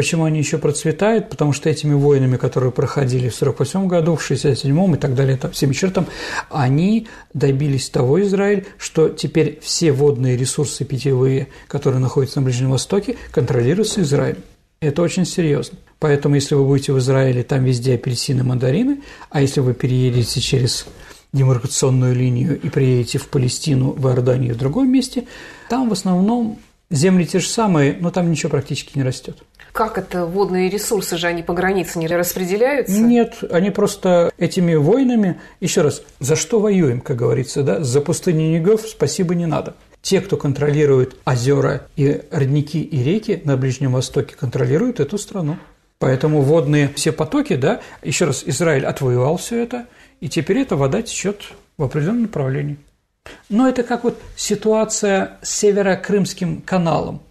Почему 0.00 0.24
они 0.24 0.38
еще 0.38 0.56
процветают? 0.56 1.28
Потому 1.28 1.52
что 1.52 1.68
этими 1.68 1.92
войнами, 1.92 2.38
которые 2.38 2.72
проходили 2.72 3.28
в 3.28 3.36
1948 3.36 3.86
году, 3.86 4.16
в 4.16 4.24
1967 4.24 4.94
и 4.94 4.96
так 4.96 5.14
далее, 5.14 5.36
там, 5.36 5.50
всем 5.50 5.72
чертам, 5.74 6.06
они 6.48 7.06
добились 7.34 7.90
того, 7.90 8.22
Израиль, 8.22 8.64
что 8.78 9.10
теперь 9.10 9.58
все 9.60 9.92
водные 9.92 10.38
ресурсы 10.38 10.86
питьевые, 10.86 11.48
которые 11.68 12.00
находятся 12.00 12.40
на 12.40 12.46
Ближнем 12.46 12.70
Востоке, 12.70 13.18
контролируются 13.30 14.00
Израилем. 14.00 14.42
Это 14.80 15.02
очень 15.02 15.26
серьезно. 15.26 15.76
Поэтому, 15.98 16.36
если 16.36 16.54
вы 16.54 16.64
будете 16.64 16.94
в 16.94 16.98
Израиле, 16.98 17.42
там 17.42 17.62
везде 17.62 17.96
апельсины, 17.96 18.42
мандарины, 18.42 19.02
а 19.28 19.42
если 19.42 19.60
вы 19.60 19.74
переедете 19.74 20.40
через 20.40 20.86
демаркационную 21.34 22.14
линию 22.14 22.58
и 22.58 22.70
приедете 22.70 23.18
в 23.18 23.28
Палестину, 23.28 23.90
в 23.90 24.08
Иорданию, 24.08 24.54
в 24.54 24.58
другом 24.58 24.90
месте, 24.90 25.26
там 25.68 25.90
в 25.90 25.92
основном 25.92 26.58
земли 26.88 27.26
те 27.26 27.38
же 27.38 27.48
самые, 27.48 27.98
но 28.00 28.10
там 28.10 28.30
ничего 28.30 28.48
практически 28.48 28.96
не 28.96 29.04
растет. 29.04 29.44
Как 29.72 29.98
это 29.98 30.26
водные 30.26 30.68
ресурсы 30.68 31.16
же 31.16 31.26
они 31.26 31.42
по 31.42 31.52
границе 31.52 31.98
не 31.98 32.06
распределяются? 32.06 33.00
Нет, 33.00 33.38
они 33.50 33.70
просто 33.70 34.32
этими 34.38 34.74
войнами, 34.74 35.40
еще 35.60 35.82
раз, 35.82 36.02
за 36.18 36.36
что 36.36 36.60
воюем, 36.60 37.00
как 37.00 37.16
говорится, 37.16 37.62
да, 37.62 37.82
за 37.82 38.00
пустыню 38.00 38.50
Негов 38.50 38.82
спасибо 38.82 39.34
не 39.34 39.46
надо. 39.46 39.74
Те, 40.02 40.20
кто 40.20 40.36
контролирует 40.36 41.16
озера 41.24 41.86
и 41.96 42.22
родники 42.30 42.82
и 42.82 43.02
реки 43.02 43.42
на 43.44 43.56
Ближнем 43.56 43.92
Востоке, 43.92 44.34
контролируют 44.34 44.98
эту 44.98 45.18
страну. 45.18 45.56
Поэтому 45.98 46.40
водные 46.40 46.90
все 46.94 47.12
потоки, 47.12 47.56
да, 47.56 47.80
еще 48.02 48.24
раз, 48.24 48.42
Израиль 48.46 48.86
отвоевал 48.86 49.36
все 49.36 49.62
это, 49.62 49.86
и 50.20 50.28
теперь 50.30 50.60
эта 50.60 50.74
вода 50.74 51.02
течет 51.02 51.42
в 51.76 51.82
определенном 51.82 52.22
направлении. 52.22 52.78
Но 53.50 53.68
это 53.68 53.82
как 53.82 54.04
вот 54.04 54.18
ситуация 54.34 55.38
с 55.42 55.50
Северо-Крымским 55.50 56.62
каналом. 56.62 57.22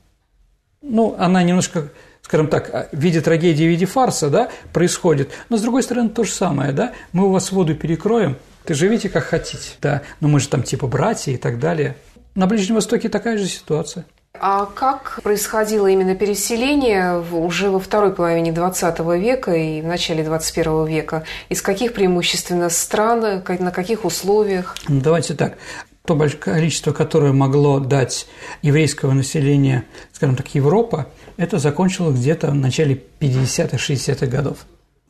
Ну, 0.83 1.15
она 1.17 1.41
немножко 1.41 1.89
скажем 2.29 2.47
так, 2.47 2.89
в 2.91 2.95
виде 2.99 3.21
трагедии, 3.21 3.63
в 3.63 3.69
виде 3.69 3.87
фарса, 3.87 4.29
да, 4.29 4.49
происходит. 4.71 5.31
Но, 5.49 5.57
с 5.57 5.63
другой 5.63 5.81
стороны, 5.81 6.09
то 6.09 6.23
же 6.23 6.31
самое, 6.31 6.71
да, 6.71 6.93
мы 7.11 7.25
у 7.25 7.31
вас 7.31 7.51
воду 7.51 7.73
перекроем, 7.73 8.37
ты 8.65 8.75
живите 8.75 9.09
как 9.09 9.23
хотите, 9.23 9.71
да, 9.81 10.03
но 10.19 10.27
мы 10.27 10.39
же 10.39 10.47
там 10.47 10.61
типа 10.61 10.85
братья 10.85 11.31
и 11.31 11.37
так 11.37 11.57
далее. 11.57 11.95
На 12.35 12.45
Ближнем 12.45 12.75
Востоке 12.75 13.09
такая 13.09 13.39
же 13.39 13.47
ситуация. 13.47 14.05
А 14.39 14.67
как 14.67 15.21
происходило 15.23 15.87
именно 15.87 16.13
переселение 16.13 17.19
уже 17.19 17.71
во 17.71 17.79
второй 17.79 18.13
половине 18.13 18.51
XX 18.51 19.19
века 19.19 19.53
и 19.53 19.81
в 19.81 19.87
начале 19.87 20.23
XXI 20.23 20.87
века? 20.87 21.23
Из 21.49 21.63
каких 21.63 21.93
преимущественно 21.93 22.69
стран, 22.69 23.43
на 23.47 23.71
каких 23.71 24.05
условиях? 24.05 24.77
Ну, 24.87 25.01
давайте 25.01 25.33
так. 25.33 25.57
То 26.05 26.13
большое 26.13 26.39
количество, 26.39 26.91
которое 26.91 27.33
могло 27.33 27.79
дать 27.79 28.27
еврейского 28.61 29.13
населения, 29.13 29.85
скажем 30.13 30.35
так, 30.35 30.53
Европа, 30.53 31.07
это 31.39 31.57
закончилось 31.57 32.19
где-то 32.19 32.51
в 32.51 32.55
начале 32.55 33.01
50-х, 33.21 33.77
60-х 33.77 34.27
годов. 34.27 34.65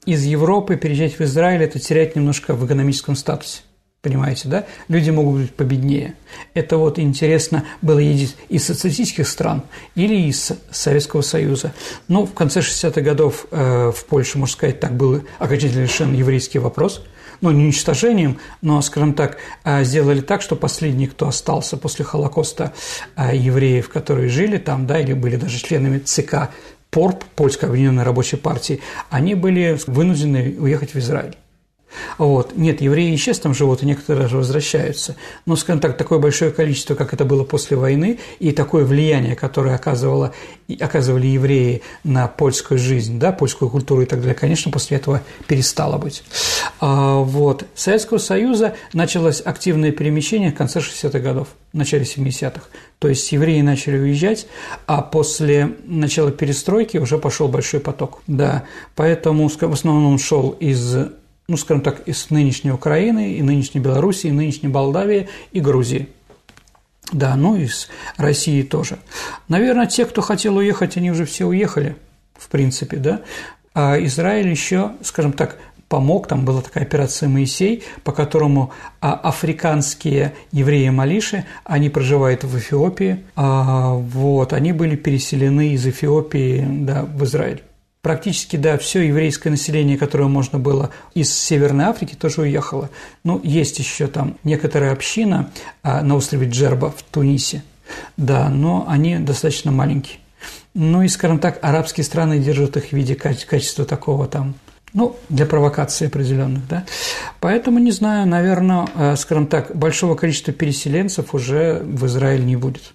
Из 0.06 0.24
Европы 0.24 0.78
переезжать 0.78 1.18
в 1.18 1.22
Израиль– 1.22 1.64
это 1.64 1.80
терять 1.80 2.16
немножко 2.16 2.54
в 2.54 2.66
экономическом 2.66 3.16
статусе. 3.16 3.64
Понимаете, 4.04 4.48
да? 4.48 4.66
Люди 4.88 5.10
могут 5.10 5.42
быть 5.42 5.56
победнее. 5.56 6.14
Это 6.54 6.78
вот 6.78 7.00
интересно 7.00 7.66
было 7.82 8.00
из 8.00 8.64
социалистических 8.64 9.28
стран 9.28 9.64
или 9.96 10.28
из 10.28 10.52
Советского 10.70 11.22
Союза. 11.22 11.74
Но 12.08 12.28
в 12.28 12.34
конце 12.34 12.60
60-х 12.60 13.02
годов 13.02 13.48
э, 13.50 13.92
в 13.94 14.06
Польше, 14.06 14.38
можно 14.38 14.54
сказать, 14.54 14.80
так 14.80 14.96
был 14.96 15.24
окончательно 15.40 15.82
решен 15.82 16.14
еврейский 16.14 16.60
вопрос– 16.60 17.04
ну, 17.42 17.52
не 17.52 17.66
уничтожением, 17.66 18.40
но, 18.62 18.82
скажем 18.82 19.14
так, 19.14 19.38
э, 19.64 19.84
сделали 19.84 20.22
так, 20.22 20.42
что 20.42 20.56
последние, 20.56 21.08
кто 21.10 21.28
остался 21.28 21.78
после 21.78 22.06
Холокоста 22.06 22.74
э, 23.16 23.36
евреев, 23.36 23.90
которые 23.90 24.30
жили 24.30 24.58
там, 24.58 24.88
да, 24.88 25.00
или 25.00 25.14
были 25.14 25.36
даже 25.36 25.60
членами 25.60 26.00
ЦК 26.00 26.50
ПОРП, 26.90 27.24
Польской 27.36 27.70
объединенной 27.70 28.04
рабочей 28.04 28.38
партии, 28.38 28.82
они 29.10 29.36
были 29.36 29.80
вынуждены 29.88 30.56
уехать 30.60 30.94
в 30.94 31.00
Израиль. 31.00 31.36
Вот. 32.18 32.56
Нет, 32.56 32.82
евреи 32.82 33.16
сейчас 33.16 33.40
там 33.40 33.54
живут, 33.54 33.84
и 33.84 33.86
некоторые 33.86 34.24
даже 34.24 34.38
возвращаются. 34.38 35.16
Но, 35.46 35.56
скажем 35.56 35.80
так, 35.80 35.98
такое 35.98 36.20
большое 36.20 36.52
количество, 36.52 36.96
как 36.96 37.14
это 37.14 37.26
было 37.26 37.44
после 37.44 37.78
войны, 37.78 38.20
и 38.40 38.52
такое 38.52 38.86
влияние, 38.86 39.36
которое 39.36 39.76
оказывало, 39.76 40.34
оказывали 40.80 41.28
евреи 41.28 41.82
на 42.04 42.28
польскую 42.28 42.78
жизнь, 42.78 43.20
да, 43.20 43.32
польскую 43.32 43.70
культуру 43.70 44.02
и 44.02 44.06
так 44.06 44.20
далее, 44.20 44.36
конечно, 44.36 44.72
после 44.72 44.98
этого 44.98 45.22
перестало 45.48 45.98
быть. 45.98 46.24
А, 46.80 47.20
вот. 47.20 47.66
Советского 47.76 48.18
Союза 48.18 48.76
началось 48.94 49.42
активное 49.44 49.92
перемещение 49.92 50.52
в 50.52 50.56
конце 50.56 50.80
60-х 50.80 51.20
годов, 51.20 51.48
в 51.74 51.78
начале 51.78 52.04
70-х. 52.04 52.62
То 53.00 53.08
есть 53.08 53.32
евреи 53.32 53.62
начали 53.62 53.98
уезжать, 53.98 54.48
а 54.86 55.02
после 55.02 55.76
начала 55.86 56.32
перестройки 56.32 56.98
уже 56.98 57.18
пошел 57.18 57.48
большой 57.48 57.80
поток. 57.80 58.22
Да, 58.28 58.66
поэтому 58.96 59.48
в 59.48 59.74
основном 59.74 60.14
он 60.14 60.20
шел 60.20 60.50
из 60.52 60.98
ну, 61.50 61.58
скажем 61.58 61.82
так, 61.82 62.08
из 62.08 62.30
нынешней 62.30 62.72
Украины, 62.72 63.34
и 63.34 63.42
нынешней 63.42 63.82
Белоруссии, 63.82 64.28
и 64.28 64.32
нынешней 64.32 64.70
Молдавии, 64.70 65.28
и 65.52 65.60
Грузии. 65.60 66.08
Да, 67.12 67.36
ну 67.36 67.56
и 67.56 67.64
из 67.64 67.90
России 68.18 68.62
тоже. 68.62 69.00
Наверное, 69.48 69.88
те, 69.88 70.06
кто 70.06 70.22
хотел 70.22 70.58
уехать, 70.58 70.96
они 70.96 71.10
уже 71.12 71.26
все 71.26 71.46
уехали, 71.46 71.96
в 72.38 72.48
принципе, 72.50 72.98
да. 72.98 73.22
А 73.74 73.98
Израиль 74.04 74.48
еще, 74.48 74.92
скажем 75.02 75.34
так, 75.34 75.58
помог, 75.88 76.28
там 76.28 76.46
была 76.46 76.62
такая 76.62 76.84
операция 76.84 77.28
«Моисей», 77.28 77.84
по 78.04 78.12
которому 78.12 78.72
а, 79.02 79.14
африканские 79.16 80.36
евреи-малиши, 80.52 81.46
они 81.64 81.90
проживают 81.90 82.44
в 82.44 82.58
Эфиопии, 82.58 83.24
а, 83.36 83.94
вот, 83.94 84.54
они 84.54 84.72
были 84.72 84.96
переселены 84.96 85.70
из 85.70 85.88
Эфиопии 85.88 86.64
да, 86.86 87.04
в 87.04 87.24
Израиль. 87.24 87.64
Практически, 88.02 88.56
да, 88.56 88.78
все 88.78 89.02
еврейское 89.02 89.50
население, 89.50 89.98
которое 89.98 90.30
можно 90.30 90.58
было 90.58 90.90
из 91.16 91.34
Северной 91.34 91.86
Африки, 91.86 92.16
тоже 92.16 92.42
уехало. 92.42 92.90
Ну, 93.26 93.42
есть 93.44 93.78
еще 93.78 94.08
там 94.08 94.38
некоторая 94.46 94.94
община 94.94 95.52
а, 95.84 96.02
на 96.02 96.16
острове 96.16 96.48
Джерба 96.50 96.92
в 96.92 97.04
Тунисе, 97.04 97.62
да, 98.16 98.48
но 98.48 98.86
они 98.88 99.18
достаточно 99.18 99.74
маленькие. 99.74 100.20
Ну 100.74 101.02
и, 101.02 101.10
скажем 101.10 101.40
так, 101.40 101.60
арабские 101.62 102.06
страны 102.06 102.40
держат 102.40 102.78
их 102.78 102.86
в 102.86 102.94
виде 102.94 103.16
качества 103.16 103.84
такого 103.84 104.28
там, 104.28 104.56
ну, 104.94 105.18
для 105.28 105.46
провокации 105.46 106.08
определенных, 106.08 106.66
да. 106.70 106.86
Поэтому, 107.42 107.80
не 107.80 107.92
знаю, 107.92 108.26
наверное, 108.28 108.88
а, 108.96 109.18
скажем 109.18 109.46
так, 109.46 109.76
большого 109.76 110.16
количества 110.16 110.54
переселенцев 110.54 111.34
уже 111.36 111.82
в 111.84 112.06
Израиль 112.06 112.46
не 112.46 112.56
будет 112.56 112.94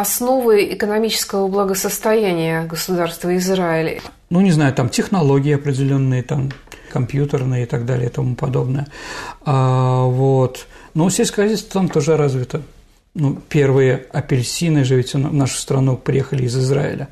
основы 0.00 0.72
экономического 0.74 1.48
благосостояния 1.48 2.64
государства 2.64 3.34
Израиль? 3.36 4.00
Ну, 4.30 4.40
не 4.40 4.50
знаю, 4.50 4.74
там 4.74 4.88
технологии 4.88 5.54
определенные, 5.54 6.22
там 6.22 6.50
компьютерные 6.92 7.64
и 7.64 7.66
так 7.66 7.84
далее 7.84 8.08
и 8.08 8.12
тому 8.12 8.34
подобное. 8.34 8.86
А, 9.44 10.04
вот. 10.04 10.66
Но 10.94 11.10
сельское 11.10 11.42
хозяйство 11.42 11.80
там 11.80 11.88
тоже 11.88 12.16
развито. 12.16 12.62
Ну, 13.14 13.40
первые 13.48 14.06
апельсины 14.12 14.84
же 14.84 14.96
ведь 14.96 15.14
в 15.14 15.18
нашу 15.18 15.56
страну 15.56 15.96
приехали 15.96 16.44
из 16.44 16.56
Израиля. 16.56 17.08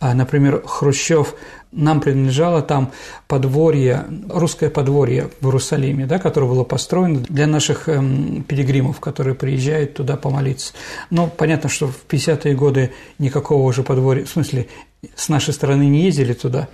А, 0.00 0.14
например, 0.14 0.62
Хрущев 0.66 1.34
нам 1.72 2.00
принадлежало 2.00 2.62
там 2.62 2.92
подворье, 3.26 4.04
русское 4.28 4.70
подворье 4.70 5.30
в 5.40 5.46
Иерусалиме, 5.46 6.06
да, 6.06 6.18
которое 6.18 6.46
было 6.46 6.64
построено 6.64 7.20
для 7.20 7.46
наших 7.46 7.88
эм, 7.88 8.44
пилигримов, 8.46 9.00
которые 9.00 9.34
приезжают 9.34 9.94
туда 9.94 10.16
помолиться. 10.16 10.74
Но 11.10 11.26
понятно, 11.26 11.70
что 11.70 11.88
в 11.88 12.04
50-е 12.08 12.54
годы 12.54 12.92
никакого 13.18 13.62
уже 13.62 13.82
подворья, 13.82 14.24
в 14.24 14.28
смысле, 14.28 14.68
с 15.16 15.28
нашей 15.28 15.54
стороны 15.54 15.84
не 15.84 16.02
ездили 16.02 16.34
туда 16.34 16.68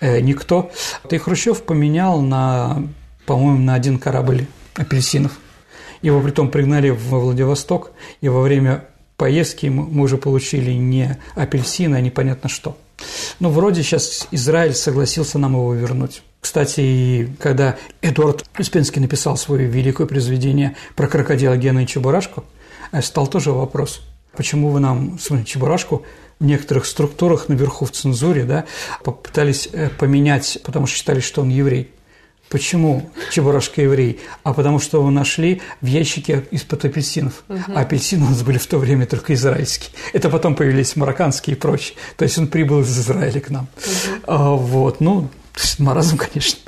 э, 0.00 0.20
никто. 0.20 0.70
И 1.10 1.18
Хрущев 1.18 1.62
поменял 1.64 2.20
на, 2.20 2.82
по-моему, 3.26 3.58
на 3.58 3.74
один 3.74 3.98
корабль 3.98 4.46
апельсинов. 4.74 5.32
Его 6.00 6.20
притом 6.20 6.50
пригнали 6.50 6.90
во 6.90 7.18
Владивосток, 7.18 7.90
и 8.20 8.28
во 8.28 8.40
время 8.42 8.84
поездки 9.16 9.66
мы 9.66 10.02
уже 10.02 10.16
получили 10.16 10.72
не 10.72 11.18
апельсины, 11.34 11.96
а 11.96 12.00
непонятно 12.00 12.48
что. 12.48 12.76
Ну, 13.40 13.50
вроде 13.50 13.82
сейчас 13.82 14.28
Израиль 14.30 14.74
согласился 14.74 15.38
нам 15.38 15.54
его 15.54 15.74
вернуть. 15.74 16.22
Кстати, 16.40 17.34
когда 17.40 17.76
Эдуард 18.02 18.44
Успенский 18.58 19.00
написал 19.00 19.36
свое 19.36 19.66
великое 19.66 20.06
произведение 20.06 20.76
про 20.94 21.08
крокодила 21.08 21.56
Гена 21.56 21.84
и 21.84 21.86
Чебурашку, 21.86 22.44
э, 22.92 23.00
стал 23.02 23.26
тоже 23.26 23.50
вопрос, 23.52 24.02
почему 24.36 24.68
вы 24.68 24.80
нам 24.80 25.18
смотрите, 25.18 25.52
Чебурашку 25.52 26.04
в 26.38 26.44
некоторых 26.44 26.86
структурах 26.86 27.48
наверху 27.48 27.86
в 27.86 27.92
цензуре 27.92 28.44
да, 28.44 28.66
попытались 29.02 29.68
э, 29.72 29.88
поменять, 29.88 30.58
потому 30.64 30.86
что 30.86 30.98
считали, 30.98 31.20
что 31.20 31.40
он 31.40 31.48
еврей. 31.48 31.90
Почему 32.48 33.10
Чебурашка 33.32 33.82
еврей? 33.82 34.20
А 34.42 34.52
потому 34.52 34.78
что 34.78 34.98
его 34.98 35.10
нашли 35.10 35.60
в 35.80 35.86
ящике 35.86 36.46
из-под 36.50 36.84
апельсинов. 36.84 37.42
Угу. 37.48 37.72
А 37.74 37.80
апельсины 37.80 38.26
у 38.26 38.28
нас 38.28 38.42
были 38.42 38.58
в 38.58 38.66
то 38.66 38.78
время 38.78 39.06
только 39.06 39.34
израильские. 39.34 39.90
Это 40.12 40.30
потом 40.30 40.54
появились 40.54 40.94
марокканские 40.94 41.56
и 41.56 41.58
прочие. 41.58 41.96
То 42.16 42.24
есть 42.24 42.38
он 42.38 42.46
прибыл 42.46 42.80
из 42.80 42.98
Израиля 42.98 43.40
к 43.40 43.50
нам. 43.50 43.66
Угу. 43.76 44.22
А, 44.26 44.50
вот, 44.50 45.00
ну, 45.00 45.28
маразм, 45.78 46.16
конечно, 46.32 46.60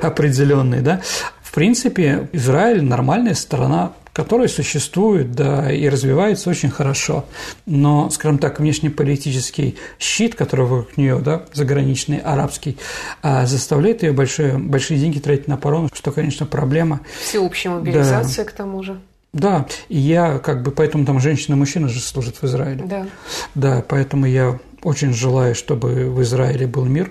определенный, 0.00 0.80
да. 0.80 1.00
В 1.42 1.52
принципе, 1.52 2.28
Израиль 2.32 2.82
нормальная 2.82 3.34
страна, 3.34 3.92
которая 4.12 4.48
существует, 4.48 5.32
да, 5.32 5.72
и 5.72 5.88
развивается 5.88 6.50
очень 6.50 6.70
хорошо. 6.70 7.24
Но, 7.66 8.10
скажем 8.10 8.38
так, 8.38 8.60
внешнеполитический 8.60 9.76
щит, 9.98 10.34
который 10.34 10.66
вокруг 10.66 10.96
нее, 10.96 11.18
да, 11.18 11.44
заграничный, 11.52 12.18
арабский, 12.18 12.78
а, 13.22 13.46
заставляет 13.46 14.02
ее 14.02 14.12
большие, 14.12 14.58
большие 14.58 15.00
деньги 15.00 15.18
тратить 15.18 15.48
на 15.48 15.54
оборону, 15.54 15.88
что, 15.92 16.12
конечно, 16.12 16.46
проблема. 16.46 17.00
Всеобщая 17.22 17.70
мобилизация, 17.70 18.44
да. 18.44 18.50
к 18.50 18.54
тому 18.54 18.82
же. 18.82 19.00
Да, 19.32 19.66
и 19.88 19.98
я 19.98 20.38
как 20.38 20.62
бы, 20.62 20.72
поэтому 20.72 21.06
там 21.06 21.18
женщина 21.18 21.54
и 21.54 21.58
мужчина 21.58 21.88
же 21.88 22.00
служат 22.00 22.36
в 22.42 22.44
Израиле. 22.44 22.84
Да. 22.84 23.06
Да, 23.54 23.84
поэтому 23.88 24.26
я 24.26 24.58
очень 24.82 25.14
желаю, 25.14 25.54
чтобы 25.54 26.10
в 26.10 26.20
Израиле 26.20 26.66
был 26.66 26.84
мир, 26.84 27.10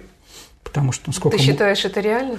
потому 0.63 0.91
что 0.91 1.11
сколько... 1.13 1.37
Ты 1.37 1.43
считаешь, 1.43 1.83
это 1.83 1.99
реально? 1.99 2.37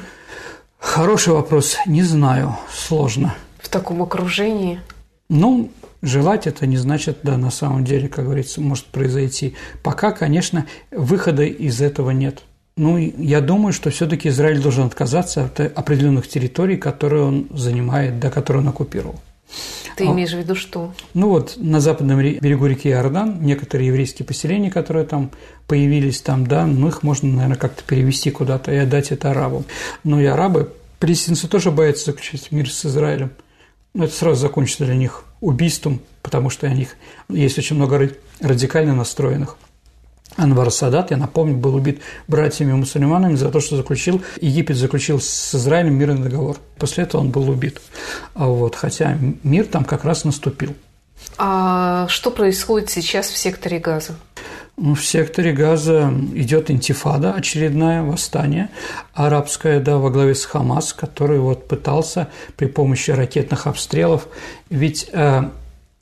Хороший 0.79 1.33
вопрос, 1.33 1.77
не 1.87 2.03
знаю, 2.03 2.57
сложно 2.73 3.35
таком 3.73 4.03
окружении? 4.03 4.81
Ну, 5.29 5.71
желать 6.03 6.47
это 6.47 6.67
не 6.67 6.77
значит, 6.77 7.19
да, 7.23 7.37
на 7.37 7.51
самом 7.51 7.85
деле, 7.85 8.09
как 8.09 8.27
говорится, 8.27 8.61
может 8.61 8.87
произойти. 8.87 9.55
Пока, 9.83 10.13
конечно, 10.13 10.67
выхода 10.91 11.43
из 11.45 11.81
этого 11.81 12.11
нет. 12.11 12.43
Ну, 12.77 12.97
я 12.97 13.41
думаю, 13.41 13.73
что 13.73 13.91
все-таки 13.91 14.29
Израиль 14.29 14.63
должен 14.63 14.87
отказаться 14.87 15.45
от 15.45 15.61
определенных 15.61 16.29
территорий, 16.29 16.77
которые 16.77 17.25
он 17.25 17.49
занимает, 17.51 18.19
да, 18.19 18.31
которые 18.31 18.63
он 18.63 18.69
оккупировал. 18.69 19.21
Ты 19.97 20.07
а, 20.07 20.13
имеешь 20.13 20.33
в 20.33 20.39
виду 20.39 20.55
что? 20.55 20.95
Ну 21.13 21.29
вот 21.29 21.55
на 21.57 21.81
западном 21.81 22.19
берегу 22.19 22.67
реки 22.67 22.89
Иордан 22.89 23.43
некоторые 23.43 23.89
еврейские 23.89 24.27
поселения, 24.27 24.71
которые 24.71 25.05
там 25.05 25.31
появились 25.67 26.23
там, 26.23 26.47
да, 26.47 26.67
ну 26.67 26.89
их 26.89 27.03
можно, 27.03 27.29
наверное, 27.29 27.59
как-то 27.59 27.83
перевести 27.85 28.31
куда-то 28.31 28.73
и 28.73 28.77
отдать 28.77 29.13
это 29.13 29.31
арабам. 29.31 29.65
Но 30.05 30.21
и 30.21 30.25
арабы, 30.25 30.73
палестинцы 30.99 31.49
тоже 31.49 31.71
боятся 31.71 32.07
заключить 32.07 32.53
мир 32.53 32.71
с 32.71 32.87
Израилем. 32.87 33.33
Ну, 33.95 34.05
это 34.05 34.15
сразу 34.15 34.41
закончится 34.41 34.85
для 34.85 34.95
них 34.95 35.25
убийством, 35.41 36.01
потому 36.23 36.49
что 36.49 36.67
у 36.67 36.71
них 36.71 36.97
есть 37.29 37.59
очень 37.59 37.77
много 37.77 38.11
радикально 38.41 38.95
настроенных. 38.95 39.57
Анвар 40.37 40.71
Садат, 40.71 41.11
я 41.11 41.19
напомню, 41.19 41.57
был 41.57 41.75
убит 41.75 42.01
братьями-мусульманами 42.27 43.35
за 43.35 43.51
то, 43.51 43.61
что 43.61 43.77
заключил, 43.77 44.23
Египет 44.41 44.77
заключил 44.77 45.21
с 45.21 45.55
Израилем 45.55 45.95
мирный 45.95 46.23
договор. 46.23 46.57
После 46.79 47.05
этого 47.05 47.21
он 47.21 47.31
был 47.31 47.51
убит. 47.51 47.83
А 48.35 48.47
вот, 48.47 48.75
хотя 48.75 49.19
мир 49.43 49.67
там 49.67 49.85
как 49.85 50.05
раз 50.05 50.25
наступил. 50.25 50.75
А 51.39 52.09
что 52.09 52.31
происходит 52.31 52.91
сейчас 52.91 53.29
в 53.29 53.37
секторе 53.37 53.79
Газа? 53.79 54.15
Ну, 54.79 54.95
в 54.95 55.05
секторе 55.05 55.53
Газа 55.53 56.13
идет 56.35 56.71
интифада, 56.71 57.35
очередное 57.35 58.03
восстание 58.03 58.71
арабское, 59.13 59.81
да, 59.81 59.99
во 59.99 60.11
главе 60.11 60.35
с 60.35 60.47
Хамас, 60.47 60.95
который 60.95 61.39
вот 61.41 61.69
пытался 61.69 62.29
при 62.57 62.67
помощи 62.67 63.11
ракетных 63.11 63.67
обстрелов, 63.67 64.29
ведь 64.71 65.09
э, 65.13 65.51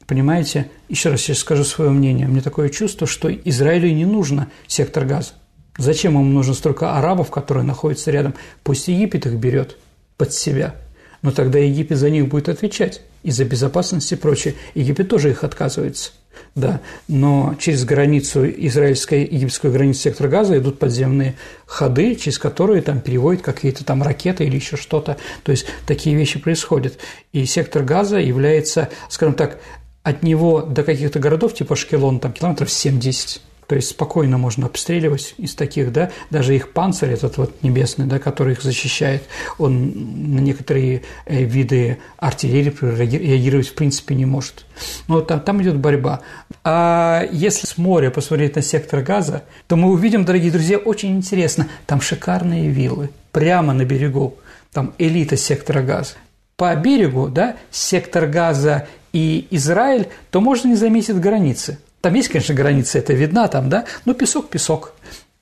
Понимаете, 0.06 0.68
еще 0.88 1.10
раз 1.10 1.20
сейчас 1.20 1.38
скажу 1.38 1.62
свое 1.62 1.92
мнение. 1.92 2.26
Мне 2.26 2.40
такое 2.40 2.68
чувство, 2.68 3.06
что 3.06 3.32
Израилю 3.32 3.94
не 3.94 4.04
нужно 4.04 4.48
сектор 4.66 5.04
газа. 5.04 5.34
Зачем 5.78 6.14
ему 6.14 6.24
нужно 6.24 6.54
столько 6.54 6.98
арабов, 6.98 7.30
которые 7.30 7.62
находятся 7.62 8.10
рядом? 8.10 8.34
Пусть 8.64 8.88
Египет 8.88 9.26
их 9.26 9.34
берет 9.34 9.76
под 10.16 10.32
себя. 10.32 10.74
Но 11.22 11.30
тогда 11.30 11.60
Египет 11.60 11.96
за 11.96 12.10
них 12.10 12.26
будет 12.26 12.48
отвечать. 12.48 13.02
И 13.22 13.30
за 13.30 13.44
безопасность 13.44 14.10
и 14.10 14.16
прочее. 14.16 14.56
Египет 14.74 15.08
тоже 15.08 15.30
их 15.30 15.44
отказывается 15.44 16.10
да, 16.54 16.80
но 17.08 17.54
через 17.58 17.84
границу 17.84 18.48
израильской 18.48 19.22
египетскую 19.24 19.72
границу 19.72 20.00
сектора 20.00 20.28
газа 20.28 20.58
идут 20.58 20.78
подземные 20.78 21.36
ходы, 21.66 22.14
через 22.14 22.38
которые 22.38 22.82
там 22.82 23.00
переводят 23.00 23.42
какие-то 23.42 23.84
там 23.84 24.02
ракеты 24.02 24.44
или 24.44 24.56
еще 24.56 24.76
что-то, 24.76 25.16
то 25.42 25.52
есть 25.52 25.66
такие 25.86 26.16
вещи 26.16 26.38
происходят. 26.38 26.98
И 27.32 27.44
сектор 27.46 27.82
газа 27.82 28.18
является, 28.18 28.88
скажем 29.08 29.34
так, 29.34 29.60
от 30.02 30.22
него 30.22 30.62
до 30.62 30.82
каких-то 30.82 31.18
городов, 31.18 31.54
типа 31.54 31.76
Шкелон, 31.76 32.20
там 32.20 32.32
километров 32.32 32.70
70 32.70 33.42
то 33.70 33.76
есть 33.76 33.90
спокойно 33.90 34.36
можно 34.36 34.66
обстреливать 34.66 35.36
из 35.38 35.54
таких, 35.54 35.92
да, 35.92 36.10
даже 36.28 36.56
их 36.56 36.72
панцирь 36.72 37.10
этот 37.10 37.36
вот 37.36 37.62
небесный, 37.62 38.06
да, 38.06 38.18
который 38.18 38.54
их 38.54 38.62
защищает, 38.62 39.22
он 39.58 40.34
на 40.34 40.40
некоторые 40.40 41.02
э, 41.24 41.44
виды 41.44 41.98
артиллерии 42.18 42.74
реагировать 42.80 43.68
в 43.68 43.74
принципе 43.74 44.16
не 44.16 44.26
может. 44.26 44.66
Но 45.06 45.20
там, 45.20 45.38
там 45.38 45.62
идет 45.62 45.76
борьба. 45.76 46.22
А 46.64 47.24
если 47.30 47.68
с 47.68 47.78
моря 47.78 48.10
посмотреть 48.10 48.56
на 48.56 48.62
сектор 48.62 49.02
газа, 49.02 49.44
то 49.68 49.76
мы 49.76 49.92
увидим, 49.92 50.24
дорогие 50.24 50.50
друзья, 50.50 50.76
очень 50.76 51.16
интересно, 51.16 51.68
там 51.86 52.00
шикарные 52.00 52.70
виллы 52.70 53.10
прямо 53.30 53.72
на 53.72 53.84
берегу, 53.84 54.34
там 54.72 54.94
элита 54.98 55.36
сектора 55.36 55.82
газа. 55.82 56.14
По 56.56 56.74
берегу, 56.74 57.28
да, 57.28 57.54
сектор 57.70 58.26
газа 58.26 58.88
и 59.12 59.46
Израиль, 59.52 60.08
то 60.32 60.40
можно 60.40 60.66
не 60.66 60.74
заметить 60.74 61.20
границы– 61.20 61.78
там 62.00 62.14
есть, 62.14 62.28
конечно, 62.28 62.54
граница, 62.54 62.98
это 62.98 63.12
видна 63.12 63.48
там, 63.48 63.68
да, 63.68 63.84
но 64.04 64.14
песок– 64.14 64.48
песок. 64.50 64.94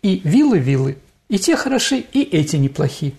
И 0.02 0.20
виллы– 0.24 0.58
виллы. 0.60 0.98
И 1.28 1.38
те 1.38 1.56
хороши, 1.56 1.98
и 1.98 2.22
эти 2.22 2.56
неплохи. 2.56 3.14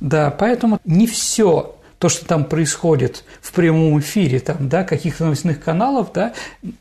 Да, 0.00 0.30
поэтому 0.30 0.80
не 0.84 1.06
все 1.06 1.74
то, 1.98 2.08
что 2.08 2.24
там 2.24 2.44
происходит 2.44 3.24
в 3.40 3.52
прямом 3.52 3.98
эфире, 3.98 4.38
там, 4.38 4.68
да, 4.68 4.84
каких-то 4.84 5.24
новостных 5.24 5.62
каналов, 5.62 6.12
да, 6.12 6.32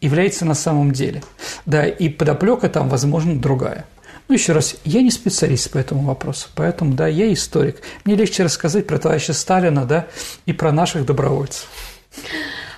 является 0.02 0.46
на 0.46 0.54
самом 0.54 0.92
деле. 0.92 1.24
Да, 1.66 1.86
и 1.86 2.10
подоплека 2.10 2.70
там, 2.70 2.90
возможно, 2.90 3.40
другая. 3.40 3.86
Ну, 4.28 4.36
еще 4.36 4.52
раз, 4.52 4.76
я 4.84 5.02
не 5.02 5.10
специалист 5.10 5.72
по 5.72 5.78
этому 5.78 6.04
вопросу, 6.04 6.50
поэтому, 6.54 6.94
да, 6.94 7.08
я 7.08 7.32
историк. 7.34 7.82
Мне 8.04 8.16
легче 8.16 8.44
рассказать 8.44 8.86
про 8.86 9.00
товарища 9.00 9.34
Сталина, 9.34 9.86
да, 9.86 10.08
и 10.46 10.54
про 10.54 10.72
наших 10.72 11.06
добровольцев. 11.06 11.66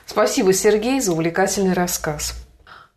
Спасибо, 0.05 0.53
Сергей, 0.53 1.01
за 1.01 1.11
увлекательный 1.11 1.73
рассказ. 1.73 2.33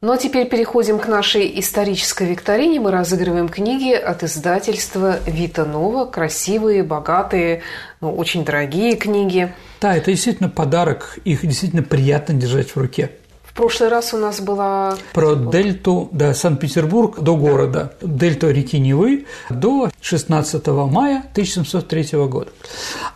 Ну 0.05 0.11
а 0.11 0.17
теперь 0.17 0.49
переходим 0.49 0.99
к 0.99 1.07
нашей 1.07 1.61
исторической 1.61 2.27
викторине. 2.27 2.81
Мы 2.81 2.91
разыгрываем 2.91 3.49
книги 3.49 3.93
от 3.93 4.25
издательства 4.25 5.21
Вита 5.29 5.65
Нова. 5.65 6.07
Красивые, 6.07 6.83
богатые, 6.83 7.63
ну, 8.01 8.13
очень 8.13 8.45
дорогие 8.45 8.97
книги. 8.97 9.55
Да, 9.81 9.97
это 9.97 10.11
действительно 10.11 10.49
подарок. 10.49 11.21
Их 11.25 11.43
действительно 11.43 11.85
приятно 11.85 12.35
держать 12.35 12.71
в 12.71 12.77
руке. 12.77 13.13
В 13.45 13.55
прошлый 13.55 13.91
раз 13.91 14.13
у 14.13 14.17
нас 14.17 14.41
была... 14.41 14.97
Про 15.13 15.37
дельту, 15.37 16.09
да, 16.11 16.35
Санкт-Петербург 16.35 17.21
до 17.21 17.37
города, 17.37 17.95
да. 18.01 18.09
дельту 18.09 18.51
реки 18.51 18.81
Невы 18.81 19.27
до 19.51 19.89
16 20.01 20.67
мая 20.67 21.19
1703 21.31 22.19
года. 22.27 22.51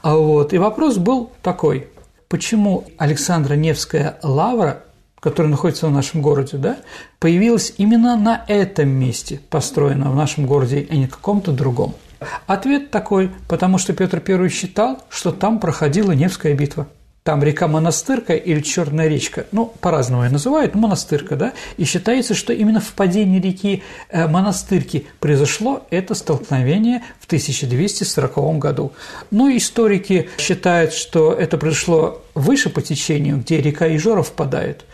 А 0.03 0.15
вот, 0.15 0.53
и 0.53 0.59
вопрос 0.59 0.99
был 0.99 1.33
такой, 1.43 1.89
почему 2.29 2.85
Александра 2.97 3.55
Невская 3.55 4.21
лавра 4.23 4.85
которая 5.21 5.51
находится 5.51 5.87
в 5.87 5.91
нашем 5.91 6.23
городе, 6.23 6.57
да, 6.57 6.77
появилась 7.19 7.75
именно 7.79 8.17
на 8.17 8.45
этом 8.49 8.89
месте, 8.89 9.41
построена 9.51 10.11
в 10.11 10.17
нашем 10.17 10.47
городе, 10.47 10.87
а 10.91 10.95
не 10.95 11.07
каком-то 11.07 11.53
другом? 11.53 11.95
Ответ 12.47 12.91
такой, 12.91 13.31
потому 13.49 13.79
что 13.79 13.93
Петр 13.93 14.23
I 14.27 14.49
считал, 14.49 15.05
что 15.11 15.33
там 15.33 15.61
проходила 15.61 16.13
Невская 16.13 16.55
битва. 16.55 16.87
Там 17.25 17.43
река 17.43 17.67
Монастырка 17.67 18.35
или 18.35 18.61
Черная 18.61 19.09
речка, 19.09 19.47
ну, 19.51 19.67
по-разному 19.81 20.23
ее 20.23 20.31
называют, 20.31 20.77
Монастырка, 20.77 21.35
да, 21.35 21.55
и 21.77 21.85
считается, 21.85 22.35
что 22.35 22.53
именно 22.53 22.79
в 22.79 22.93
падении 22.93 23.41
реки 23.41 23.83
э, 24.11 24.29
Монастырки 24.29 25.09
произошло 25.19 25.85
это 25.91 26.15
столкновение 26.15 27.03
в 27.19 27.27
1240 27.27 28.59
году. 28.59 28.93
Ну, 29.33 29.55
историки 29.57 30.29
считают, 30.39 30.93
что 30.93 31.33
это 31.33 31.59
произошло 31.59 32.23
выше 32.37 32.69
по 32.69 32.83
течению, 32.83 33.39
где 33.39 33.61
река 33.61 33.89
Ижора 33.89 34.23
впадает. 34.23 34.85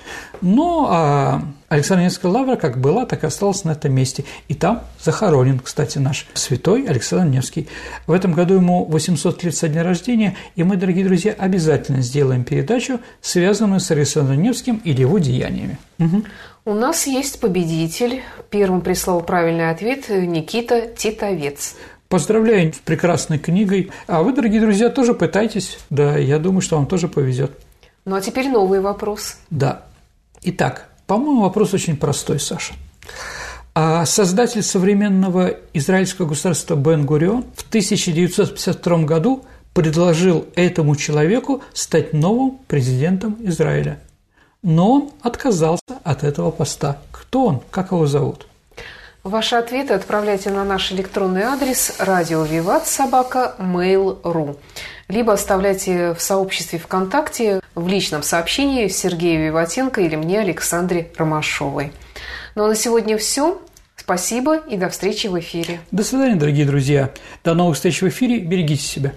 Но 0.41 0.87
а 0.89 1.43
Александра 1.69 2.05
Невская 2.05 2.31
лавра 2.31 2.57
как 2.57 2.79
была, 2.79 3.05
так 3.05 3.25
и 3.25 3.27
осталась 3.27 3.65
на 3.65 3.73
этом 3.73 3.93
месте. 3.93 4.25
И 4.49 4.55
там 4.55 4.83
захоронен, 5.01 5.59
кстати, 5.59 5.99
наш 5.99 6.27
святой 6.35 6.87
Александр 6.87 7.35
Невский. 7.35 7.69
В 8.07 8.13
этом 8.13 8.33
году 8.33 8.55
ему 8.55 8.85
800 8.85 9.43
лет 9.43 9.57
со 9.57 9.69
дня 9.69 9.83
рождения, 9.83 10.37
и 10.55 10.63
мы, 10.63 10.77
дорогие 10.77 11.05
друзья, 11.05 11.35
обязательно 11.37 12.01
сделаем 12.01 12.45
передачу, 12.45 13.01
связанную 13.21 13.81
с 13.81 13.91
Александром 13.91 14.41
Невским 14.41 14.81
или 14.85 15.01
его 15.01 15.19
деяниями. 15.19 15.79
Угу. 15.99 16.23
У 16.65 16.75
нас 16.75 17.09
есть 17.09 17.41
победитель. 17.41 18.23
Первым 18.51 18.83
прислал 18.83 19.21
правильный 19.21 19.71
ответ 19.71 20.09
Никита 20.09 20.83
Титовец. 20.87 21.75
Поздравляю 22.13 22.75
с 22.75 22.77
прекрасной 22.77 23.39
книгой. 23.39 23.91
А 24.07 24.23
вы, 24.23 24.35
дорогие 24.35 24.61
друзья, 24.61 24.91
тоже 24.91 25.15
пытайтесь. 25.15 25.79
Да, 25.89 26.19
я 26.19 26.39
думаю, 26.39 26.61
что 26.61 26.77
вам 26.77 26.85
тоже 26.85 27.09
повезет. 27.09 27.53
Ну 28.05 28.15
а 28.15 28.21
теперь 28.21 28.51
новый 28.51 28.83
вопрос. 28.83 29.39
Да. 29.49 29.85
Итак, 30.43 30.91
по-моему, 31.07 31.41
вопрос 31.41 31.73
очень 31.73 31.97
простой, 31.97 32.39
Саша. 32.39 32.75
А 33.75 34.05
создатель 34.05 34.63
современного 34.63 35.57
израильского 35.73 36.27
государства 36.27 36.75
Бен 36.75 37.07
Гурион 37.07 37.47
в 37.57 37.67
1952 37.69 39.05
году 39.05 39.47
предложил 39.73 40.45
этому 40.55 40.97
человеку 40.97 41.63
стать 41.73 42.13
новым 42.13 42.59
президентом 42.69 43.39
Израиля– 43.41 44.01
но 44.63 44.93
он 44.93 45.11
отказался 45.23 45.99
от 46.05 46.23
этого 46.23 46.53
поста. 46.53 46.99
Кто 47.11 47.47
он? 47.47 47.61
Как 47.71 47.91
его 47.91 48.07
зовут? 48.07 48.47
Ваши 49.25 49.55
ответы 49.55 49.95
отправляйте 49.95 50.51
на 50.51 50.65
наш 50.65 50.91
электронный 50.91 51.43
адрес 51.43 51.95
радио 51.99 52.43
Виват 52.43 52.89
собака 52.89 53.55
mail.ru 53.59 54.57
либо 55.13 55.35
оставляйте 55.35 56.15
в 56.15 56.21
сообществе 56.21 56.79
ВКонтакте 56.79 57.61
в 57.75 57.87
личном 57.87 58.23
сообщении 58.23 58.89
Сергею 58.89 59.47
Виватенко 59.47 60.01
или 60.01 60.17
мне, 60.17 60.41
Александре 60.41 61.11
Ромашовой. 61.17 61.93
Ну 62.55 62.65
а 62.65 62.69
на 62.69 62.75
сегодня 62.75 63.17
все. 63.19 63.61
Спасибо 63.95 64.57
и 64.57 64.77
до 64.77 64.89
встречи 64.89 65.29
в 65.29 65.39
эфире. 65.39 65.81
До 65.93 66.03
свидания, 66.03 66.35
дорогие 66.35 66.67
друзья. 66.67 67.13
До 67.45 67.55
новых 67.55 67.77
встреч 67.77 68.03
в 68.03 68.09
эфире. 68.09 68.39
Берегите 68.41 68.83
себя. 68.83 69.13